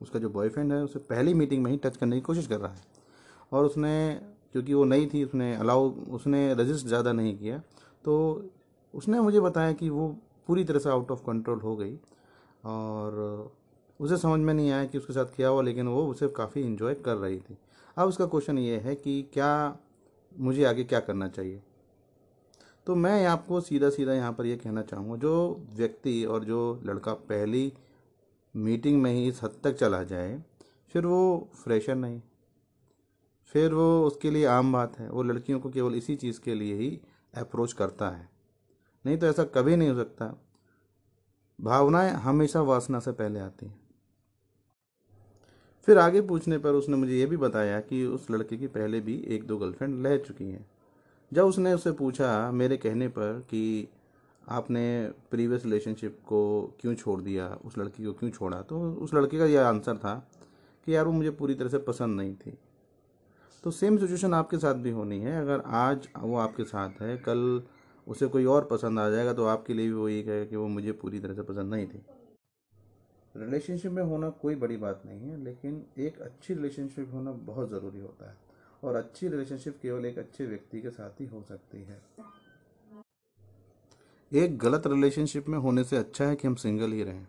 उसका 0.00 0.18
जो 0.18 0.28
बॉयफ्रेंड 0.30 0.72
है, 0.72 0.82
उसे 0.84 0.98
पहली 1.00 1.34
मीटिंग 1.34 1.62
में 1.64 1.70
ही 1.70 1.76
टच 1.76 1.96
करने 1.96 2.16
की 2.16 2.22
कोशिश 2.22 2.46
कर 2.46 2.60
रहा 2.60 2.72
है। 2.72 2.82
और 3.52 3.64
उसने, 3.64 4.20
क्योंकि 4.52 4.74
वो 4.74 4.84
नई 4.84 5.06
थी, 5.06 5.24
उसने 5.24 5.54
अलाउ 5.56 5.90
उसने 6.10 6.52
रजिस्ट 6.54 6.86
ज़्यादा 6.86 7.12
नहीं 7.12 7.36
किया 7.38 7.62
तो 8.04 8.50
उसने 8.94 9.20
मुझे 9.20 9.40
बताया 9.40 9.72
कि 9.72 9.88
वो 9.90 10.08
पूरी 10.46 10.64
तरह 10.64 10.78
से 10.78 10.88
आउट 10.90 11.10
ऑफ़ 11.10 11.20
कंट्रोल 11.24 11.60
हो 11.60 11.76
गई। 11.76 11.94
और 12.64 13.52
उसे 14.00 14.16
समझ 14.16 14.40
में 14.40 14.52
नहीं 14.54 14.70
आया 14.70 14.84
कि 14.84 14.98
उसके 14.98 15.12
साथ 15.12 15.34
क्या 15.36 15.48
हुआ, 15.48 15.62
लेकिन 15.62 15.88
वो 15.88 16.06
उसे 16.06 16.28
काफ़ी 16.28 16.60
इन्जॉय 16.62 16.94
कर 16.96 17.16
रही 17.16 17.38
थी। 17.38 17.56
अब 17.96 18.08
उसका 18.08 18.26
क्वेश्चन 18.26 18.58
ये 18.58 18.76
है 18.78 18.94
कि 18.94 19.22
क्या 19.32 19.78
मुझे 20.32 20.64
आगे 20.64 20.84
क्या 20.84 21.00
करना 21.00 21.28
चाहिए? 21.28 21.60
तो 22.86 22.94
मैं 22.94 23.26
आपको 23.26 23.60
सीधा 23.60 23.90
सीधा 23.90 24.12
यहाँ 24.12 24.32
पर 24.32 24.46
यह 24.46 24.56
कहना 24.56 24.82
चाहूँगा, 24.82 25.16
जो 25.16 25.60
व्यक्ति 25.74 26.24
और 26.24 26.44
जो 26.44 26.80
लड़का 26.84 27.12
पहली 27.14 27.72
मीटिंग 28.56 29.02
में 29.02 29.12
ही 29.12 29.28
इस 29.28 29.42
हद 29.42 29.60
तक 29.64 29.72
चला 29.72 30.02
जाए, 30.02 30.44
फिर 30.88 31.06
वो 31.06 31.50
फ्रेशर 31.54 31.94
नहीं। 31.94 32.22
फिर 33.46 33.74
वो 33.74 34.06
उसके 34.06 34.30
लिए 34.30 34.46
आम 34.46 34.72
बात 34.72 34.98
है। 34.98 35.10
वो 35.10 35.22
लड़कियों 35.22 35.60
को 35.60 35.70
केवल 35.70 35.94
इसी 35.94 36.16
चीज़ 36.16 36.40
के 36.40 36.54
लिए 36.54 36.74
ही 36.74 37.00
अप्रोच 37.34 37.72
करता 37.72 38.10
है। 38.10 38.28
नहीं 39.06 39.18
तो 39.18 39.26
ऐसा 39.26 39.44
कभी 39.44 39.76
नहीं 39.76 39.88
हो 39.88 39.94
सकता। 39.94 40.42
भावनाएँ 41.60 42.10
हमेशा 42.10 42.60
वासना 42.60 43.00
से 43.00 43.12
पहले 43.12 43.40
आती 43.40 43.66
हैं। 43.66 43.80
फिर 45.86 45.98
आगे 45.98 46.20
पूछने 46.20 46.58
पर 46.58 46.70
उसने 46.70 46.96
मुझे 46.96 47.18
ये 47.18 47.26
भी 47.26 47.36
बताया 47.36 47.80
कि 47.80 48.04
उस 48.04 48.30
लड़के 48.30 48.56
की 48.56 48.66
पहले 48.66 49.00
भी 49.00 49.18
एक 49.18 49.44
दो 49.44 49.58
गर्लफ्रेंड 49.58 50.06
रह 50.06 50.18
चुकी 50.18 50.44
हैं। 50.44 50.70
जब 51.32 51.46
उसने 51.46 51.74
उससे 51.74 51.92
पूछा 51.92 52.52
मेरे 52.52 52.76
कहने 52.76 53.08
पर 53.08 53.46
कि 53.50 53.88
आपने 54.50 55.12
प्रीवियस 55.30 55.64
रिलेशनशिप 55.64 56.18
को 56.26 56.40
क्यों 56.80 56.94
छोड़ 56.94 57.20
दिया? 57.22 57.48
उस 57.64 57.78
लड़की 57.78 58.04
को 58.04 58.12
क्यों 58.12 58.30
छोड़ा? 58.30 58.62
तो 58.62 58.92
उस 58.92 59.14
लड़के 59.14 59.38
का 59.38 59.44
यह 59.44 59.66
आंसर 59.66 59.96
था 59.96 60.14
कि 60.86 60.94
यार 60.94 61.04
वो 61.06 61.12
मुझे 61.12 61.30
पूरी 61.30 61.54
तरह 61.54 61.68
से 61.68 61.78
पसंद 61.78 62.16
नहीं 62.16 62.34
थी। 62.34 62.58
तो 63.64 63.70
सेम 63.70 63.98
सिचुएशन 63.98 64.34
आपके 64.34 64.58
साथ 64.58 64.74
भी 64.74 64.90
होनी 64.90 65.20
है। 65.20 65.40
अगर 65.40 65.62
आज 65.66 66.08
वो 66.18 66.36
आपके 66.36 66.64
साथ 66.64 67.02
है, 67.02 67.16
कल 67.16 67.62
उसे 68.08 68.26
कोई 68.26 68.44
और 68.44 68.64
पसंद 68.64 68.98
आ 68.98 69.08
जाएगा 69.10 69.32
तो 69.32 69.44
आपके 69.44 69.74
लिए 69.74 69.86
भी 69.86 69.92
वो 69.92 70.08
यही 70.08 70.22
कहेगा 70.22 70.44
कि 70.44 70.56
वो 70.56 70.68
मुझे 70.68 70.92
पूरी 70.92 71.20
तरह 71.20 71.34
से 71.34 71.42
पसंद 71.42 71.74
नहीं 71.74 71.86
थी। 71.86 72.02
रिलेशनशिप 73.36 73.92
में 73.92 74.02
होना 74.02 74.30
कोई 74.30 74.54
बड़ी 74.54 74.76
बात 74.76 75.02
नहीं 75.06 75.20
है, 75.20 75.44
लेकिन 75.44 75.84
एक 75.98 76.20
अच्छी 76.20 76.54
रिलेशनशिप 76.54 77.10
होना 77.12 77.32
बहुत 77.32 77.70
ज़रूरी 77.70 78.00
होता 78.00 78.30
है। 78.30 78.36
और 78.84 78.94
अच्छी 78.94 79.28
रिलेशनशिप 79.28 79.78
केवल 79.82 80.04
एक 80.06 80.18
अच्छे 80.18 80.46
व्यक्ति 80.46 80.80
के 80.80 80.90
साथ 80.90 81.20
ही 81.20 81.26
हो 81.26 81.42
सकती 81.42 81.78
है। 81.78 82.02
एक 84.32 84.58
गलत 84.58 84.86
रिलेशनशिप 84.86 85.48
में 85.48 85.58
होने 85.58 85.84
से 85.84 85.96
अच्छा 85.96 86.24
है 86.24 86.36
कि 86.36 86.48
हम 86.48 86.54
सिंगल 86.54 86.92
ही 86.92 87.02
रहें। 87.02 87.26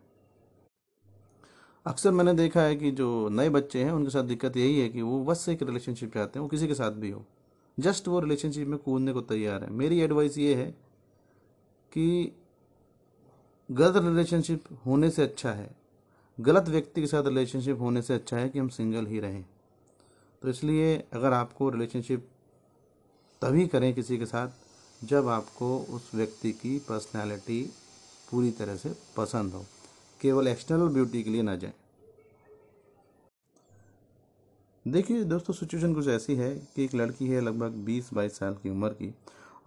अक्सर 1.86 2.12
मैंने 2.12 2.34
देखा 2.34 2.62
है 2.62 2.76
कि 2.76 2.92
जो 2.92 3.30
नए 3.30 3.50
बच्चे 3.50 3.84
हैं, 3.84 3.92
उनके 3.92 4.10
साथ 4.10 4.24
दिक्कत 4.24 4.58
यही 4.58 4.80
है 4.80 4.90
कि 4.90 5.02
वो 5.02 5.24
बस 5.24 5.50
एक 5.50 5.64
रिलेशनशिप 5.64 6.14
चाहते 6.14 6.40
हैं, 6.40 6.42
वो 6.42 6.48
किसी 6.48 6.68
के 6.68 6.74
साथ 6.74 6.92
भी 6.92 7.10
हो। 7.10 7.26
जस्ट 7.80 8.08
वो 8.08 8.20
रिलेशनशिप 8.20 8.68
में 8.68 8.80
कूदने 8.80 9.14
को 9.14 9.22
तैयार 9.22 9.64
है। 9.64 9.70
मेरी 9.70 10.00
एडवाइस 10.00 10.38
ये 10.38 10.56
है 10.56 10.72
कि 11.92 12.36
गलत 13.72 14.04
रिलेशनशिप 14.04 14.64
होने 14.86 15.10
से 15.10 15.24
अच्छा 15.24 15.52
है। 15.52 15.76
गलत 16.40 16.70
व्यक्ति 16.70 17.02
के 17.02 17.08
साथ 17.08 17.24
रिलेशनशिप 17.24 17.80
होने 17.80 18.02
से 18.02 18.14
अच्छा 18.14 18.38
है 18.38 18.50
कि 18.50 18.60
हम 18.60 18.68
सिंगल 18.68 19.06
ही 19.06 19.20
रहें। 19.20 19.46
तो 20.42 20.50
इसलिए 20.50 21.04
अगर 21.14 21.34
आपको 21.34 21.70
रिलेशनशिप 21.70 22.28
तभी 23.42 23.68
करें 23.68 23.94
किसी 23.94 24.18
के 24.18 24.26
साथ 24.26 24.48
जब 25.02 25.28
आपको 25.28 25.78
उस 25.90 26.10
व्यक्ति 26.16 26.52
की 26.52 26.78
पर्सनैलिटी 26.80 27.62
पूरी 28.32 28.52
तरह 28.52 28.76
से 28.76 28.94
पसंद 29.18 29.54
हो, 29.54 29.66
केवल 30.22 30.48
एक्सटर्नल 30.48 30.88
ब्यूटी 30.88 31.24
के 31.24 31.30
लिए 31.30 31.42
ना 31.42 31.56
जाए। 31.56 31.74
देखिए 34.86 35.24
दोस्तों 35.24 35.54
सिचुएशन 35.54 35.94
कुछ 35.94 36.08
ऐसी 36.08 36.36
है 36.36 36.54
कि 36.76 36.84
एक 36.84 36.94
लड़की 36.96 37.28
है 37.28 37.42
लगभग 37.42 37.72
20-22 37.86 38.38
साल 38.40 38.54
की 38.54 38.70
उम्र 38.70 38.90
की 38.90 39.14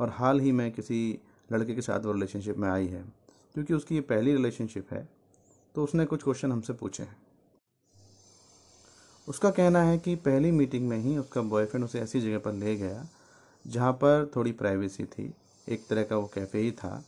और 0.00 0.10
हाल 0.10 0.40
ही 0.40 0.52
में 0.52 0.70
किसी 0.72 1.18
लड़के 1.52 1.74
के 1.74 1.82
साथ 1.82 2.00
वो 2.00 2.12
रिलेशनशिप 2.12 2.56
में 2.56 2.68
आई 2.68 2.86
है। 2.86 3.02
क्योंकि 3.54 3.74
उसकी 3.74 3.94
ये 3.94 4.00
पहली 4.00 4.32
रिलेशनशिप 4.32 4.92
है 4.92 5.08
तो 5.74 5.84
उसने 5.84 6.04
कुछ 6.04 6.22
क्वेश्चन 6.22 6.52
हमसे 6.52 6.72
पूछे 6.72 7.02
हैं। 7.02 7.16
उसका 9.28 9.50
कहना 9.50 9.82
है 9.82 9.98
कि 9.98 10.14
पहली 10.16 10.50
मीटिंग 10.50 10.88
में 10.88 10.98
ही 10.98 11.16
उसका 11.18 11.42
बॉयफ्रेंड 11.42 11.84
उसे 11.84 12.00
ऐसी 12.00 12.20
जगह 12.20 12.38
पर 12.38 12.52
ले 12.52 12.74
गया 12.76 13.06
जहाँ 13.64 13.92
पर 13.94 14.30
थोड़ी 14.36 14.52
प्राइवेसी 14.54 15.04
थी, 15.06 15.32
एक 15.66 15.86
तरह 15.88 16.02
का 16.02 16.16
वो 16.16 16.30
कैफ़े 16.34 16.60
ही 16.60 16.70
था 16.72 17.02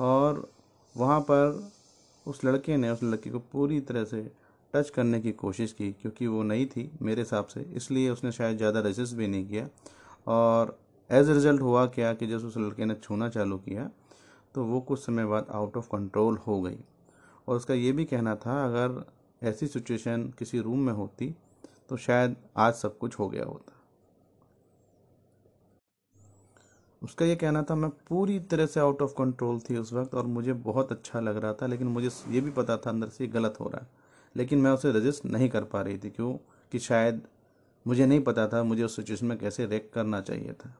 और 0.00 0.48
वहाँ 0.94 1.20
पर 1.22 1.70
उस 2.26 2.44
लड़के 2.44 2.76
ने, 2.76 2.90
उस 2.90 3.02
लड़की 3.02 3.30
को 3.30 3.38
पूरी 3.52 3.80
तरह 3.82 4.04
से 4.04 4.22
टच 4.74 4.90
करने 4.90 5.20
की 5.20 5.32
कोशिश 5.34 5.72
की 5.72 5.90
क्योंकि 5.92 6.26
वो 6.26 6.42
नई 6.42 6.66
थी 6.66 6.90
मेरे 7.02 7.22
हिसाब 7.22 7.46
से, 7.46 7.60
इसलिए 7.60 8.10
उसने 8.10 8.32
शायद 8.32 8.56
ज़्यादा 8.56 8.80
रजिस्ट 8.80 9.14
भी 9.16 9.26
नहीं 9.28 9.48
किया 9.48 9.68
और 10.28 10.78
एज 11.10 11.30
ए 11.30 11.32
रिज़ल्ट 11.32 11.60
हुआ 11.62 11.86
क्या 11.88 12.12
कि 12.14 12.26
जब 12.26 12.44
उस 12.46 12.56
लड़के 12.58 12.84
ने 12.84 12.94
छूना 12.96 13.28
चालू 13.28 13.58
किया 13.58 13.90
तो 14.54 14.64
वो 14.64 14.80
कुछ 14.80 15.00
समय 15.00 15.24
बाद 15.26 15.46
आउट 15.50 15.76
ऑफ़ 15.76 15.88
कंट्रोल 15.88 16.36
हो 16.38 16.60
गई। 16.62 16.78
और 17.48 17.56
उसका 17.56 17.74
ये 17.74 17.92
भी 17.92 18.04
कहना 18.04 18.34
था, 18.36 18.64
अगर 18.64 19.04
ऐसी 19.42 19.66
सिचुएशन 19.66 20.32
किसी 20.38 20.60
रूम 20.60 20.78
में 20.78 20.92
होती 20.92 21.34
तो 21.88 21.96
शायद 21.96 22.36
आज 22.56 22.74
सब 22.74 22.98
कुछ 22.98 23.18
हो 23.18 23.28
गया 23.28 23.44
होता। 23.44 23.79
उसका 27.02 27.24
ये 27.24 27.36
कहना 27.36 27.62
था, 27.62 27.74
मैं 27.74 27.90
पूरी 27.90 28.40
तरह 28.40 28.66
से 28.66 28.80
आउट 28.80 29.02
ऑफ़ 29.02 29.12
कंट्रोल 29.18 29.60
थी 29.60 29.76
उस 29.76 29.92
वक्त 29.92 30.14
और 30.14 30.26
मुझे 30.26 30.52
बहुत 30.52 30.92
अच्छा 30.92 31.20
लग 31.20 31.36
रहा 31.36 31.52
था, 31.52 31.66
लेकिन 31.66 31.86
मुझे 31.86 32.10
ये 32.28 32.40
भी 32.40 32.50
पता 32.50 32.76
था 32.76 32.90
अंदर 32.90 33.08
से 33.08 33.26
गलत 33.26 33.54
हो 33.60 33.68
रहा 33.68 33.80
है। 33.80 33.90
लेकिन 34.36 34.58
मैं 34.58 34.70
उसे 34.70 34.92
रजिस्ट 34.92 35.24
नहीं 35.24 35.48
कर 35.48 35.64
पा 35.64 35.82
रही 35.82 35.98
थी, 35.98 36.10
क्यों? 36.10 36.32
कि 36.72 36.78
शायद 36.78 37.22
मुझे 37.86 38.06
नहीं 38.06 38.20
पता 38.20 38.48
था 38.48 38.62
मुझे 38.62 38.84
उस 38.84 38.96
सिचुएशन 38.96 39.26
में 39.26 39.38
कैसे 39.38 39.66
रेक 39.66 39.90
करना 39.94 40.20
चाहिए 40.20 40.52
था। 40.52 40.74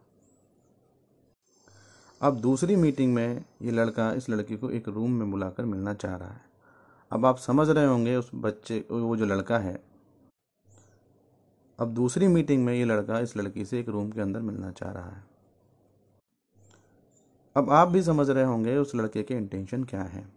अब 2.23 2.37
दूसरी 2.37 2.77
मीटिंग 2.77 3.15
में 3.15 3.45
ये 3.63 3.71
लड़का, 3.71 4.13
इस 4.13 4.31
लड़की 4.31 4.57
को 4.57 4.71
एक 4.71 4.89
रूम 4.89 5.13
में 5.13 5.31
बुलाकर 5.31 5.65
मिलना 5.65 5.95
चाह 5.95 6.17
रहा 6.17 6.29
है। 6.29 6.41
अब 7.11 7.27
आप 7.27 7.39
समझ 7.39 7.69
रहे 7.69 7.87
होंगे 7.87 8.17
उस 8.17 8.31
बच्चे, 8.35 8.85
वो 8.91 9.17
जो 9.17 9.25
लड़का 9.25 9.59
है। 9.59 9.85
अब 11.79 11.95
दूसरी 11.95 12.29
मीटिंग 12.29 12.65
में 12.65 12.75
ये 12.75 12.85
लड़का 12.85 13.21
इस 13.21 13.37
लड़की 13.37 13.65
से 13.65 13.81
एक 13.81 13.89
रूम 13.89 14.11
के 14.11 14.21
अंदर 14.21 14.41
मिलना 14.41 14.71
चाह 14.71 14.93
रहा 14.93 15.11
है। 15.11 15.30
अब 17.57 17.71
आप 17.71 17.89
भी 17.89 18.03
समझ 18.03 18.31
रहे 18.31 18.45
होंगे 18.45 18.77
उस 18.77 18.95
लड़के 18.95 19.23
के 19.23 19.35
इंटेंशन 19.35 19.85
क्या 19.85 20.03
है। 20.03 20.29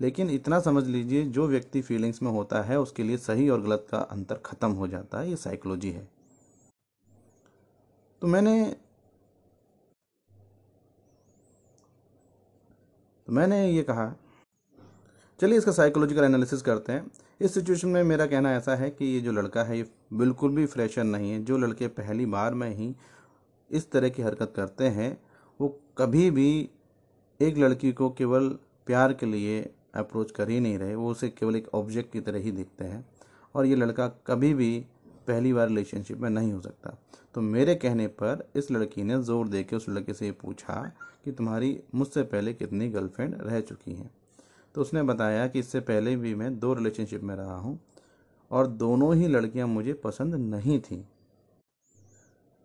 लेकिन 0.00 0.30
इतना 0.30 0.60
समझ 0.60 0.84
लीजिए, 0.84 1.24
जो 1.24 1.46
व्यक्ति 1.46 1.82
फीलिंग्स 1.82 2.22
में 2.22 2.30
होता 2.30 2.62
है, 2.62 2.80
उसके 2.80 3.02
लिए 3.02 3.16
सही 3.16 3.48
और 3.48 3.60
गलत 3.60 3.86
का 3.90 3.98
अंतर 3.98 4.34
खत्म 4.34 4.70
हो 4.70 4.88
जाता 4.88 5.18
है, 5.18 5.30
ये 5.30 5.36
साइकोलॉजी 5.36 5.90
है। 5.90 6.08
तो 8.20 8.26
मैंने 8.26 8.76
तो 13.26 13.32
मैंने 13.32 13.70
ये 13.70 13.82
कहा। 13.82 14.14
चलिए 15.40 15.58
इसका 15.58 15.72
साइकोलॉजिकल 15.72 16.24
एनालिसिस 16.24 16.62
करते 16.62 16.92
हैं। 16.92 17.10
इस 17.40 17.54
सिचुएशन 17.54 17.88
में 17.88 18.04
मेरा 18.04 18.26
कहना 18.26 18.52
ऐसा 18.52 18.74
है 18.76 18.90
कि 18.90 19.04
ये 19.04 19.20
जो 19.20 19.32
लड़का 19.32 19.62
है, 19.64 19.78
ये 19.78 19.90
बिल्कुल 20.12 20.50
भी 20.50 20.66
फ्रेशर 20.66 21.04
नहीं 21.04 21.30
है। 21.30 21.44
जो 21.44 21.58
लड़के 21.58 21.88
पहली 21.88 22.26
बार 22.26 22.54
में 22.54 22.70
ही 22.70 22.96
इस 23.70 23.90
तरह 23.90 24.08
की 24.08 24.22
हरकत 24.22 24.52
करते 24.56 24.88
हैं 24.88 25.22
कभी 25.96 26.30
भी 26.30 26.68
एक 27.40 27.58
लड़की 27.58 27.92
को 27.92 28.08
केवल 28.10 28.48
प्यार 28.86 29.12
के 29.12 29.26
लिए 29.26 29.60
अप्रोच 29.94 30.30
कर 30.30 30.48
ही 30.50 30.60
नहीं 30.60 30.78
रहे, 30.78 30.94
वो 30.94 31.10
उसे 31.10 31.28
केवल 31.28 31.56
एक 31.56 31.68
ऑब्जेक्ट 31.74 32.12
की 32.12 32.20
तरह 32.20 32.38
ही 32.38 32.52
दिखते 32.52 32.84
हैं 32.84 33.04
और 33.54 33.66
ये 33.66 33.76
लड़का 33.76 34.06
कभी 34.26 34.52
भी 34.54 34.78
पहली 35.28 35.52
बार 35.52 35.68
रिलेशनशिप 35.68 36.18
में 36.18 36.28
नहीं 36.30 36.52
हो 36.52 36.60
सकता। 36.60 36.96
तो 37.34 37.40
मेरे 37.40 37.74
कहने 37.74 38.06
पर 38.06 38.46
इस 38.56 38.70
लड़की 38.70 39.02
ने 39.02 39.20
ज़ोर 39.22 39.48
दे 39.48 39.62
के 39.64 39.76
उस 39.76 39.88
लड़के 39.88 40.14
से 40.14 40.30
पूछा 40.32 40.80
कि 41.24 41.32
तुम्हारी 41.32 41.78
मुझसे 41.94 42.22
पहले 42.22 42.54
कितनी 42.54 42.88
गर्लफ्रेंड 42.88 43.36
रह 43.42 43.60
चुकी 43.60 43.94
हैं? 43.94 44.10
तो 44.74 44.80
उसने 44.80 45.02
बताया 45.02 45.46
कि 45.46 45.58
इससे 45.58 45.80
पहले 45.80 46.16
भी 46.16 46.34
मैं 46.34 46.58
दो 46.58 46.74
रिलेशनशिप 46.74 47.22
में 47.22 47.34
रहा 47.36 47.56
हूँ 47.56 47.78
और 48.50 48.66
दोनों 48.66 49.14
ही 49.16 49.28
लड़कियाँ 49.28 49.66
मुझे 49.66 49.92
पसंद 49.92 50.34
नहीं 50.34 50.78
थीं। 50.80 51.02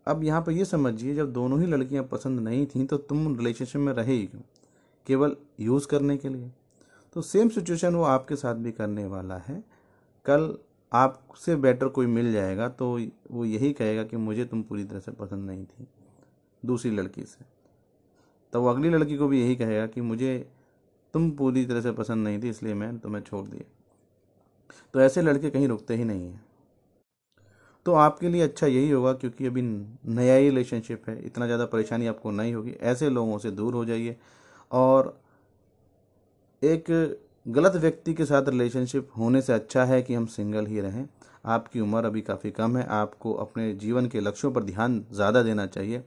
अब 0.08 0.22
यहाँ 0.24 0.40
पर 0.42 0.52
ये 0.52 0.64
समझिए, 0.64 1.14
जब 1.14 1.32
दोनों 1.32 1.60
ही 1.60 1.66
लड़कियाँ 1.66 2.04
पसंद 2.04 2.40
नहीं 2.40 2.66
थीं 2.66 2.86
तो 2.86 2.96
तुम 2.98 3.36
रिलेशनशिप 3.36 3.80
में 3.80 3.92
रहे 3.92 4.12
ही 4.12 4.26
क्यों? 4.26 4.40
केवल 5.06 5.36
यूज़ 5.60 5.86
करने 5.86 6.16
के 6.16 6.28
लिए। 6.28 6.50
तो 7.16 7.22
सेम 7.22 7.48
सिचुएशन 7.48 7.94
वो 7.94 8.02
आपके 8.04 8.36
साथ 8.36 8.54
भी 8.56 8.72
करने 8.72 9.04
वाला 9.06 9.36
है। 9.38 9.62
कल 10.26 10.56
आपसे 10.92 11.56
बेटर 11.56 11.88
कोई 11.88 12.06
मिल 12.06 12.32
जाएगा 12.32 12.68
तो 12.70 12.90
वो 13.30 13.44
यही 13.44 13.72
कहेगा 13.72 14.02
कि 14.04 14.16
मुझे 14.18 14.44
तुम 14.44 14.62
पूरी 14.62 14.84
तरह 14.84 15.00
से 15.00 15.12
पसंद 15.12 15.46
नहीं 15.46 15.64
थी, 15.64 15.86
दूसरी 16.62 16.90
लड़की 16.90 17.22
से। 17.22 17.44
तो 18.52 18.62
वो 18.62 18.68
अगली 18.68 18.88
लड़की 18.88 19.16
को 19.16 19.28
भी 19.28 19.40
यही 19.42 19.56
कहेगा 19.56 19.86
कि 19.86 20.00
मुझे 20.02 20.38
तुम 21.14 21.30
पूरी 21.30 21.64
तरह 21.66 21.80
से 21.80 21.92
पसंद 21.92 22.24
नहीं 22.24 22.42
थी, 22.42 22.48
इसलिए 22.48 22.74
मैं 22.74 22.98
तुम्हें 22.98 23.22
छोड़ 23.22 23.46
दिया। 23.46 23.64
तो 24.94 25.00
ऐसे 25.00 25.22
लड़के 25.22 25.50
कहीं 25.50 25.68
रुकते 25.68 25.96
ही 25.96 26.04
नहीं 26.04 26.26
हैं। 26.26 26.44
तो 27.88 27.92
आपके 27.96 28.28
लिए 28.28 28.42
अच्छा 28.42 28.66
यही 28.66 28.90
होगा 28.90 29.12
क्योंकि 29.12 29.46
अभी 29.46 29.62
नया 29.62 30.34
ही 30.34 30.48
रिलेशनशिप 30.48 31.08
है, 31.08 31.18
इतना 31.26 31.46
ज़्यादा 31.46 31.64
परेशानी 31.66 32.06
आपको 32.06 32.30
नहीं 32.30 32.54
होगी। 32.54 32.70
ऐसे 32.82 33.08
लोगों 33.10 33.38
से 33.38 33.50
दूर 33.52 33.74
हो 33.74 33.84
जाइए 33.84 34.16
और 34.70 35.16
एक 36.62 36.84
गलत 37.46 37.76
व्यक्ति 37.76 38.14
के 38.14 38.24
साथ 38.24 38.48
रिलेशनशिप 38.48 39.08
होने 39.18 39.42
से 39.42 39.52
अच्छा 39.52 39.84
है 39.84 40.02
कि 40.02 40.14
हम 40.14 40.26
सिंगल 40.26 40.66
ही 40.66 40.80
रहें। 40.80 41.08
आपकी 41.46 41.80
उम्र 41.80 42.04
अभी 42.04 42.20
काफ़ी 42.20 42.50
कम 42.50 42.76
है, 42.76 42.86
आपको 42.86 43.32
अपने 43.36 43.72
जीवन 43.76 44.06
के 44.06 44.20
लक्ष्यों 44.20 44.52
पर 44.52 44.64
ध्यान 44.64 45.02
ज़्यादा 45.12 45.42
देना 45.42 45.66
चाहिए। 45.68 46.02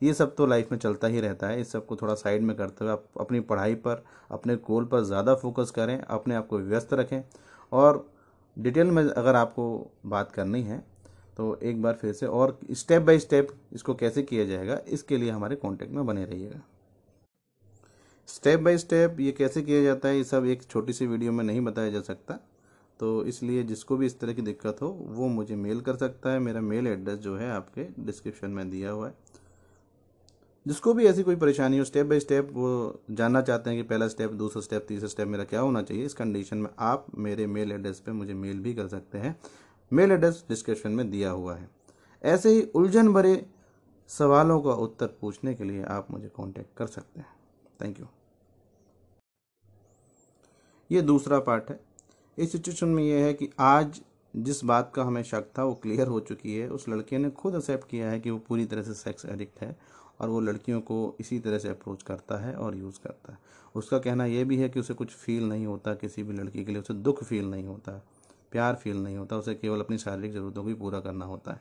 ये 0.00 0.14
सब 0.14 0.34
तो 0.36 0.46
लाइफ 0.46 0.72
में 0.72 0.78
चलता 0.78 1.06
ही 1.08 1.20
रहता 1.20 1.46
है, 1.46 1.60
इस 1.60 1.72
सबको 1.72 1.96
थोड़ा 1.96 2.14
साइड 2.14 2.42
में 2.42 2.56
करते 2.56 2.84
हुए 2.84 2.92
आप 2.92 3.04
अपनी 3.20 3.40
पढ़ाई 3.42 3.74
पर, 3.76 4.04
अपने 4.30 4.56
गोल 4.66 4.84
पर 4.84 5.04
ज़्यादा 5.04 5.34
फोकस 5.36 5.70
करें, 5.70 5.98
अपने 6.00 6.34
आप 6.34 6.46
को 6.46 6.58
व्यस्त 6.64 6.94
रखें। 6.94 7.22
और 7.72 8.06
डिटेल 8.56 8.86
में 8.86 9.04
अगर 9.04 9.34
आपको 9.36 9.64
बात 10.06 10.32
करनी 10.32 10.62
है 10.62 10.84
तो 11.36 11.54
एक 11.62 11.82
बार 11.82 11.94
फिर 11.94 12.12
से 12.12 12.26
और 12.26 12.58
स्टेप 12.72 13.02
बाय 13.02 13.18
स्टेप 13.18 13.48
इसको 13.72 13.94
कैसे 13.94 14.22
किया 14.22 14.44
जाएगा, 14.44 14.80
इसके 14.88 15.16
लिए 15.16 15.30
हमारे 15.30 15.56
कांटेक्ट 15.56 15.92
में 15.92 16.06
बने 16.06 16.24
रहिएगा। 16.24 16.60
स्टेप 18.28 18.60
बाय 18.60 18.78
स्टेप 18.78 19.16
ये 19.20 19.32
कैसे 19.32 19.62
किया 19.62 19.82
जाता 19.82 20.08
है, 20.08 20.16
ये 20.16 20.24
सब 20.24 20.46
एक 20.46 20.62
छोटी 20.62 20.92
सी 20.92 21.06
वीडियो 21.06 21.32
में 21.32 21.44
नहीं 21.44 21.60
बताया 21.60 21.90
जा 21.90 22.00
सकता। 22.02 22.38
तो 23.00 23.24
इसलिए 23.24 23.62
जिसको 23.62 23.96
भी 23.96 24.06
इस 24.06 24.18
तरह 24.20 24.32
की 24.32 24.42
दिक्कत 24.42 24.76
हो, 24.82 24.88
वो 24.88 25.28
मुझे 25.28 25.56
मेल 25.56 25.80
कर 25.80 25.96
सकता 25.96 26.30
है। 26.30 26.38
मेरा 26.38 26.60
मेल 26.60 26.86
एड्रेस 26.86 27.18
जो 27.18 27.36
है 27.36 27.50
आपके 27.50 27.86
डिस्क्रिप्शन 28.00 28.50
में 28.50 28.68
दिया 28.70 28.90
हुआ 28.90 29.08
है। 29.08 29.14
जिसको 30.66 30.92
भी 30.94 31.06
ऐसी 31.06 31.22
कोई 31.22 31.36
परेशानी 31.36 31.78
हो 31.78 31.84
स्टेप 31.84 32.06
बाय 32.06 32.20
स्टेप 32.20 32.48
वो 32.52 33.00
जानना 33.10 33.42
चाहते 33.42 33.70
हैं 33.70 33.78
कि 33.78 33.88
पहला 33.88 34.08
स्टेप 34.08 34.30
दूसरा 34.32 34.62
स्टेप 34.62 34.86
तीसरा 34.88 35.08
स्टेप 35.08 35.28
मेरा 35.28 35.44
क्या 35.44 35.60
होना 35.60 35.82
चाहिए, 35.82 36.04
इस 36.04 36.14
कंडीशन 36.14 36.56
में 36.56 36.70
आप 36.78 37.06
मेरे 37.18 37.46
मेल 37.46 37.72
एड्रेस 37.72 38.00
पे 38.00 38.12
मुझे 38.12 38.34
मेल 38.34 38.60
भी 38.60 38.74
कर 38.74 38.88
सकते 38.88 39.18
हैं। 39.18 39.36
मेल 39.92 40.12
एड्रेस 40.12 40.44
डिस्क्रिप्शन 40.48 40.92
में 40.92 41.10
दिया 41.10 41.30
हुआ 41.30 41.54
है। 41.54 41.68
ऐसे 42.22 42.50
ही 42.50 42.62
उलझन 42.74 43.12
भरे 43.12 43.46
सवालों 44.08 44.60
का 44.62 44.72
उत्तर 44.72 45.06
पूछने 45.20 45.54
के 45.54 45.64
लिए 45.64 45.82
आप 45.82 46.10
मुझे 46.10 46.28
कांटेक्ट 46.36 46.76
कर 46.76 46.86
सकते 46.86 47.20
हैं। 47.20 47.36
थैंक 47.82 48.00
यू 48.00 48.06
ये 50.90 51.02
दूसरा 51.02 51.38
पार्ट 51.40 51.70
है। 51.70 51.80
इस 52.38 52.52
सिचुएशन 52.52 52.88
में 52.88 53.02
यह 53.04 53.24
है 53.24 53.34
कि 53.34 53.48
आज 53.58 54.00
जिस 54.36 54.64
बात 54.64 54.92
का 54.94 55.02
हमें 55.02 55.22
शक 55.22 55.46
था 55.58 55.64
वो 55.64 55.74
क्लियर 55.74 56.06
हो 56.06 56.20
चुकी 56.20 56.56
है। 56.58 56.68
उस 56.68 56.88
लड़के 56.88 57.18
ने 57.18 57.30
खुद 57.30 57.54
एक्सेप्ट 57.54 57.88
किया 57.88 58.10
है 58.10 58.20
कि 58.20 58.30
वो 58.30 58.38
पूरी 58.38 58.66
तरह 58.66 58.82
से 58.82 58.94
सेक्स 58.94 59.24
एडिक्ट 59.24 59.60
है 59.60 59.76
और 60.20 60.28
वो 60.28 60.40
लड़कियों 60.40 60.80
को 60.80 61.16
इसी 61.20 61.38
तरह 61.38 61.58
से 61.58 61.68
अप्रोच 61.68 62.02
करता 62.02 62.36
है 62.36 62.54
और 62.54 62.76
यूज़ 62.76 63.00
करता 63.04 63.32
है। 63.32 63.38
उसका 63.74 63.98
कहना 63.98 64.24
यह 64.24 64.44
भी 64.44 64.56
है 64.56 64.68
कि 64.68 64.80
उसे 64.80 64.94
कुछ 64.94 65.14
फील 65.14 65.48
नहीं 65.48 65.66
होता, 65.66 65.94
किसी 65.94 66.22
भी 66.22 66.34
लड़की 66.34 66.64
के 66.64 66.72
लिए 66.72 66.80
उसे 66.80 66.94
दुख 66.94 67.24
फील 67.24 67.44
नहीं 67.44 67.64
होता। 67.64 68.02
प्यार 68.56 68.74
फील 68.74 68.96
नहीं 68.96 69.16
होता, 69.16 69.36
उसे 69.36 69.54
केवल 69.54 69.80
अपनी 69.80 69.98
शारीरिक 69.98 70.32
ज़रूरतों 70.32 70.64
को 70.64 70.74
पूरा 70.74 71.00
करना 71.00 71.24
होता 71.24 71.52
है। 71.52 71.60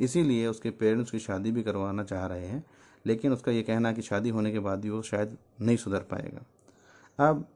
इसीलिए 0.00 0.46
उसके 0.46 0.70
पेरेंट्स 0.72 1.10
की 1.10 1.18
शादी 1.18 1.50
भी 1.50 1.62
करवाना 1.62 2.04
चाह 2.04 2.26
रहे 2.26 2.46
हैं, 2.46 2.64
लेकिन 3.04 3.32
उसका 3.32 3.52
ये 3.52 3.62
कहना 3.62 3.92
कि 3.92 4.02
शादी 4.02 4.28
होने 4.28 4.52
के 4.52 4.58
बाद 4.58 4.80
भी 4.80 4.90
वो 4.90 5.00
शायद 5.02 5.36
नहीं 5.60 5.76
सुधर 5.76 6.02
पाएगा। 6.10 6.44
अब 7.18 7.46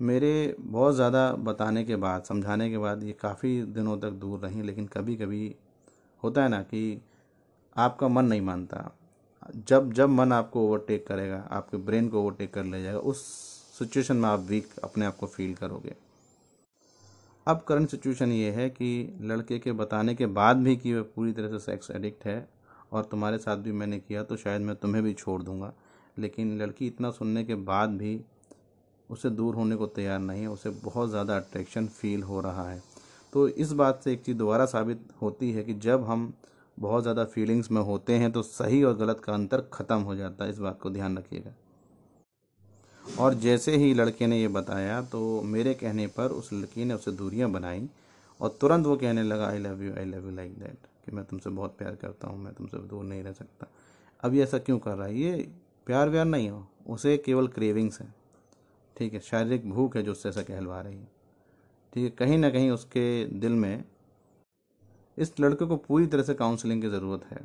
मेरे 0.00 0.56
बहुत 0.60 0.94
ज़्यादा 0.94 1.30
बताने 1.32 1.84
के 1.84 1.96
बाद, 1.96 2.22
समझाने 2.22 2.70
के 2.70 2.78
बाद 2.78 3.02
ये 3.02 3.12
काफ़ी 3.12 3.62
दिनों 3.64 3.98
तक 3.98 4.10
दूर 4.14 4.38
रहीं, 4.40 4.62
लेकिन 4.62 4.86
कभी 4.86 5.16
कभी 5.16 5.54
होता 6.22 6.42
है 6.42 6.48
ना 6.48 6.60
कि 6.62 7.00
आपका 7.76 8.08
मन 8.08 8.24
नहीं 8.24 8.40
मानता। 8.40 8.90
जब 9.68 9.92
जब 9.92 10.08
मन 10.08 10.32
आपको 10.32 10.66
ओवरटेक 10.68 11.06
करेगा, 11.06 11.36
आपके 11.50 11.76
ब्रेन 11.76 12.08
को 12.08 12.22
ओवरटेक 12.22 12.52
कर 12.54 12.64
ले 12.64 12.82
जाएगा, 12.82 12.98
उस 12.98 13.24
सिचुएशन 13.78 14.16
में 14.16 14.28
आप 14.28 14.40
वीक 14.40 14.68
अपने 14.84 15.06
आप 15.06 15.16
को 15.16 15.26
फील 15.26 15.54
करोगे। 15.54 15.94
अब 17.46 17.60
करंट 17.68 17.88
सिचुएशन 17.88 18.32
ये 18.32 18.50
है 18.50 18.68
कि 18.70 19.18
लड़के 19.22 19.58
के 19.58 19.72
बताने 19.72 20.14
के 20.14 20.26
बाद 20.28 20.56
भी 20.56 20.76
कि 20.76 20.94
वह 20.94 21.02
पूरी 21.16 21.32
तरह 21.32 21.48
से 21.48 21.58
सेक्स 21.60 21.90
एडिक्ट 21.90 22.24
है 22.26 22.48
और 22.92 23.04
तुम्हारे 23.04 23.38
साथ 23.38 23.56
भी 23.56 23.72
मैंने 23.72 23.98
किया 23.98 24.22
तो 24.22 24.36
शायद 24.36 24.62
मैं 24.62 24.74
तुम्हें 24.76 25.02
भी 25.04 25.12
छोड़ 25.14 25.42
दूँगा। 25.42 25.72
लेकिन 26.16 26.56
लड़की 26.58 26.86
इतना 26.86 27.10
सुनने 27.10 27.44
के 27.44 27.54
बाद 27.54 27.90
भी 27.90 28.20
उसे 29.10 29.30
दूर 29.30 29.54
होने 29.54 29.76
को 29.76 29.86
तैयार 29.88 30.18
नहीं 30.18 30.42
है, 30.42 30.48
उसे 30.48 30.70
बहुत 30.84 31.10
ज़्यादा 31.10 31.36
अट्रैक्शन 31.36 31.86
फील 31.88 32.22
हो 32.22 32.40
रहा 32.40 32.68
है। 32.70 32.82
तो 33.32 33.46
इस 33.48 33.72
बात 33.72 34.00
से 34.04 34.12
एक 34.12 34.22
चीज़ 34.22 34.36
दोबारा 34.36 34.66
साबित 34.66 35.06
होती 35.22 35.50
है 35.52 35.62
कि 35.64 35.74
जब 35.80 36.04
हम 36.04 36.32
बहुत 36.78 37.02
ज़्यादा 37.02 37.24
फीलिंग्स 37.26 37.70
में 37.70 37.80
होते 37.82 38.14
हैं 38.14 38.32
तो 38.32 38.42
सही 38.42 38.82
और 38.82 38.96
गलत 38.96 39.20
का 39.24 39.34
अंतर 39.34 39.60
ख़त्म 39.72 39.98
हो 40.00 40.14
जाता 40.16 40.44
है। 40.44 40.50
इस 40.50 40.58
बात 40.58 40.80
को 40.80 40.90
ध्यान 40.90 41.18
रखिएगा। 41.18 41.54
और 43.18 43.34
जैसे 43.34 43.76
ही 43.76 43.92
लड़के 43.94 44.26
ने 44.26 44.40
ये 44.40 44.48
बताया 44.48 45.00
तो 45.02 45.42
मेरे 45.42 45.74
कहने 45.74 46.06
पर 46.06 46.30
उस 46.30 46.52
लड़की 46.52 46.84
ने 46.84 46.94
उसे 46.94 47.12
दूरियाँ 47.12 47.50
बनाई 47.50 47.88
और 48.40 48.56
तुरंत 48.60 48.86
वो 48.86 48.96
कहने 48.96 49.22
लगा 49.22 49.46
I 49.48 49.58
love 49.58 49.82
you 49.82 49.94
I 49.94 50.04
love 50.04 50.26
you 50.26 50.34
like 50.36 50.58
that 50.58 50.86
कि 51.06 51.12
मैं 51.16 51.24
तुमसे 51.24 51.50
बहुत 51.50 51.76
प्यार 51.78 51.94
करता 51.94 52.28
हूँ, 52.28 52.38
मैं 52.38 52.52
तुमसे 52.54 52.78
दूर 52.78 53.04
नहीं 53.04 53.22
रह 53.22 53.32
सकता। 53.32 53.66
अब 54.22 54.34
ये 54.34 54.42
ऐसा 54.42 54.58
क्यों 54.58 54.78
कर 54.78 54.94
रहा 54.94 55.06
है? 55.06 55.18
ये 55.18 55.48
प्यार 55.86 56.08
व्यार 56.08 56.24
नहीं 56.24 56.48
हो, 56.50 56.66
उसे 56.86 57.16
केवल 57.16 57.48
क्रेविंग्स 57.48 58.00
है। 58.00 58.06
ठीक 58.96 59.14
है, 59.14 59.20
शारीरिक 59.20 59.68
भूख 59.70 59.96
है 59.96 60.02
जो 60.02 60.12
उससे 60.12 60.28
ऐसा 60.28 60.42
कहलवा 60.42 60.80
रही 60.80 60.96
है। 60.96 61.08
ठीक 61.92 62.04
है, 62.04 62.10
कहीं 62.10 62.38
ना 62.38 62.50
कहीं 62.50 62.70
उसके 62.70 63.24
दिल 63.24 63.52
में 63.52 63.84
इस 65.18 65.38
लड़के 65.40 65.66
को 65.66 65.76
पूरी 65.78 66.06
तरह 66.06 66.22
से 66.22 66.34
काउंसलिंग 66.34 66.82
की 66.82 66.88
ज़रूरत 66.88 67.24
है। 67.24 67.40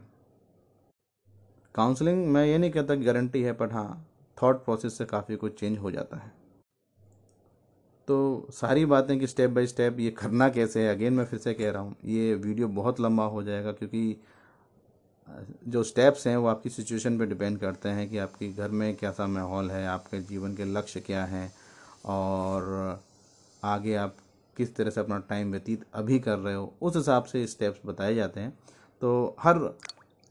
काउंसलिंग 1.76 2.26
मैं 2.28 2.46
ये 2.46 2.58
नहीं 2.58 2.72
कहता 2.72 2.96
गारंटी 2.96 3.42
है 3.42 3.54
बट 3.54 3.74
हाँ 3.74 4.08
थॉट 4.38 4.64
प्रोसेस 4.66 4.98
से 4.98 5.06
काफ़ी 5.06 5.36
कुछ 5.36 5.60
चेंज 5.60 5.78
हो 5.78 5.92
जाता 5.92 6.18
है। 6.18 6.32
तो 8.08 8.48
सारी 8.52 8.86
बातें 8.86 9.20
कि 9.20 9.28
स्टेप 9.28 9.50
बाय 9.50 9.68
स्टेप 9.68 10.00
ये 10.00 10.10
करना 10.12 10.48
कैसे 10.50 10.82
है 10.84 10.96
अगेन 10.96 11.14
मैं 11.14 11.26
फिर 11.26 11.40
से 11.40 11.54
कह 11.54 11.72
रहा 11.72 11.82
हूँ, 11.82 11.96
ये 12.06 12.34
वीडियो 12.36 12.68
बहुत 12.70 13.00
लंबा 13.00 13.26
हो 13.26 13.44
जाएगा 13.44 13.72
क्योंकि, 13.72 14.16
जो 15.68 15.84
स्टेप्स 15.84 16.26
हैं 16.28 16.36
वो 16.38 16.48
आपकी 16.48 16.70
सिचुएशन 16.70 17.18
पे 17.20 17.26
डिपेंड 17.26 17.58
करते 17.60 17.90
हैं 17.90 18.10
कि 18.10 18.18
आपके 18.18 18.48
घर 18.50 18.70
में 18.70 18.96
कैसा 18.96 19.28
माहौल 19.28 19.72
है, 19.72 19.86
आपके 19.88 20.22
जीवन 20.22 20.56
के 20.56 20.66
लक्ष्य 20.68 21.00
क्या 21.00 21.24
हैं 21.26 21.52
और 22.06 23.00
आगे 23.64 23.96
आप 23.96 24.16
किस 24.58 24.76
तरह 24.76 24.90
से 24.90 25.02
अपना 25.02 25.18
टाइम 25.30 25.52
व्यतीत 25.52 25.86
अभी 25.94 26.20
कर 26.20 26.38
रहे 26.38 26.54
हो, 26.54 26.74
उस 26.82 26.96
हिसाब 26.96 27.24
से 27.24 27.46
स्टेप्स 27.48 27.80
बताए 27.86 28.16
जाते 28.16 28.40
हैं। 28.40 28.54
तो 29.02 29.36
हर 29.40 29.58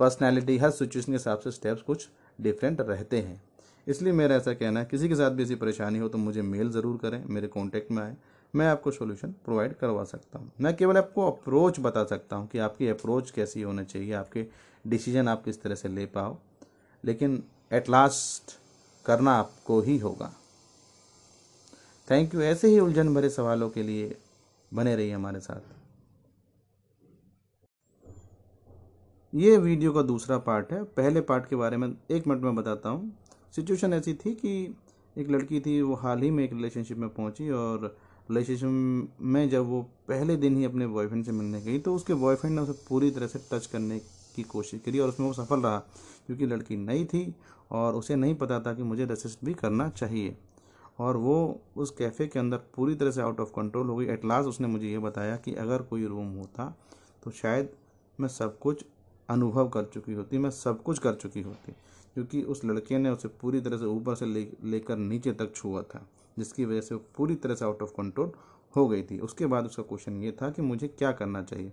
पर्सनैलिटी 0.00 0.56
हर 0.58 0.70
सिचुएशन 0.70 1.06
के 1.06 1.12
हिसाब 1.12 1.38
से 1.38 1.50
स्टेप्स 1.50 1.82
कुछ 1.82 2.08
डिफरेंट 2.38 2.80
रहते 2.80 3.20
हैं। 3.20 3.40
इसलिए 3.86 4.12
मेरा 4.12 4.36
ऐसा 4.36 4.52
कहना 4.54 4.80
है, 4.80 4.86
किसी 4.86 5.08
के 5.08 5.14
साथ 5.14 5.30
भी 5.30 5.42
ऐसी 5.42 5.54
परेशानी 5.56 5.98
हो 5.98 6.08
तो 6.08 6.18
मुझे 6.18 6.42
मेल 6.42 6.70
ज़रूर 6.70 6.96
करें, 6.96 7.24
मेरे 7.26 7.48
कॉन्टैक्ट 7.48 7.90
में 7.92 8.02
आए। 8.02 8.16
मैं 8.54 8.66
आपको 8.66 8.90
सोल्यूशन 8.90 9.34
प्रोवाइड 9.44 9.74
करवा 9.74 10.04
सकता 10.04 10.38
हूँ। 10.38 10.50
मैं 10.60 10.74
केवल 10.76 10.96
आपको 10.96 11.26
अप्रोच 11.26 11.80
बता 11.80 12.04
सकता 12.04 12.36
हूँ 12.36 12.48
कि 12.48 12.58
आपकी 12.58 12.88
अप्रोच 12.88 13.30
कैसी 13.30 13.62
होनी 13.62 13.84
चाहिए, 13.84 14.12
आपके 14.12 14.46
डिसीज़न 14.84 15.28
आप 15.28 15.44
किस 15.44 15.62
तरह 15.62 15.74
से 15.74 15.88
ले 15.88 16.06
पाओ। 16.08 16.36
लेकिन 17.04 17.42
एट 17.72 17.88
लास्ट 17.88 18.58
करना 19.06 19.32
आपको 19.32 19.80
ही 19.80 19.96
होगा। 19.98 20.32
थैंक 22.08 22.34
यू 22.34 22.40
ऐसे 22.42 22.68
ही 22.68 22.78
उलझन 22.80 23.14
भरे 23.14 23.28
सवालों 23.30 23.68
के 23.70 23.82
लिए 23.82 24.16
बने 24.72 24.94
रहिए 24.96 25.12
हमारे 25.12 25.40
साथ। 25.40 25.60
ये 29.32 29.56
वीडियो 29.58 29.92
का 29.92 30.02
दूसरा 30.02 30.38
पार्ट 30.40 30.72
है। 30.72 30.82
पहले 30.84 31.20
पार्ट 31.22 31.48
के 31.48 31.56
बारे 31.56 31.76
में 31.76 31.88
एक 31.88 32.26
मिनट 32.26 32.42
में 32.42 32.54
बताता 32.54 32.88
हूँ। 32.88 33.12
सिचुएशन 33.54 33.92
ऐसी 33.92 34.14
थी 34.14 34.34
कि 34.34 34.52
एक 35.16 35.30
लड़की 35.30 35.60
थी, 35.60 35.80
वो 35.82 35.94
हाल 35.94 36.22
ही 36.22 36.30
में 36.30 36.42
एक 36.44 36.52
रिलेशनशिप 36.52 36.98
में 36.98 37.08
पहुँची 37.08 37.48
और 37.50 37.96
रिलेशनशिप 38.30 39.16
में 39.20 39.48
जब 39.50 39.66
वो 39.66 39.82
पहले 40.08 40.36
दिन 40.36 40.56
ही 40.56 40.64
अपने 40.64 40.86
बॉयफ्रेंड 40.86 41.24
से 41.24 41.32
मिलने 41.32 41.60
गई 41.60 41.78
तो 41.78 41.94
उसके 41.94 42.14
बॉयफ्रेंड 42.16 42.54
ने 42.56 42.62
उसे 42.62 42.72
पूरी 42.88 43.10
तरह 43.10 43.26
से 43.26 43.38
टच 43.52 43.66
करने 43.66 43.98
की 44.36 44.42
कोशिश 44.42 44.80
करी 44.80 44.98
और 44.98 45.08
उसमें 45.08 45.26
वो 45.26 45.32
सफल 45.34 45.60
रहा 45.60 45.78
क्योंकि 46.26 46.46
लड़की 46.46 46.76
नई 46.76 47.04
थी 47.04 47.34
और 47.70 47.94
उसे 47.94 48.16
नहीं 48.16 48.34
पता 48.34 48.60
था 48.60 48.74
कि 48.74 48.82
मुझे 48.82 49.04
रेसिस्ट 49.04 49.44
भी 49.44 49.54
करना 49.54 49.88
चाहिए। 49.88 50.36
और 50.98 51.16
वो 51.16 51.60
उस 51.76 51.90
कैफ़े 51.90 52.26
के 52.26 52.38
अंदर 52.38 52.56
पूरी 52.74 52.94
तरह 52.94 53.10
से 53.10 53.20
आउट 53.22 53.40
ऑफ़ 53.40 53.50
कंट्रोल 53.50 53.88
हो 53.88 53.96
गई। 53.96 54.06
एट 54.06 54.24
लास्ट 54.24 54.48
उसने 54.48 54.68
मुझे 54.68 54.86
ये 54.86 54.98
बताया 54.98 55.36
कि 55.36 55.54
अगर 55.56 55.82
कोई 55.82 56.04
रूम 56.06 56.26
होता 56.28 56.74
तो 57.22 57.30
शायद 57.32 57.70
मैं 58.18 58.28
सब 58.28 58.58
कुछ 58.58 58.84
अनुभव 59.28 59.68
कर 59.68 59.84
चुकी 59.84 60.12
होती, 60.12 60.38
मैं 60.38 60.50
सब 60.50 60.82
कुछ 60.82 60.98
कर 60.98 61.14
चुकी 61.14 61.42
होती। 61.42 61.72
क्योंकि 62.16 62.42
उस 62.42 62.64
लड़के 62.64 62.98
ने 62.98 63.10
उसे 63.10 63.28
पूरी 63.40 63.60
तरह 63.60 63.78
से 63.78 63.84
ऊपर 63.86 64.14
से 64.14 64.26
ले, 64.26 64.46
लेकर 64.64 64.96
नीचे 64.96 65.32
तक 65.32 65.54
छुआ 65.54 65.82
था, 65.84 66.06
जिसकी 66.36 66.64
वजह 66.64 66.80
से 66.80 66.94
वो 66.94 67.04
पूरी 67.16 67.34
तरह 67.36 67.54
से 67.54 67.64
आउट 67.64 67.82
ऑफ़ 67.82 67.90
कंट्रोल 67.90 68.32
हो 68.74 68.86
गई 68.88 69.02
थी। 69.02 69.18
उसके 69.20 69.46
बाद 69.46 69.66
उसका 69.66 69.82
क्वेश्चन 69.82 70.16
ये 70.16 70.32
था 70.32 70.50
कि 70.50 70.62
मुझे 70.62 70.88
क्या 70.88 71.12
करना 71.12 71.42
चाहिए? 71.42 71.72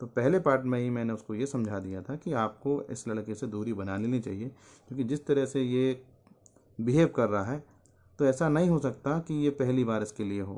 तो 0.00 0.06
पहले 0.08 0.38
पार्ट 0.40 0.64
में 0.64 0.78
ही 0.78 0.90
मैंने 0.90 1.12
उसको 1.12 1.34
ये 1.34 1.46
समझा 1.46 1.78
दिया 1.78 2.02
था 2.02 2.16
कि 2.16 2.32
आपको 2.34 2.82
इस 2.82 3.06
लड़के 3.08 3.34
से 3.34 3.46
दूरी 3.46 3.72
बना 3.72 3.96
लेनी 3.96 4.20
चाहिए, 4.20 4.48
क्योंकि 4.88 5.04
जिस 5.04 5.24
तरह 5.26 5.46
से 5.46 5.62
ये 5.62 6.02
बिहेव 6.78 7.08
कर 7.08 7.28
रहा 7.28 7.44
है 7.44 7.64
तो 8.18 8.24
ऐसा 8.24 8.48
नहीं 8.48 8.68
हो 8.70 8.78
सकता 8.78 9.18
कि 9.18 9.34
ये 9.34 9.50
पहली 9.52 9.84
बार 9.84 10.02
इसके 10.02 10.24
लिए 10.24 10.40
हो, 10.40 10.54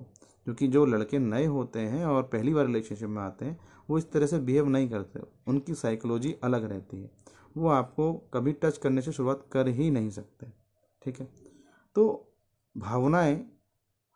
क्योंकि 0.46 0.66
जो 0.68 0.84
लड़के 0.86 1.18
नए 1.18 1.46
होते 1.46 1.80
हैं 1.80 2.04
और 2.06 2.22
पहली 2.24 2.54
बार 2.54 2.66
रिलेशनशिप 2.66 3.08
में 3.08 3.22
आते 3.22 3.44
हैं, 3.44 3.58
वो 3.88 3.98
इस 3.98 4.10
तरह 4.12 4.26
से 4.26 4.38
बिहेव 4.40 4.68
नहीं 4.68 4.88
करते। 4.88 5.20
उनकी 5.48 5.74
साइकोलॉजी 5.74 6.34
अलग 6.42 6.64
रहती 6.64 7.00
है। 7.00 7.10
वो 7.58 7.68
आपको 7.68 8.12
कभी 8.34 8.52
टच 8.54 8.78
करने 8.78 9.02
से 9.02 9.12
शुरुआत 9.12 9.44
कर 9.52 9.68
ही 9.68 9.90
नहीं 9.90 10.10
सकते। 10.10 10.46
ठीक 11.02 11.20
है? 11.20 11.28
तो 11.96 12.32
भावनाएँ 12.76 13.44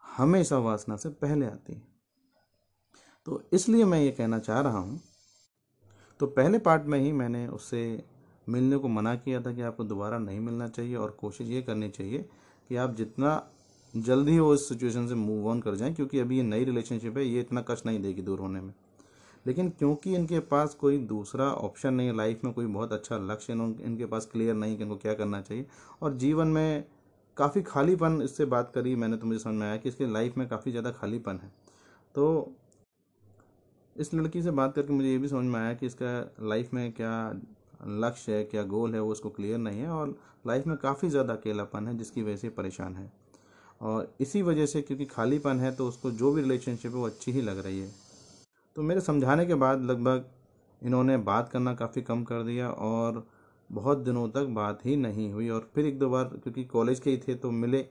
हमेशा 0.05 0.59
वासना 0.59 0.97
से 0.97 1.09
पहले 1.09 1.47
आती 1.47 1.73
हैं। 1.73 1.87
तो 3.27 3.43
इसलिए 3.53 3.85
मैं 3.85 4.01
ये 4.01 4.11
कहना 4.11 4.39
चाह 4.39 4.61
रहा 4.61 4.79
हूँ 4.79 5.01
तो 6.21 6.27
पहले 6.29 6.59
पार्ट 6.59 6.83
में 6.85 6.99
ही 6.99 7.13
मैंने 7.13 7.47
उससे 7.49 7.83
मिलने 8.47 8.77
को 8.77 8.89
मना 8.89 9.15
किया 9.15 9.41
था 9.41 9.53
कि 9.53 9.63
आपको 9.63 9.85
दोबारा 9.85 10.19
नहीं 10.19 10.41
मिलना 10.41 10.69
चाहिए 10.69 10.95
और 10.97 11.11
कोशिश 11.11 11.49
ये 11.49 11.63
करनी 11.63 11.89
चाहिए 11.89 12.29
कि 12.69 12.77
आप 12.77 12.95
जितना 12.97 13.43
जल्दी 13.95 14.37
हो 14.37 14.53
इस 14.55 14.69
सिचुएशन 14.69 15.07
से 15.09 15.15
मूव 15.15 15.49
ऑन 15.49 15.61
कर 15.61 15.75
जाएँ, 15.75 15.95
क्योंकि 15.95 16.19
अभी 16.19 16.37
ये 16.37 16.43
नई 16.43 16.65
रिलेशनशिप 16.65 17.17
है, 17.17 17.25
ये 17.25 17.41
इतना 17.41 17.65
कष्ट 17.69 17.87
नहीं 17.87 18.01
देगी 18.01 18.23
दूर 18.23 18.41
होने 18.41 18.61
में। 18.61 18.73
लेकिन 19.47 19.69
क्योंकि 19.71 20.15
इनके 20.15 20.39
पास 20.49 20.75
कोई 20.75 20.99
दूसरा 21.07 21.45
ऑप्शन 21.45 21.95
नहीं 21.95 22.07
है 22.07 22.17
लाइफ 22.17 22.45
में 22.45 22.53
कोई 22.53 22.67
बहुत 22.69 22.93
अच्छा 22.93 23.19
लक्ष्य 23.23 23.53
इनके 23.53 24.07
पास 24.07 24.27
क्लियर 24.33 24.55
नहीं 24.55 24.77
कि 24.77 24.83
इनको 24.83 24.97
क्या 24.97 25.15
करना 25.15 25.41
चाहिए। 25.41 25.67
और 26.03 26.15
जीवन 26.17 26.49
में 26.49 26.85
काफ़ी 27.37 27.63
खालीपन, 27.63 28.21
इससे 28.23 28.45
बात 28.47 28.71
करी 28.75 28.95
मैंने 28.97 29.17
तो 29.17 29.27
मुझे 29.27 29.39
समझ 29.39 29.55
में 29.55 29.67
आया 29.67 29.77
कि 29.77 29.89
इसके 29.89 30.13
लाइफ 30.13 30.37
में 30.39 30.47
काफ़ी 30.49 30.71
ज़्यादा 30.71 30.91
खालीपन 30.93 31.41
है। 31.43 31.51
तो 32.15 32.53
इस 33.97 34.13
लड़की 34.15 34.43
से 34.43 34.51
बात 34.53 34.75
करके 34.75 34.93
मुझे 34.93 35.09
ये 35.09 35.19
भी 35.19 35.29
समझ 35.29 35.45
में 35.45 35.59
आया 35.61 35.73
कि 35.75 35.87
इसका 35.87 36.13
लाइफ 36.43 36.75
में 36.75 36.93
क्या 36.93 37.33
लक्ष्य 37.87 38.33
है, 38.33 38.45
क्या 38.45 38.63
गोल 38.65 38.95
है, 38.95 39.01
वो 39.01 39.11
उसको 39.13 39.31
क्लियर 39.31 39.59
नहीं 39.59 39.81
है 39.81 39.89
और 39.91 40.17
लाइफ 40.47 40.67
में 40.67 40.77
काफ़ी 40.77 41.09
ज़्यादा 41.09 41.35
अकेलापन 41.35 41.89
है, 41.89 41.97
जिसकी 41.99 42.23
वजह 42.23 42.37
से 42.37 42.49
परेशान 42.51 42.95
है। 42.97 43.11
और 43.81 44.13
इसी 44.21 44.43
वजह 44.43 44.67
से 44.67 44.83
क्योंकि 44.83 45.05
खालीपन 45.07 45.61
है 45.61 45.75
तो 45.77 45.89
उसको 45.89 46.11
जो 46.13 46.33
भी 46.33 46.43
रिलेशनशिप 46.43 46.93
है, 46.93 46.99
वो 46.99 47.07
अच्छी 47.07 47.33
ही 47.33 47.41
लग 47.41 47.59
रही 47.59 47.81
है। 47.81 47.91
तो 48.77 48.83
मेरे 48.83 49.01
समझाने 49.01 49.47
के 49.47 49.55
बाद 49.55 49.83
लगभग 49.83 50.31
इन्होंने 50.83 51.17
बात 51.17 51.49
करना 51.49 51.75
काफ़ी 51.75 52.03
कम 52.03 52.23
कर 52.25 52.43
दिया 52.43 52.71
और 52.71 53.27
बहुत 53.71 53.99
दिनों 53.99 54.29
तक 54.29 54.47
बात 54.51 54.85
ही 54.87 54.97
नहीं 54.97 55.31
हुई 55.33 55.49
और 55.49 55.69
फिर 55.75 55.87
एक 55.87 55.99
दो 55.99 56.09
बार 56.11 56.25
क्योंकि 56.25 56.65
कॉलेज 56.65 57.01
के 57.01 57.11
ही 57.11 57.17
थे 57.19 57.35
तो 57.35 57.51
मिले 57.51 57.83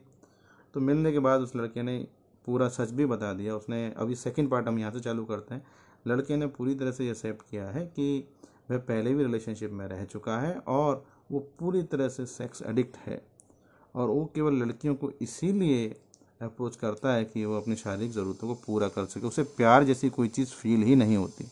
तो 0.74 0.80
मिलने 0.80 1.12
के 1.12 1.18
बाद 1.18 1.40
उस 1.40 1.54
लड़के 1.56 1.82
ने 1.82 1.98
पूरा 2.44 2.68
सच 2.68 2.90
भी 2.90 3.06
बता 3.06 3.32
दिया। 3.32 3.54
उसने 3.56 3.92
अभी 3.96 4.14
सेकंड 4.14 4.50
पार्ट 4.50 4.68
हम 4.68 4.78
यहाँ 4.78 4.92
से 4.92 5.00
चालू 5.00 5.24
करते 5.24 5.54
हैं। 5.54 5.66
लड़के 6.06 6.36
ने 6.36 6.46
पूरी 6.46 6.74
तरह 6.74 6.92
से 6.92 7.08
एक्सेप्ट 7.10 7.50
किया 7.50 7.66
है 7.66 7.84
कि 7.86 8.28
वह 8.70 8.78
पहले 8.78 9.14
भी 9.14 9.24
रिलेशनशिप 9.24 9.70
में 9.70 9.86
रह 9.88 10.04
चुका 10.04 10.38
है 10.40 10.54
और 10.58 11.04
वो 11.32 11.40
पूरी 11.58 11.82
तरह 11.82 12.08
से 12.08 12.26
सेक्स 12.26 12.62
एडिक्ट 12.62 12.96
है 12.96 13.22
और 13.94 14.08
वो 14.08 14.24
केवल 14.34 14.54
लड़कियों 14.56 14.94
को 14.94 15.10
इसीलिए 15.22 15.88
अप्रोच 16.44 16.76
करता 16.76 17.12
है 17.12 17.24
कि 17.24 17.44
वो 17.44 17.56
अपनी 17.56 17.76
शारीरिक 17.76 18.12
ज़रूरतों 18.12 18.48
को 18.48 18.54
पूरा 18.54 18.88
कर 18.88 19.04
सके। 19.04 19.26
उसे 19.26 19.42
प्यार 19.42 19.84
जैसी 19.84 20.08
कोई 20.08 20.28
चीज़ 20.28 20.48
फील 20.48 20.82
ही 20.82 20.96
नहीं 20.96 21.16
होती। 21.16 21.44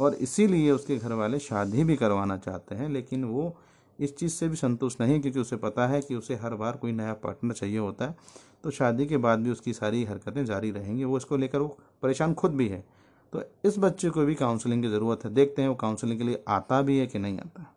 और 0.00 0.14
इसीलिए 0.14 0.70
उसके 0.70 0.96
घर 0.96 1.12
वाले 1.12 1.38
शादी 1.38 1.84
भी 1.84 1.96
करवाना 1.96 2.36
चाहते 2.36 2.74
हैं, 2.74 2.88
लेकिन 2.88 3.24
वो 3.24 3.56
इस 4.00 4.16
चीज़ 4.16 4.32
से 4.32 4.48
भी 4.48 4.56
संतुष्ट 4.56 5.00
नहीं 5.00 5.20
क्योंकि 5.20 5.40
उसे 5.40 5.56
पता 5.56 5.86
है 5.86 6.00
कि 6.00 6.14
उसे 6.14 6.34
हर 6.34 6.54
बार 6.54 6.76
कोई 6.76 6.92
नया 6.92 7.12
पार्टनर 7.12 7.52
चाहिए 7.52 7.78
होता 7.78 8.04
है। 8.04 8.16
तो 8.64 8.70
शादी 8.70 9.06
के 9.06 9.16
बाद 9.16 9.38
भी 9.38 9.50
उसकी 9.50 9.72
सारी 9.72 10.04
हरकतें 10.04 10.44
जारी 10.44 10.70
रहेंगी। 10.70 11.04
वो 11.04 11.16
इसको 11.16 11.36
लेकर 11.36 11.58
वो 11.58 11.78
परेशान 12.02 12.34
खुद 12.34 12.50
भी 12.50 12.68
है। 12.68 12.84
तो 13.32 13.42
इस 13.64 13.78
बच्चे 13.78 14.10
को 14.10 14.24
भी 14.24 14.34
काउंसलिंग 14.34 14.82
की 14.82 14.88
ज़रूरत 14.88 15.24
है। 15.24 15.34
देखते 15.34 15.62
हैं 15.62 15.68
वो 15.68 15.74
काउंसलिंग 15.74 16.18
के 16.18 16.24
लिए 16.24 16.44
आता 16.48 16.82
भी 16.82 16.98
है 16.98 17.06
कि 17.06 17.18
नहीं 17.18 17.38
आता। 17.38 17.73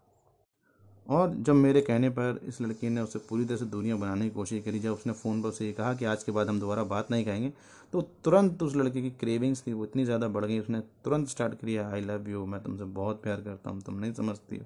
और 1.07 1.33
जब 1.37 1.55
मेरे 1.55 1.81
कहने 1.81 2.09
पर 2.09 2.39
इस 2.47 2.59
लड़की 2.61 2.89
ने 2.89 3.01
उसे 3.01 3.19
पूरी 3.19 3.45
तरह 3.45 3.57
से 3.57 3.65
दूरियाँ 3.67 3.97
बनाने 3.99 4.23
की 4.23 4.29
कोशिश 4.31 4.63
करी, 4.63 4.79
जब 4.79 4.93
उसने 4.93 5.13
फ़ोन 5.13 5.41
पर 5.41 5.49
उसे 5.49 5.65
ये 5.65 5.73
कहा 5.73 5.93
कि 5.93 6.05
आज 6.05 6.23
के 6.23 6.31
बाद 6.31 6.47
हम 6.49 6.59
दोबारा 6.59 6.83
बात 6.85 7.11
नहीं 7.11 7.25
करेंगे 7.25 7.51
तो 7.93 8.01
तुरंत 8.23 8.63
उस 8.63 8.75
लड़के 8.75 9.01
की 9.01 9.09
क्रेविंग्स 9.11 9.61
थी, 9.67 9.73
वो 9.73 9.85
इतनी 9.85 10.05
ज़्यादा 10.05 10.27
बढ़ 10.27 10.45
गई, 10.45 10.59
उसने 10.59 10.79
तुरंत 11.03 11.27
स्टार्ट 11.27 11.53
किया 11.55 11.89
आई 11.89 12.01
लव 12.01 12.29
यू 12.29 12.45
मैं 12.45 12.61
तुमसे 12.63 12.83
बहुत 12.83 13.21
प्यार 13.23 13.41
करता 13.41 13.69
हूँ, 13.69 13.81
तुम 13.81 13.95
नहीं 13.95 14.13
समझती 14.13 14.61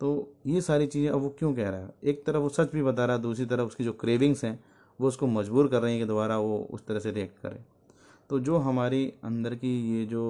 तो 0.00 0.28
ये 0.46 0.60
सारी 0.60 0.86
चीज़ें, 0.86 1.08
अब 1.10 1.20
वो 1.20 1.28
क्यों 1.38 1.52
कह 1.54 1.68
रहा 1.68 1.80
है? 1.80 1.90
एक 2.04 2.24
तरफ़ 2.26 2.36
वो 2.36 2.48
सच 2.48 2.72
भी 2.72 2.82
बता 2.82 3.04
रहा 3.04 3.16
है, 3.16 3.22
दूसरी 3.22 3.46
तरफ़ 3.46 3.66
उसकी 3.66 3.84
जो 3.84 3.92
क्रेविंग्स 3.94 4.44
हैं, 4.44 4.58
वो 5.00 5.08
उसको 5.08 5.26
मजबूर 5.28 5.68
कर 5.68 5.82
रही 5.82 5.92
हैं 5.92 6.02
कि 6.02 6.06
दोबारा 6.08 6.36
वो 6.38 6.58
उस 6.70 6.86
तरह 6.86 6.98
से 6.98 7.10
रिएक्ट 7.12 7.42
करे। 7.42 7.60
तो 8.30 8.38
जो 8.40 8.56
हमारी 8.58 9.04
अंदर 9.24 9.54
की 9.54 9.70
ये 9.92 10.04
जो 10.06 10.22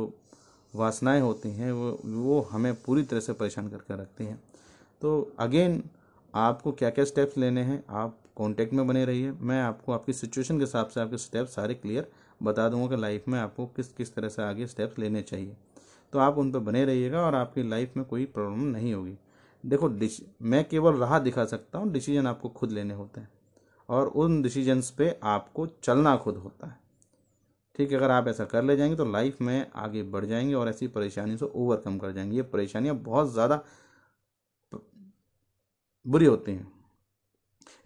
वासनाएँ 0.75 1.21
होती 1.21 1.51
हैं, 1.51 1.73
वो 1.73 1.99
वो 2.05 2.41
हमें 2.53 2.75
पूरी 2.83 3.03
तरह 3.03 3.21
से 3.21 3.33
परेशान 3.35 3.69
करके 3.69 4.01
रखती 4.03 4.25
हैं। 4.25 4.41
तो 5.03 5.33
अगेन, 5.39 5.83
आपको 6.35 6.73
क्या 6.73 6.91
क्या 6.91 7.05
स्टेप्स 7.05 7.37
लेने 7.39 7.63
हैं? 7.63 7.83
आप 7.91 8.19
कांटेक्ट 8.39 8.73
में 8.73 8.87
बने 8.87 9.05
रहिए। 9.05 9.33
मैं 9.33 9.61
आपको 9.63 9.93
आपकी 9.93 10.13
सिचुएशन 10.13 10.59
के 10.59 10.65
हिसाब 10.65 10.89
से 10.89 11.01
आपके 11.01 11.19
स्टेप्स 11.19 11.55
सारे 11.55 11.75
क्लियर 11.75 12.11
बता 12.41 12.69
दूँगा 12.69 12.89
कि 12.89 13.01
लाइफ 13.03 13.29
में 13.29 13.39
आपको 13.39 13.67
किस 13.67 13.93
किस 13.93 14.15
तरह 14.15 14.29
से 14.29 14.43
आगे 14.43 14.67
स्टेप्स 14.67 14.99
लेने 14.99 15.23
चाहिए। 15.23 15.57
तो 16.13 16.19
आप 16.19 16.39
उन 16.39 16.53
पर 16.53 16.59
बने 16.59 16.85
रहिएगा 16.85 17.21
और 17.21 17.35
आपकी 17.35 17.69
लाइफ 17.69 17.97
में 17.97 18.05
कोई 18.07 18.25
प्रॉब्लम 18.27 18.65
नहीं 18.67 18.93
होगी। 18.95 19.17
देखो 19.65 19.89
मैं 20.43 20.65
केवल 20.65 20.95
राह 20.95 21.19
दिखा 21.19 21.45
सकता 21.45 21.79
हूँ 21.79 21.91
डिसीज़न 21.93 22.27
आपको 22.27 22.49
खुद 22.49 22.73
लेने 22.73 22.95
होते 22.95 23.21
हैं। 23.21 23.29
और 23.89 24.07
उन 24.07 24.41
डिसीजंस 24.43 24.91
पे 24.91 25.19
आपको 25.25 25.67
चलना 25.83 26.17
खुद 26.17 26.37
होता 26.37 26.67
है। 26.67 26.77
ठीक 27.79 27.91
है, 27.93 27.97
अगर 27.99 28.11
आप 28.11 28.29
ऐसा 28.29 28.45
कर 28.45 28.63
ले 28.63 28.77
जाएँगे 28.77 28.97
तो 28.97 29.05
लाइफ 29.05 29.41
में 29.41 29.67
आगे 29.77 30.03
बढ़ 30.05 30.25
जाएँगे 30.25 30.55
और 30.55 30.69
ऐसी 30.69 30.87
परेशानी 30.89 31.37
से 31.37 31.45
ओवरकम 31.47 31.99
कर 31.99 32.13
जाएँगे। 32.13 32.37
ये 32.37 32.43
परेशानियाँ 32.45 32.95
बहुत 32.97 33.33
ज़्यादा 33.33 33.63
बुरी 36.09 36.27
होती 36.27 36.53
हैं। 36.53 36.73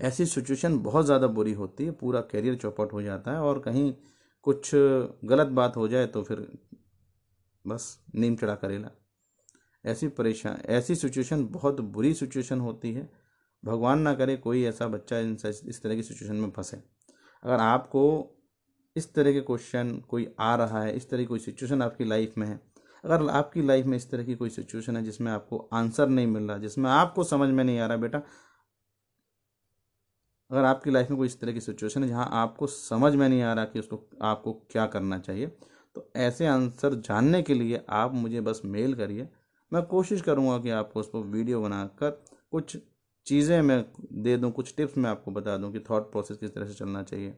ऐसी 0.01 0.27
सिचुएशन 0.27 0.79
बहुत 0.81 1.05
ज़्यादा 1.07 1.27
बुरी 1.29 1.53
होती 1.53 1.85
है, 1.85 1.91
पूरा 1.93 2.21
करियर 2.23 2.55
चौपट 2.57 2.93
हो 2.93 3.03
जाता 3.03 3.33
है 3.33 3.41
और 3.41 3.59
कहीं 3.61 3.93
कुछ 4.47 4.71
गलत 4.75 5.47
बात 5.49 5.77
हो 5.77 5.87
जाए 5.89 6.07
तो 6.07 6.23
फिर 6.23 6.47
बस 7.65 7.99
नीम 8.15 8.37
चढ़ा 8.37 8.55
करेला। 8.55 8.91
ऐसी 9.85 10.09
परेशान, 10.09 10.61
ऐसी 10.67 10.95
सिचुएशन 10.95 11.45
बहुत 11.45 11.81
बुरी 11.81 12.13
सिचुएशन 12.15 12.61
होती 12.61 12.93
है। 12.93 13.09
भगवान 13.63 14.01
ना 14.01 14.15
करे 14.15 14.37
कोई 14.37 14.65
ऐसा 14.65 14.87
बच्चा 14.89 15.19
इन 15.19 15.37
इस 15.45 15.81
तरह 15.83 15.95
की 15.95 16.03
सिचुएशन 16.03 16.37
में 16.37 16.51
फंसे। 16.51 16.77
अगर 17.43 17.61
आपको 17.61 18.03
इस 18.97 19.13
तरह 19.15 19.33
के 19.33 19.41
क्वेश्चन 19.41 19.93
कोई 20.09 20.27
आ 20.41 20.55
रहा 20.57 20.83
है, 20.83 20.97
इस 20.97 21.09
तरह 21.11 21.19
की 21.19 21.27
कोई 21.27 21.39
सिचुएशन 21.39 21.83
आपकी 21.83 22.05
लाइफ 22.05 22.35
में 22.39 22.47
है 22.47 22.61
अगर 23.05 23.29
आपकी 23.31 23.63
लाइफ 23.63 23.87
में 23.87 23.97
इस 23.97 24.11
तरह 24.11 24.25
की 24.25 24.35
कोई 24.35 24.51
सिचुएशन 24.51 24.97
है 24.97 25.03
जिसमें 25.05 25.31
आपको 25.33 25.59
आंसर 25.75 26.09
नहीं 26.09 26.27
मिल 26.27 26.43
रहा, 26.43 26.59
जिसमें 26.59 26.91
आपको 26.91 27.25
समझ 27.25 27.49
में 27.51 27.63
नहीं 27.65 27.79
आ 27.79 27.87
रहा 27.87 27.97
बेटा, 27.99 28.23
अगर 30.51 30.65
आपकी 30.65 30.91
लाइफ 30.91 31.11
में 31.11 31.17
कोई 31.19 31.27
इस 31.27 31.41
तरह 31.41 31.53
की 31.53 31.61
सिचुएशन 31.61 32.03
है 32.03 32.09
जहाँ 32.09 32.29
आपको 32.35 32.67
समझ 32.67 33.15
में 33.15 33.29
नहीं 33.29 33.43
आ 33.43 33.53
रहा 33.53 33.65
कि 33.65 33.79
उसको, 33.79 34.03
आपको 34.23 34.53
क्या 34.71 34.87
करना 34.87 35.19
चाहिए 35.19 35.47
तो 35.97 36.09
ऐसे 36.19 36.47
आंसर 36.47 36.95
जानने 37.01 37.43
के 37.43 37.55
लिए 37.55 37.85
आप 37.91 38.15
मुझे 38.15 38.41
बस 38.41 38.61
मेल 38.67 38.95
करिए। 38.95 39.29
मैं 39.73 39.83
कोशिश 39.87 40.21
करूँगा 40.23 40.59
कि 40.59 40.71
आपको 40.71 41.01
उस 41.01 41.09
पर 41.09 41.19
वीडियो 41.29 41.61
बनाकर 41.63 42.11
कुछ 42.53 42.77
चीज़ें 43.27 43.61
मैं 43.63 43.85
दे 44.15 44.37
दूँ, 44.37 44.51
कुछ 44.53 44.75
टिप्स 44.77 44.97
मैं 44.99 45.11
आपको 45.11 45.31
बता 45.31 45.57
दूँ 45.57 45.73
कि 45.73 45.81
थॉट 45.91 46.11
प्रोसेस 46.13 46.37
किस 46.37 46.55
तरह 46.55 46.67
से 46.67 46.75
चलना 46.75 47.03
चाहिए 47.03 47.35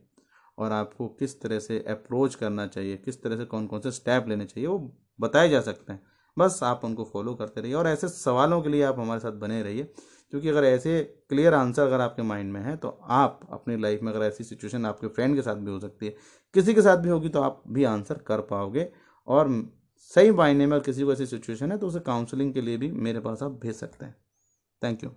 और 0.58 0.72
आपको 0.72 1.08
किस 1.10 1.40
तरह 1.40 1.58
से 1.58 1.78
अप्रोच 1.88 2.34
करना 2.34 2.66
चाहिए, 2.66 2.96
किस 2.96 3.22
तरह 3.22 3.36
से 3.36 3.44
कौन 3.46 3.66
कौन 3.66 3.80
से 3.80 3.90
स्टेप 3.92 4.28
लेने 4.28 4.44
चाहिए, 4.44 4.66
वो 4.68 4.78
बताए 5.18 5.48
जा 5.48 5.60
सकते 5.60 5.92
हैं। 5.92 6.02
बस 6.36 6.58
आप 6.62 6.84
उनको 6.84 7.04
फॉलो 7.04 7.34
करते 7.34 7.60
रहिए 7.60 7.74
और 7.74 7.86
ऐसे 7.88 8.08
सवालों 8.08 8.60
के 8.62 8.68
लिए 8.68 8.82
आप 8.82 8.98
हमारे 8.98 9.20
साथ 9.20 9.32
बने 9.32 9.62
रहिए, 9.62 9.84
क्योंकि 10.32 10.48
अगर 10.48 10.64
ऐसे 10.64 11.02
क्लियर 11.28 11.54
आंसर 11.54 11.82
अगर 11.82 12.00
आपके 12.00 12.22
माइंड 12.22 12.52
में 12.52 12.60
है 12.60 12.76
तो 12.76 12.88
आप 13.02 13.40
अपनी 13.52 13.76
लाइफ 13.76 14.02
में 14.02 14.12
अगर 14.12 14.24
ऐसी 14.26 14.44
सिचुएशन 14.44 14.86
आपके 14.86 15.08
फ्रेंड 15.08 15.34
के 15.36 15.42
साथ 15.42 15.56
भी 15.56 15.70
हो 15.70 15.78
सकती 15.80 16.06
है। 16.06 16.14
किसी 16.54 16.74
के 16.74 16.82
साथ 16.82 16.96
भी 16.96 17.08
होगी 17.08 17.28
तो 17.28 17.40
आप 17.40 17.62
भी 17.68 17.84
आंसर 17.84 18.18
कर 18.26 18.40
पाओगे 18.44 18.90
और 19.28 19.50
सही 20.14 20.30
मायने 20.32 20.66
में 20.66 20.80
किसी 20.80 21.04
को 21.04 21.12
ऐसी 21.12 21.26
सिचुएशन 21.26 21.72
है 21.72 21.78
तो 21.78 21.86
उसे 21.86 22.00
काउंसलिंग 22.02 22.52
के 22.54 22.60
लिए 22.60 22.76
भी 22.76 22.90
मेरे 22.92 23.20
पास 23.20 23.42
आप 23.42 23.60
भेज 23.62 23.76
सकते 23.76 24.04
हैं। 24.04 24.16
थैंक 24.82 25.04
यू 25.04 25.10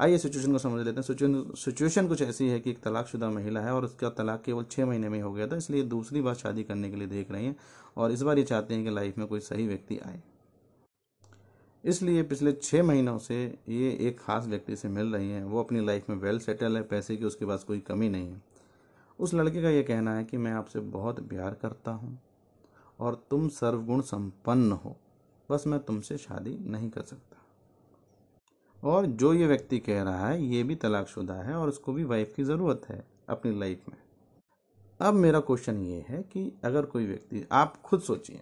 आइए 0.00 0.18
सिचुएशन 0.18 0.52
को 0.52 0.58
समझ 0.58 0.84
लेते 0.86 1.00
हैं। 1.00 1.54
सिचुएशन 1.54 2.06
कुछ 2.08 2.20
ऐसी 2.22 2.48
है 2.48 2.58
कि 2.60 2.70
एक 2.70 2.78
तलाकशुदा 2.82 3.28
महिला 3.30 3.60
है 3.60 3.72
और 3.72 3.84
उसका 3.84 4.08
तलाक 4.10 4.42
केवल 4.44 4.64
छः 4.70 4.86
महीने 4.86 5.08
में 5.08 5.20
हो 5.22 5.32
गया 5.32 5.46
था, 5.46 5.56
इसलिए 5.56 5.82
दूसरी 5.84 6.20
बार 6.22 6.34
शादी 6.34 6.62
करने 6.64 6.90
के 6.90 6.96
लिए 6.96 7.06
देख 7.08 7.30
रही 7.32 7.46
हैं 7.46 7.56
और 7.96 8.12
इस 8.12 8.22
बार 8.22 8.38
ये 8.38 8.44
चाहते 8.44 8.74
हैं 8.74 8.84
कि 8.84 8.90
लाइफ 8.90 9.18
में 9.18 9.26
कोई 9.26 9.40
सही 9.40 9.66
व्यक्ति 9.66 9.98
आए। 9.98 10.20
इसलिए 11.84 12.22
पिछले 12.22 12.52
छः 12.52 12.82
महीनों 12.82 13.16
से 13.18 13.42
ये 13.68 13.90
एक 14.00 14.20
खास 14.20 14.46
व्यक्ति 14.46 14.76
से 14.76 14.88
मिल 14.88 15.12
रही 15.14 15.30
हैं। 15.30 15.42
वो 15.44 15.62
अपनी 15.62 15.84
लाइफ 15.86 16.08
में 16.10 16.16
वेल 16.16 16.38
सेटल 16.38 16.76
है, 16.76 16.82
पैसे 16.84 17.16
की 17.16 17.24
उसके 17.24 17.46
पास 17.46 17.64
कोई 17.64 17.80
कमी 17.80 18.08
नहीं 18.08 18.28
है। 18.28 18.42
उस 19.18 19.34
लड़के 19.34 19.62
का 19.62 19.70
ये 19.70 19.82
कहना 19.82 20.14
है 20.14 20.24
कि 20.24 20.36
मैं 20.36 20.52
आपसे 20.52 20.80
बहुत 20.90 21.20
प्यार 21.28 21.56
करता 21.62 21.90
हूँ 21.92 22.18
और 23.00 23.22
तुम 23.30 23.48
सर्वगुण 23.50 24.00
संपन्न 24.02 24.72
हो। 24.74 24.96
बस 25.48 25.66
मैं 25.66 25.80
तुमसे 25.80 26.16
शादी 26.18 26.58
नहीं 26.62 26.90
कर 26.90 27.02
सकता। 27.02 27.39
और 28.82 29.06
जो 29.06 29.32
ये 29.32 29.46
व्यक्ति 29.46 29.78
कह 29.78 30.02
रहा 30.02 30.28
है, 30.28 30.42
ये 30.44 30.62
भी 30.62 30.74
तलाकशुदा 30.74 31.34
है 31.34 31.54
और 31.54 31.68
उसको 31.68 31.92
भी 31.92 32.04
वाइफ 32.04 32.32
की 32.36 32.44
ज़रूरत 32.44 32.86
है 32.88 33.04
अपनी 33.28 33.58
लाइफ 33.60 33.88
में। 33.88 33.96
अब 35.00 35.14
मेरा 35.14 35.40
क्वेश्चन 35.40 35.82
ये 35.82 36.04
है 36.08 36.22
कि 36.22 36.52
अगर 36.64 36.84
कोई 36.84 37.06
व्यक्ति, 37.06 37.44
आप 37.52 37.76
खुद 37.82 38.00
सोचिए 38.00 38.40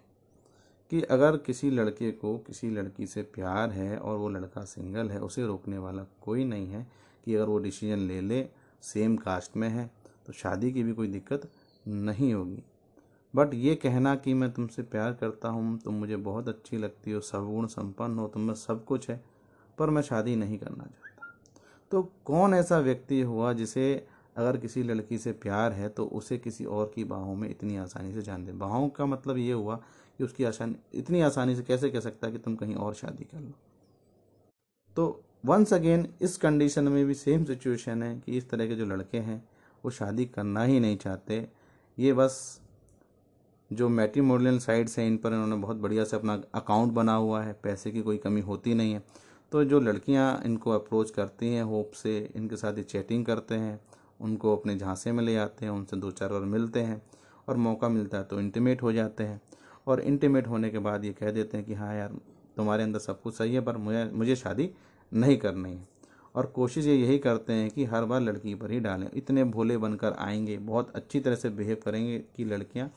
कि 0.90 1.00
अगर 1.02 1.36
किसी 1.36 1.70
लड़के 1.70 2.10
को 2.12 2.36
किसी 2.38 2.70
लड़की 2.70 3.06
से 3.06 3.22
प्यार 3.24 3.70
है 3.70 3.96
और 3.98 4.16
वो 4.16 4.28
लड़का 4.28 4.64
सिंगल 4.64 5.10
है, 5.10 5.20
उसे 5.20 5.46
रोकने 5.46 5.78
वाला 5.78 6.06
कोई 6.22 6.44
नहीं 6.44 6.68
है 6.68 6.86
कि 7.26 7.34
अगर 7.34 7.44
वो 7.44 7.58
डिसीज़न 7.58 7.98
ले 7.98 8.20
ले 8.20 8.44
सेम 8.82 9.16
कास्ट 9.16 9.56
में 9.56 9.68
है 9.68 9.90
तो 10.26 10.32
शादी 10.32 10.72
की 10.72 10.82
भी 10.82 10.92
कोई 10.92 11.08
दिक्कत 11.08 11.48
नहीं 11.84 12.32
होगी। 12.34 12.62
बट 13.34 13.54
ये 13.54 13.74
कहना 13.74 14.14
कि 14.16 14.34
मैं 14.34 14.50
तुमसे 14.52 14.82
प्यार 14.84 15.12
करता 15.12 15.48
हूँ, 15.48 15.78
तुम 15.78 15.94
मुझे 15.94 16.16
बहुत 16.18 16.48
अच्छी 16.48 16.76
लगती 16.76 17.12
हो 17.12 17.20
सवगुण 17.22 17.66
संपन्न 17.66 18.18
हो, 18.18 18.26
तुम 18.28 18.42
में 18.42 18.54
सब 18.54 18.84
कुछ 18.84 19.08
है 19.10 19.20
पर 19.78 19.90
मैं 19.90 20.02
शादी 20.02 20.36
नहीं 20.36 20.58
करना 20.58 20.84
चाहता। 20.84 21.26
तो 21.90 22.02
कौन 22.24 22.54
ऐसा 22.54 22.78
व्यक्ति 22.78 23.20
हुआ 23.20 23.52
जिसे 23.52 24.06
अगर 24.36 24.56
किसी 24.56 24.82
लड़की 24.82 25.18
से 25.18 25.32
प्यार 25.32 25.72
है 25.72 25.88
तो 25.88 26.04
उसे 26.04 26.38
किसी 26.38 26.64
और 26.64 26.90
की 26.94 27.04
बाहों 27.04 27.34
में 27.34 27.48
इतनी 27.50 27.76
आसानी 27.76 28.12
से 28.14 28.22
जान 28.22 28.44
दे? 28.46 28.52
बाहों 28.52 28.88
का 28.88 29.06
मतलब 29.06 29.38
ये 29.38 29.52
हुआ 29.52 29.76
कि 30.18 30.24
उसकी 30.24 30.44
आसानी, 30.44 30.76
इतनी 30.94 31.20
आसानी 31.20 31.56
से 31.56 31.62
कैसे 31.62 31.90
कह 31.90 32.00
सकता 32.00 32.26
है 32.26 32.32
कि 32.32 32.38
तुम 32.38 32.56
कहीं 32.56 32.74
और 32.74 32.94
शादी 32.94 33.24
कर 33.24 33.40
लो? 33.40 33.52
तो 34.96 35.22
वंस 35.46 35.72
अगेन 35.72 36.06
इस 36.20 36.36
कंडीशन 36.36 36.88
में 36.88 37.04
भी 37.06 37.14
सेम 37.14 37.44
सिचुएशन 37.44 38.02
है 38.02 38.18
कि 38.18 38.36
इस 38.36 38.48
तरह 38.50 38.66
के 38.66 38.74
जो 38.74 38.84
लड़के 38.84 39.18
हैं, 39.18 39.42
वो 39.84 39.90
शादी 39.90 40.24
करना 40.26 40.62
ही 40.62 40.80
नहीं 40.80 40.96
चाहते। 40.96 41.46
ये 41.98 42.12
बस 42.12 42.60
जो 43.70 43.88
मैट्रीमोनियल 43.88 44.58
साइट्स 44.58 44.98
हैं 44.98 45.06
इन 45.06 45.16
पर 45.16 45.32
इन्होंने 45.32 45.56
बहुत 45.56 45.76
बढ़िया 45.76 46.04
से 46.04 46.16
अपना 46.16 46.40
अकाउंट 46.54 46.92
बना 46.92 47.14
हुआ 47.14 47.42
है, 47.42 47.52
पैसे 47.62 47.90
की 47.90 48.02
कोई 48.02 48.16
कमी 48.16 48.40
होती 48.40 48.74
नहीं 48.74 48.92
है। 48.92 49.02
तो 49.52 49.64
जो 49.64 49.80
लड़कियाँ 49.80 50.42
इनको 50.44 50.70
अप्रोच 50.70 51.10
करती 51.10 51.52
हैं 51.54 51.62
होप 51.62 51.90
से 51.92 52.30
इनके 52.36 52.56
साथ 52.56 52.78
ही 52.78 52.82
चैटिंग 52.82 53.24
करते 53.26 53.54
हैं, 53.54 53.80
उनको 54.20 54.56
अपने 54.56 54.76
झांसे 54.76 55.12
में 55.12 55.22
ले 55.24 55.36
आते 55.36 55.64
हैं, 55.66 55.72
उनसे 55.72 55.96
दो 55.96 56.10
चार 56.10 56.28
बार 56.28 56.40
मिलते 56.40 56.80
हैं 56.80 57.02
और 57.48 57.56
मौका 57.56 57.88
मिलता 57.88 58.18
है 58.18 58.24
तो 58.24 58.40
इंटीमेट 58.40 58.82
हो 58.82 58.92
जाते 58.92 59.24
हैं। 59.24 59.40
और 59.86 60.00
इंटीमेट 60.00 60.46
होने 60.46 60.70
के 60.70 60.78
बाद 60.78 61.04
ये 61.04 61.12
कह 61.12 61.30
देते 61.30 61.56
हैं 61.56 61.66
कि 61.66 61.74
हाँ 61.74 61.94
यार, 61.96 62.12
तुम्हारे 62.56 62.82
अंदर 62.82 62.98
सब 62.98 63.22
कुछ 63.22 63.34
सही 63.34 63.54
है, 63.54 63.60
पर 63.60 63.76
मुझे 63.76 64.04
मुझे 64.04 64.36
शादी 64.36 64.70
नहीं 65.12 65.36
करनी 65.36 65.72
है। 65.72 65.88
और 66.34 66.46
कोशिश 66.46 66.86
ये 66.86 66.94
यही 66.94 67.18
करते 67.18 67.52
हैं 67.52 67.70
कि 67.70 67.84
हर 67.84 68.04
बार 68.04 68.20
लड़की 68.20 68.54
पर 68.54 68.70
ही 68.70 68.80
डालें। 68.80 69.08
इतने 69.14 69.44
भोले 69.44 69.76
बनकर 69.78 70.12
आएँगे, 70.12 70.58
बहुत 70.58 70.90
अच्छी 70.94 71.20
तरह 71.20 71.34
से 71.34 71.50
बिहेव 71.50 71.76
करेंगे 71.84 72.18
कि 72.36 72.44
लड़कियाँ 72.44 72.90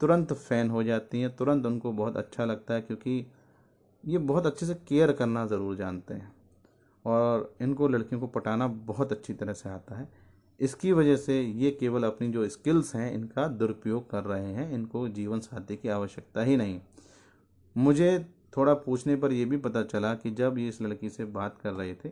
तुरंत 0.00 0.32
फ़ैन 0.32 0.70
हो 0.70 0.82
जाती 0.82 1.20
हैं, 1.20 1.36
तुरंत 1.36 1.66
उनको 1.66 1.92
बहुत 1.92 2.16
अच्छा 2.16 2.44
लगता 2.44 2.74
है, 2.74 2.80
क्योंकि 2.80 3.26
ये 4.04 4.18
बहुत 4.18 4.46
अच्छे 4.46 4.66
से 4.66 4.74
केयर 4.88 5.12
करना 5.12 5.46
ज़रूर 5.46 5.76
जानते 5.76 6.14
हैं। 6.14 6.32
और 7.04 7.54
इनको 7.62 7.88
लड़कियों 7.88 8.20
को 8.20 8.26
पटाना 8.26 8.66
बहुत 8.66 9.12
अच्छी 9.12 9.34
तरह 9.34 9.52
से 9.52 9.68
आता 9.68 9.98
है। 9.98 10.08
इसकी 10.60 10.92
वजह 10.92 11.16
से 11.16 11.40
ये 11.40 11.70
केवल 11.70 12.04
अपनी 12.04 12.28
जो 12.28 12.48
स्किल्स 12.48 12.94
हैं, 12.96 13.12
इनका 13.12 13.46
दुरुपयोग 13.48 14.10
कर 14.10 14.24
रहे 14.24 14.52
हैं। 14.54 14.70
इनको 14.72 15.06
जीवन 15.08 15.40
साथी 15.40 15.76
की 15.76 15.88
आवश्यकता 15.88 16.42
ही 16.42 16.56
नहीं। 16.56 16.80
मुझे 17.76 18.18
थोड़ा 18.56 18.74
पूछने 18.76 19.16
पर 19.16 19.32
यह 19.32 19.46
भी 19.46 19.56
पता 19.58 19.82
चला 19.82 20.14
कि 20.14 20.30
जब 20.30 20.58
ये 20.58 20.68
इस 20.68 20.80
लड़की 20.82 21.08
से 21.08 21.24
बात 21.26 21.58
कर 21.58 21.72
रहे 21.72 21.94
थे, 21.94 22.08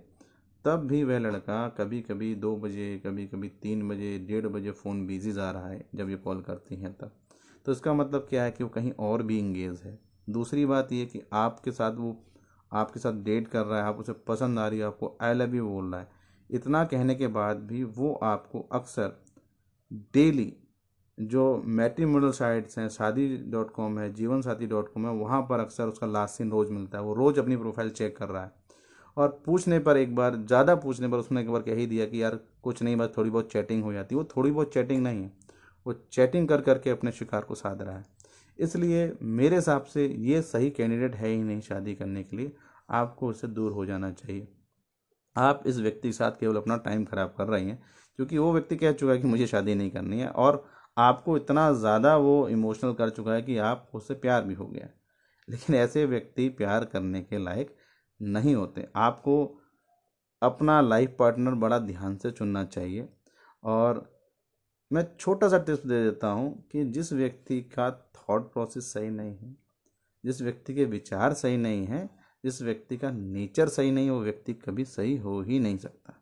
तब 0.64 0.86
भी 0.86 1.02
वह 1.04 1.18
लड़का 1.18 1.68
कभी 1.68 2.00
कभी 2.00 2.34
दो 2.34 2.56
बजे 2.56 3.00
कभी 3.06 3.26
कभी 3.26 3.48
तीन 3.62 3.88
बजे, 3.88 4.18
डेढ़ 4.18 4.46
बजे 4.46 4.70
फ़ोन 4.72 5.06
बिज़ी 5.06 5.32
जा 5.32 5.50
रहा 5.50 5.68
है 5.68 5.84
जब 5.94 6.10
ये 6.10 6.16
कॉल 6.16 6.40
करती 6.40 6.76
हैं 6.76 6.92
तब। 6.92 7.10
तो 7.66 7.72
इसका 7.72 7.94
मतलब 7.94 8.26
क्या 8.30 8.42
है 8.44 8.50
कि 8.50 8.64
वो 8.64 8.70
कहीं 8.70 8.92
और 8.92 9.22
भी 9.22 9.38
इंगेज 9.38 9.80
है। 9.84 9.98
दूसरी 10.28 10.66
बात 10.66 10.92
ये 10.92 11.06
कि 11.06 11.22
आपके 11.32 11.72
साथ 11.72 11.92
वो, 11.92 12.16
आपके 12.72 13.00
साथ 13.00 13.12
डेट 13.12 13.48
कर 13.48 13.64
रहा 13.66 13.78
है, 13.78 13.84
आप 13.84 13.98
उसे 13.98 14.12
पसंद 14.12 14.58
आ 14.58 14.68
रही 14.68 14.78
है, 14.78 14.84
आपको 14.84 15.16
आई 15.22 15.34
लव 15.34 15.54
यू 15.54 15.68
बोल 15.68 15.92
रहा 15.92 16.00
है। 16.00 16.08
इतना 16.50 16.84
कहने 16.84 17.14
के 17.14 17.26
बाद 17.26 17.56
भी 17.56 17.84
वो 17.84 18.12
आपको 18.12 18.68
अक्सर 18.72 19.24
डेली 20.14 20.56
जो 21.20 21.62
मैट्रीमोनल 21.66 22.30
साइट्स 22.30 22.78
हैं, 22.78 22.88
शादी 22.88 23.36
डॉट 23.36 23.70
कॉम 23.70 23.98
है, 23.98 24.12
जीवन 24.14 24.40
साथी 24.40 24.66
डॉट 24.66 24.92
कॉम 24.92 25.06
है, 25.06 25.12
वहाँ 25.12 25.40
पर 25.42 25.60
अक्सर 25.60 25.84
उसका 25.84 26.06
लास्ट 26.06 26.34
सीन 26.34 26.50
रोज़ 26.50 26.70
मिलता 26.70 26.98
है। 26.98 27.04
वो 27.04 27.14
रोज़ 27.14 27.40
अपनी 27.40 27.56
प्रोफ़ाइल 27.56 27.90
चेक 27.90 28.16
कर 28.16 28.28
रहा 28.28 28.44
है। 28.44 28.52
और 29.16 29.42
पूछने 29.46 29.78
पर 29.78 29.96
एक 29.96 30.14
बार, 30.14 30.36
ज़्यादा 30.36 30.74
पूछने 30.74 31.08
पर 31.08 31.16
उसने 31.16 31.40
एक 31.40 31.50
बार 31.50 31.62
कह 31.62 31.74
ही 31.74 31.86
दिया 31.86 32.06
कि 32.06 32.22
यार 32.22 32.38
कुछ 32.62 32.82
नहीं, 32.82 32.96
बस 32.96 33.08
थोड़ी 33.16 33.30
बहुत 33.30 33.52
चैटिंग 33.52 33.82
हो 33.84 33.92
जाती 33.92 34.14
है। 34.14 34.20
वो 34.20 34.28
थोड़ी 34.36 34.50
बहुत 34.50 34.74
चैटिंग 34.74 35.02
नहीं 35.02 35.22
है। 35.22 35.32
वो 35.86 35.92
चैटिंग 36.12 36.48
कर 36.48 36.60
करके 36.60 36.90
अपने 36.90 37.12
शिकार 37.12 37.40
को 37.40 37.54
साध 37.54 37.82
रहा 37.82 37.96
है। 37.96 38.17
इसलिए 38.58 39.12
मेरे 39.22 39.56
हिसाब 39.56 39.84
से 39.84 40.06
ये 40.06 40.40
सही 40.42 40.70
कैंडिडेट 40.70 41.14
है 41.16 41.28
ही 41.28 41.42
नहीं 41.42 41.60
शादी 41.60 41.94
करने 41.94 42.22
के 42.24 42.36
लिए। 42.36 42.52
आपको 42.90 43.28
उससे 43.28 43.46
दूर 43.48 43.72
हो 43.72 43.84
जाना 43.86 44.10
चाहिए। 44.12 44.46
आप 45.36 45.62
इस 45.66 45.78
व्यक्ति 45.78 46.08
के 46.08 46.12
साथ 46.12 46.32
केवल 46.40 46.56
अपना 46.56 46.76
टाइम 46.78 47.04
ख़राब 47.04 47.34
कर 47.38 47.46
रही 47.48 47.68
हैं, 47.68 47.82
क्योंकि 48.18 48.38
वो 48.38 48.52
व्यक्ति 48.52 48.76
कह 48.76 48.92
चुका 48.92 49.12
है 49.12 49.18
कि 49.18 49.28
मुझे 49.28 49.46
शादी 49.46 49.74
नहीं 49.74 49.90
करनी 49.90 50.20
है 50.20 50.28
और 50.28 50.64
आपको 50.96 51.36
इतना 51.36 51.72
ज़्यादा 51.74 52.16
वो 52.18 52.48
इमोशनल 52.48 52.92
कर 52.94 53.10
चुका 53.10 53.32
है 53.32 53.42
कि 53.42 53.58
आप 53.64 53.90
उससे 53.94 54.14
प्यार 54.16 54.44
भी 54.44 54.54
हो 54.54 54.66
गया 54.66 54.88
लेकिन 55.48 55.76
ऐसे 55.76 56.04
व्यक्ति 56.06 56.48
प्यार 56.58 56.84
करने 56.84 57.20
के 57.22 57.38
लायक 57.38 57.74
नहीं 58.20 58.54
होते। 58.54 58.86
आपको 58.96 59.44
अपना 60.42 60.80
लाइफ 60.80 61.14
पार्टनर 61.18 61.54
बड़ा 61.56 61.78
ध्यान 61.80 62.16
से 62.16 62.30
चुनना 62.30 62.64
चाहिए 62.66 63.08
और 63.64 64.00
मैं 64.90 65.06
छोटा 65.20 65.48
सा 65.48 65.58
टिप्स 65.58 65.86
दे 65.86 66.02
देता 66.04 66.28
हूँ 66.28 66.52
कि 66.72 66.84
जिस 66.86 67.12
व्यक्ति 67.12 67.60
का 67.74 67.90
थॉट 68.16 68.52
प्रोसेस 68.52 68.92
सही 68.92 69.10
नहीं 69.10 69.34
है, 69.36 69.56
जिस 70.24 70.40
व्यक्ति 70.42 70.74
के 70.74 70.84
विचार 70.86 71.32
सही 71.34 71.56
नहीं 71.56 71.84
है, 71.86 72.08
जिस 72.44 72.60
व्यक्ति 72.62 72.96
का 72.96 73.10
नेचर 73.10 73.68
सही 73.68 73.90
नहीं, 73.90 74.10
वो 74.10 74.20
व्यक्ति 74.20 74.54
कभी 74.56 74.84
सही 74.84 75.16
हो 75.16 75.40
ही 75.42 75.58
नहीं 75.58 75.78
सकता। 75.78 76.14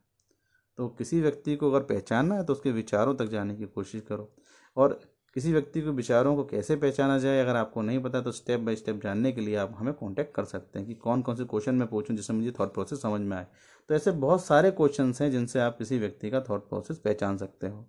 तो 0.77 0.87
किसी 0.89 1.21
व्यक्ति 1.21 1.55
को 1.55 1.69
अगर 1.71 1.85
पहचानना 1.85 2.35
है 2.35 2.43
तो 2.45 2.53
उसके 2.53 2.71
विचारों 2.71 3.15
तक 3.15 3.25
जाने 3.25 3.55
की 3.55 3.65
कोशिश 3.65 4.01
करो 4.09 4.29
और 4.77 4.99
किसी 5.35 5.51
व्यक्ति 5.53 5.81
के 5.81 5.89
विचारों 5.89 6.35
को 6.35 6.43
कैसे 6.45 6.75
पहचाना 6.75 7.17
जाए, 7.19 7.39
अगर 7.41 7.55
आपको 7.55 7.81
नहीं 7.81 7.99
पता 7.99 8.21
तो 8.21 8.31
स्टेप 8.31 8.59
बाय 8.59 8.75
स्टेप 8.75 9.01
जानने 9.03 9.31
के 9.31 9.41
लिए 9.41 9.55
आप 9.55 9.75
हमें 9.77 9.93
कांटेक्ट 9.93 10.33
कर 10.35 10.45
सकते 10.45 10.79
हैं 10.79 10.87
कि 10.87 10.93
कौन 10.95 11.21
कौन 11.21 11.35
से 11.35 11.45
क्वेश्चन 11.45 11.75
मैं 11.75 11.87
पूछूँ 11.87 12.15
जिससे 12.15 12.33
मुझे 12.33 12.51
थॉट 12.59 12.73
प्रोसेस 12.73 13.01
समझ 13.01 13.21
में 13.21 13.35
आए। 13.37 13.47
तो 13.89 13.95
ऐसे 13.95 14.11
बहुत 14.13 14.45
सारे 14.45 14.71
क्वेश्चन 14.71 15.13
हैं 15.21 15.29
जिनसे 15.31 15.59
आप 15.59 15.77
किसी 15.77 15.99
व्यक्ति 15.99 16.29
का 16.29 16.41
थॉट 16.41 16.67
प्रोसेस 16.69 16.97
पहचान 16.97 17.37
सकते 17.37 17.67
हो। 17.67 17.87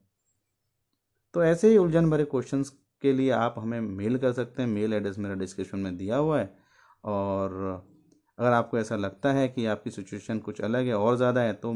तो 1.35 1.43
ऐसे 1.45 1.68
ही 1.68 1.76
उलझन 1.76 2.11
भरे 2.11 2.24
क्वेश्चन 2.26 2.62
के 3.03 3.12
लिए 3.12 3.31
आप 3.33 3.55
हमें 3.59 3.81
मेल 3.81 4.18
कर 4.18 4.33
सकते 4.33 4.62
हैं। 4.62 4.68
मेल 4.68 4.95
एड्रेस 4.95 5.18
मेरा 5.18 5.35
डिस्क्रिप्शन 5.37 5.79
में 5.79 5.97
दिया 5.97 6.16
हुआ 6.16 6.39
है। 6.41 6.51
और 7.05 7.53
अगर 8.39 8.53
आपको 8.53 8.79
ऐसा 8.79 8.97
लगता 8.97 9.33
है 9.33 9.47
कि 9.49 9.66
आपकी 9.66 9.91
सिचुएशन 9.91 10.39
कुछ 10.41 10.61
अलग 10.61 10.87
है 10.87 10.95
और 10.95 11.16
ज़्यादा 11.16 11.41
है 11.41 11.53
तो 11.55 11.74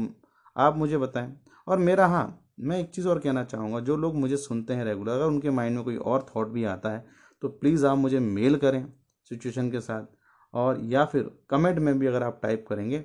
आप 0.55 0.77
मुझे 0.77 0.97
बताएँ। 0.97 1.33
और 1.67 1.77
मेरा 1.79 2.07
हाँ 2.07 2.39
मैं 2.61 2.79
एक 2.79 2.89
चीज़ 2.89 3.07
और 3.07 3.19
कहना 3.19 3.43
चाहूँगा, 3.43 3.79
जो 3.79 3.95
लोग 3.97 4.15
मुझे 4.15 4.37
सुनते 4.37 4.73
हैं 4.73 4.85
रेगुलर 4.85 5.11
अगर 5.11 5.25
उनके 5.25 5.49
माइंड 5.51 5.75
में 5.75 5.83
कोई 5.83 5.95
और 5.97 6.25
थॉट 6.27 6.47
भी 6.49 6.63
आता 6.65 6.89
है 6.89 7.05
तो 7.41 7.49
प्लीज़ 7.51 7.85
आप 7.85 7.97
मुझे 7.97 8.19
मेल 8.19 8.55
करें 8.57 8.85
सिचुएशन 9.31 9.71
के 9.71 9.79
साथ। 9.81 10.05
और 10.53 10.79
या 10.83 11.05
फिर 11.05 11.29
कमेंट 11.49 11.79
में 11.79 11.97
भी 11.99 12.07
अगर 12.07 12.23
आप 12.23 12.39
टाइप 12.43 12.65
करेंगे 12.69 12.99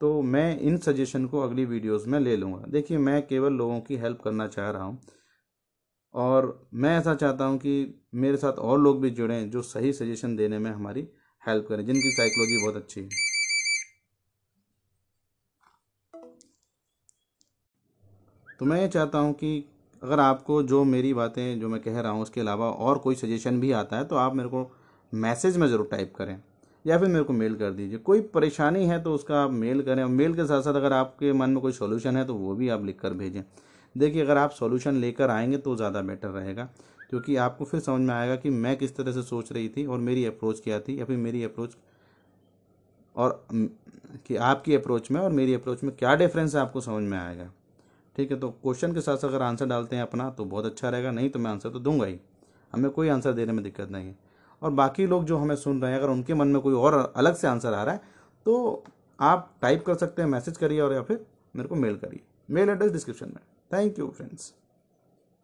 तो 0.00 0.20
मैं 0.24 0.58
इन 0.60 0.76
सजेशन 0.78 1.26
को 1.26 1.40
अगली 1.40 1.64
वीडियोस 1.66 2.06
में 2.06 2.18
ले 2.20 2.36
लूँगा। 2.36 2.64
देखिए, 2.68 2.98
मैं 2.98 3.26
केवल 3.26 3.52
लोगों 3.54 3.80
की 3.80 3.96
हेल्प 3.96 4.20
करना 4.24 4.46
चाह 4.48 4.70
रहा 4.70 4.82
हूँ। 4.82 5.00
और 6.14 6.68
मैं 6.74 6.96
ऐसा 6.98 7.14
चाहता 7.14 7.44
हूँ 7.44 7.58
कि 7.58 7.94
मेरे 8.14 8.36
साथ 8.36 8.52
और 8.52 8.80
लोग 8.80 9.00
भी 9.02 9.10
जुड़ें 9.10 9.50
जो 9.50 9.62
सही 9.62 9.92
सजेशन 9.92 10.36
देने 10.36 10.58
में 10.58 10.70
हमारी 10.70 11.08
हेल्प 11.42 11.66
करें, 11.68 11.84
जिनकी 11.86 12.10
साइकोलॉजी 12.12 12.62
बहुत 12.62 12.76
अच्छी 12.76 13.00
है। 13.00 13.08
तो 18.60 18.66
मैं 18.66 18.80
ये 18.80 18.88
चाहता 18.88 19.18
हूँ 19.18 19.32
कि 19.34 19.64
अगर 20.02 20.20
आपको 20.20 20.62
जो 20.62 20.82
मेरी 20.84 21.12
बातें, 21.14 21.60
जो 21.60 21.68
मैं 21.68 21.80
कह 21.80 22.00
रहा 22.00 22.12
हूँ, 22.12 22.22
उसके 22.22 22.40
अलावा 22.40 22.68
और 22.68 22.98
कोई 22.98 23.14
सजेशन 23.14 23.60
भी 23.60 23.72
आता 23.72 23.96
है 23.96 24.04
तो 24.04 24.16
आप 24.16 24.34
मेरे 24.34 24.48
को 24.48 24.70
मैसेज 25.12 25.56
में 25.56 25.66
ज़रूर 25.68 25.88
टाइप 25.90 26.12
करें 26.16 26.36
या 26.84 26.98
फिर 26.98 27.08
मेरे 27.08 27.24
को 27.24 27.32
मेल 27.32 27.54
कर 27.54 27.70
दीजिए। 27.70 27.98
कोई 28.00 28.20
परेशानी 28.34 28.84
है 28.86 29.02
तो 29.02 29.14
उसका 29.14 29.42
आप 29.42 29.50
मेल 29.52 29.82
करें 29.82 30.02
और 30.02 30.08
मेल 30.10 30.34
के 30.34 30.46
साथ 30.46 30.62
साथ 30.62 30.74
अगर 30.74 30.92
आपके 30.92 31.32
मन 31.32 31.50
में 31.50 31.60
कोई 31.62 31.72
सोल्यूशन 31.72 32.16
है 32.16 32.24
तो 32.24 32.34
वो 32.34 32.54
भी 32.54 32.68
आप 32.68 32.84
लिख 32.84 32.98
कर 33.00 33.14
भेजें। 33.14 33.42
देखिए, 33.94 34.22
अगर 34.22 34.36
आप 34.36 34.50
सॉल्यूशन 34.50 34.94
लेकर 34.96 35.30
आएँगे 35.30 35.56
तो 35.58 35.76
ज़्यादा 35.76 36.00
बेटर 36.02 36.28
रहेगा, 36.30 36.68
क्योंकि 37.10 37.36
आपको 37.38 37.64
फिर 37.64 37.80
समझ 37.80 38.00
में 38.00 38.14
आएगा 38.14 38.36
कि 38.36 38.50
मैं 38.50 38.76
किस 38.76 38.96
तरह 38.96 39.12
से 39.12 39.22
सोच 39.22 39.52
रही 39.52 39.68
थी 39.68 39.86
और 39.86 39.98
मेरी 40.00 40.24
अप्रोच 40.24 40.60
क्या 40.60 40.78
थी, 40.80 40.98
या 41.00 41.04
फिर 41.04 41.16
मेरी 41.18 41.42
अप्रोच 41.44 41.76
और 43.16 43.44
कि 44.26 44.36
आपकी 44.36 44.74
अप्रोच 44.74 45.10
में 45.10 45.20
और 45.20 45.30
मेरी 45.32 45.54
अप्रोच 45.54 45.82
में 45.84 45.94
क्या 45.96 46.14
डिफरेंस 46.16 46.54
है, 46.54 46.60
आपको 46.60 46.80
समझ 46.80 47.02
में 47.02 47.18
आएगा। 47.18 47.50
ठीक 48.16 48.30
है 48.30 48.38
तो 48.38 48.48
क्वेश्चन 48.52 48.92
के 48.94 49.00
साथ 49.00 49.16
साथ 49.16 49.28
अगर 49.28 49.42
आंसर 49.42 49.66
डालते 49.66 49.96
हैं 49.96 50.02
अपना 50.02 50.28
तो 50.30 50.44
बहुत 50.46 50.66
अच्छा 50.66 50.88
रहेगा, 50.88 51.10
नहीं 51.10 51.30
तो 51.30 51.38
मैं 51.38 51.50
आंसर 51.50 51.70
तो 51.70 51.78
दूँगा 51.80 52.06
ही। 52.06 52.18
हमें 52.72 52.90
कोई 52.90 53.08
आंसर 53.08 53.32
देने 53.32 53.52
में 53.52 53.62
दिक्कत 53.64 53.90
नहीं 53.90 54.06
है। 54.06 54.16
और 54.62 54.70
बाकी 54.72 55.06
लोग 55.06 55.24
जो 55.24 55.36
हमें 55.36 55.54
सुन 55.56 55.80
रहे 55.82 55.92
हैं, 55.92 55.98
अगर 55.98 56.10
उनके 56.10 56.34
मन 56.34 56.48
में 56.48 56.60
कोई 56.62 56.74
और 56.74 57.12
अलग 57.16 57.34
से 57.34 57.48
आंसर 57.48 57.72
आ 57.72 57.82
रहा 57.84 57.94
है 57.94 58.00
तो 58.46 58.84
आप 59.18 59.50
टाइप 59.62 59.84
कर 59.86 59.94
सकते 59.94 60.22
हैं 60.22 60.28
मैसेज 60.28 60.56
करिए 60.56 60.80
और 60.80 60.92
या 60.92 61.02
फिर 61.02 61.24
मेरे 61.54 61.68
को 61.68 61.74
मेल 61.76 61.96
करिए। 61.96 62.20
मेल 62.48 62.68
एड्रेस 62.68 62.92
डिस्क्रिप्शन 62.92 63.26
में। 63.26 63.40
Thank 63.72 63.98
you 63.98 64.08
friends 64.16 64.52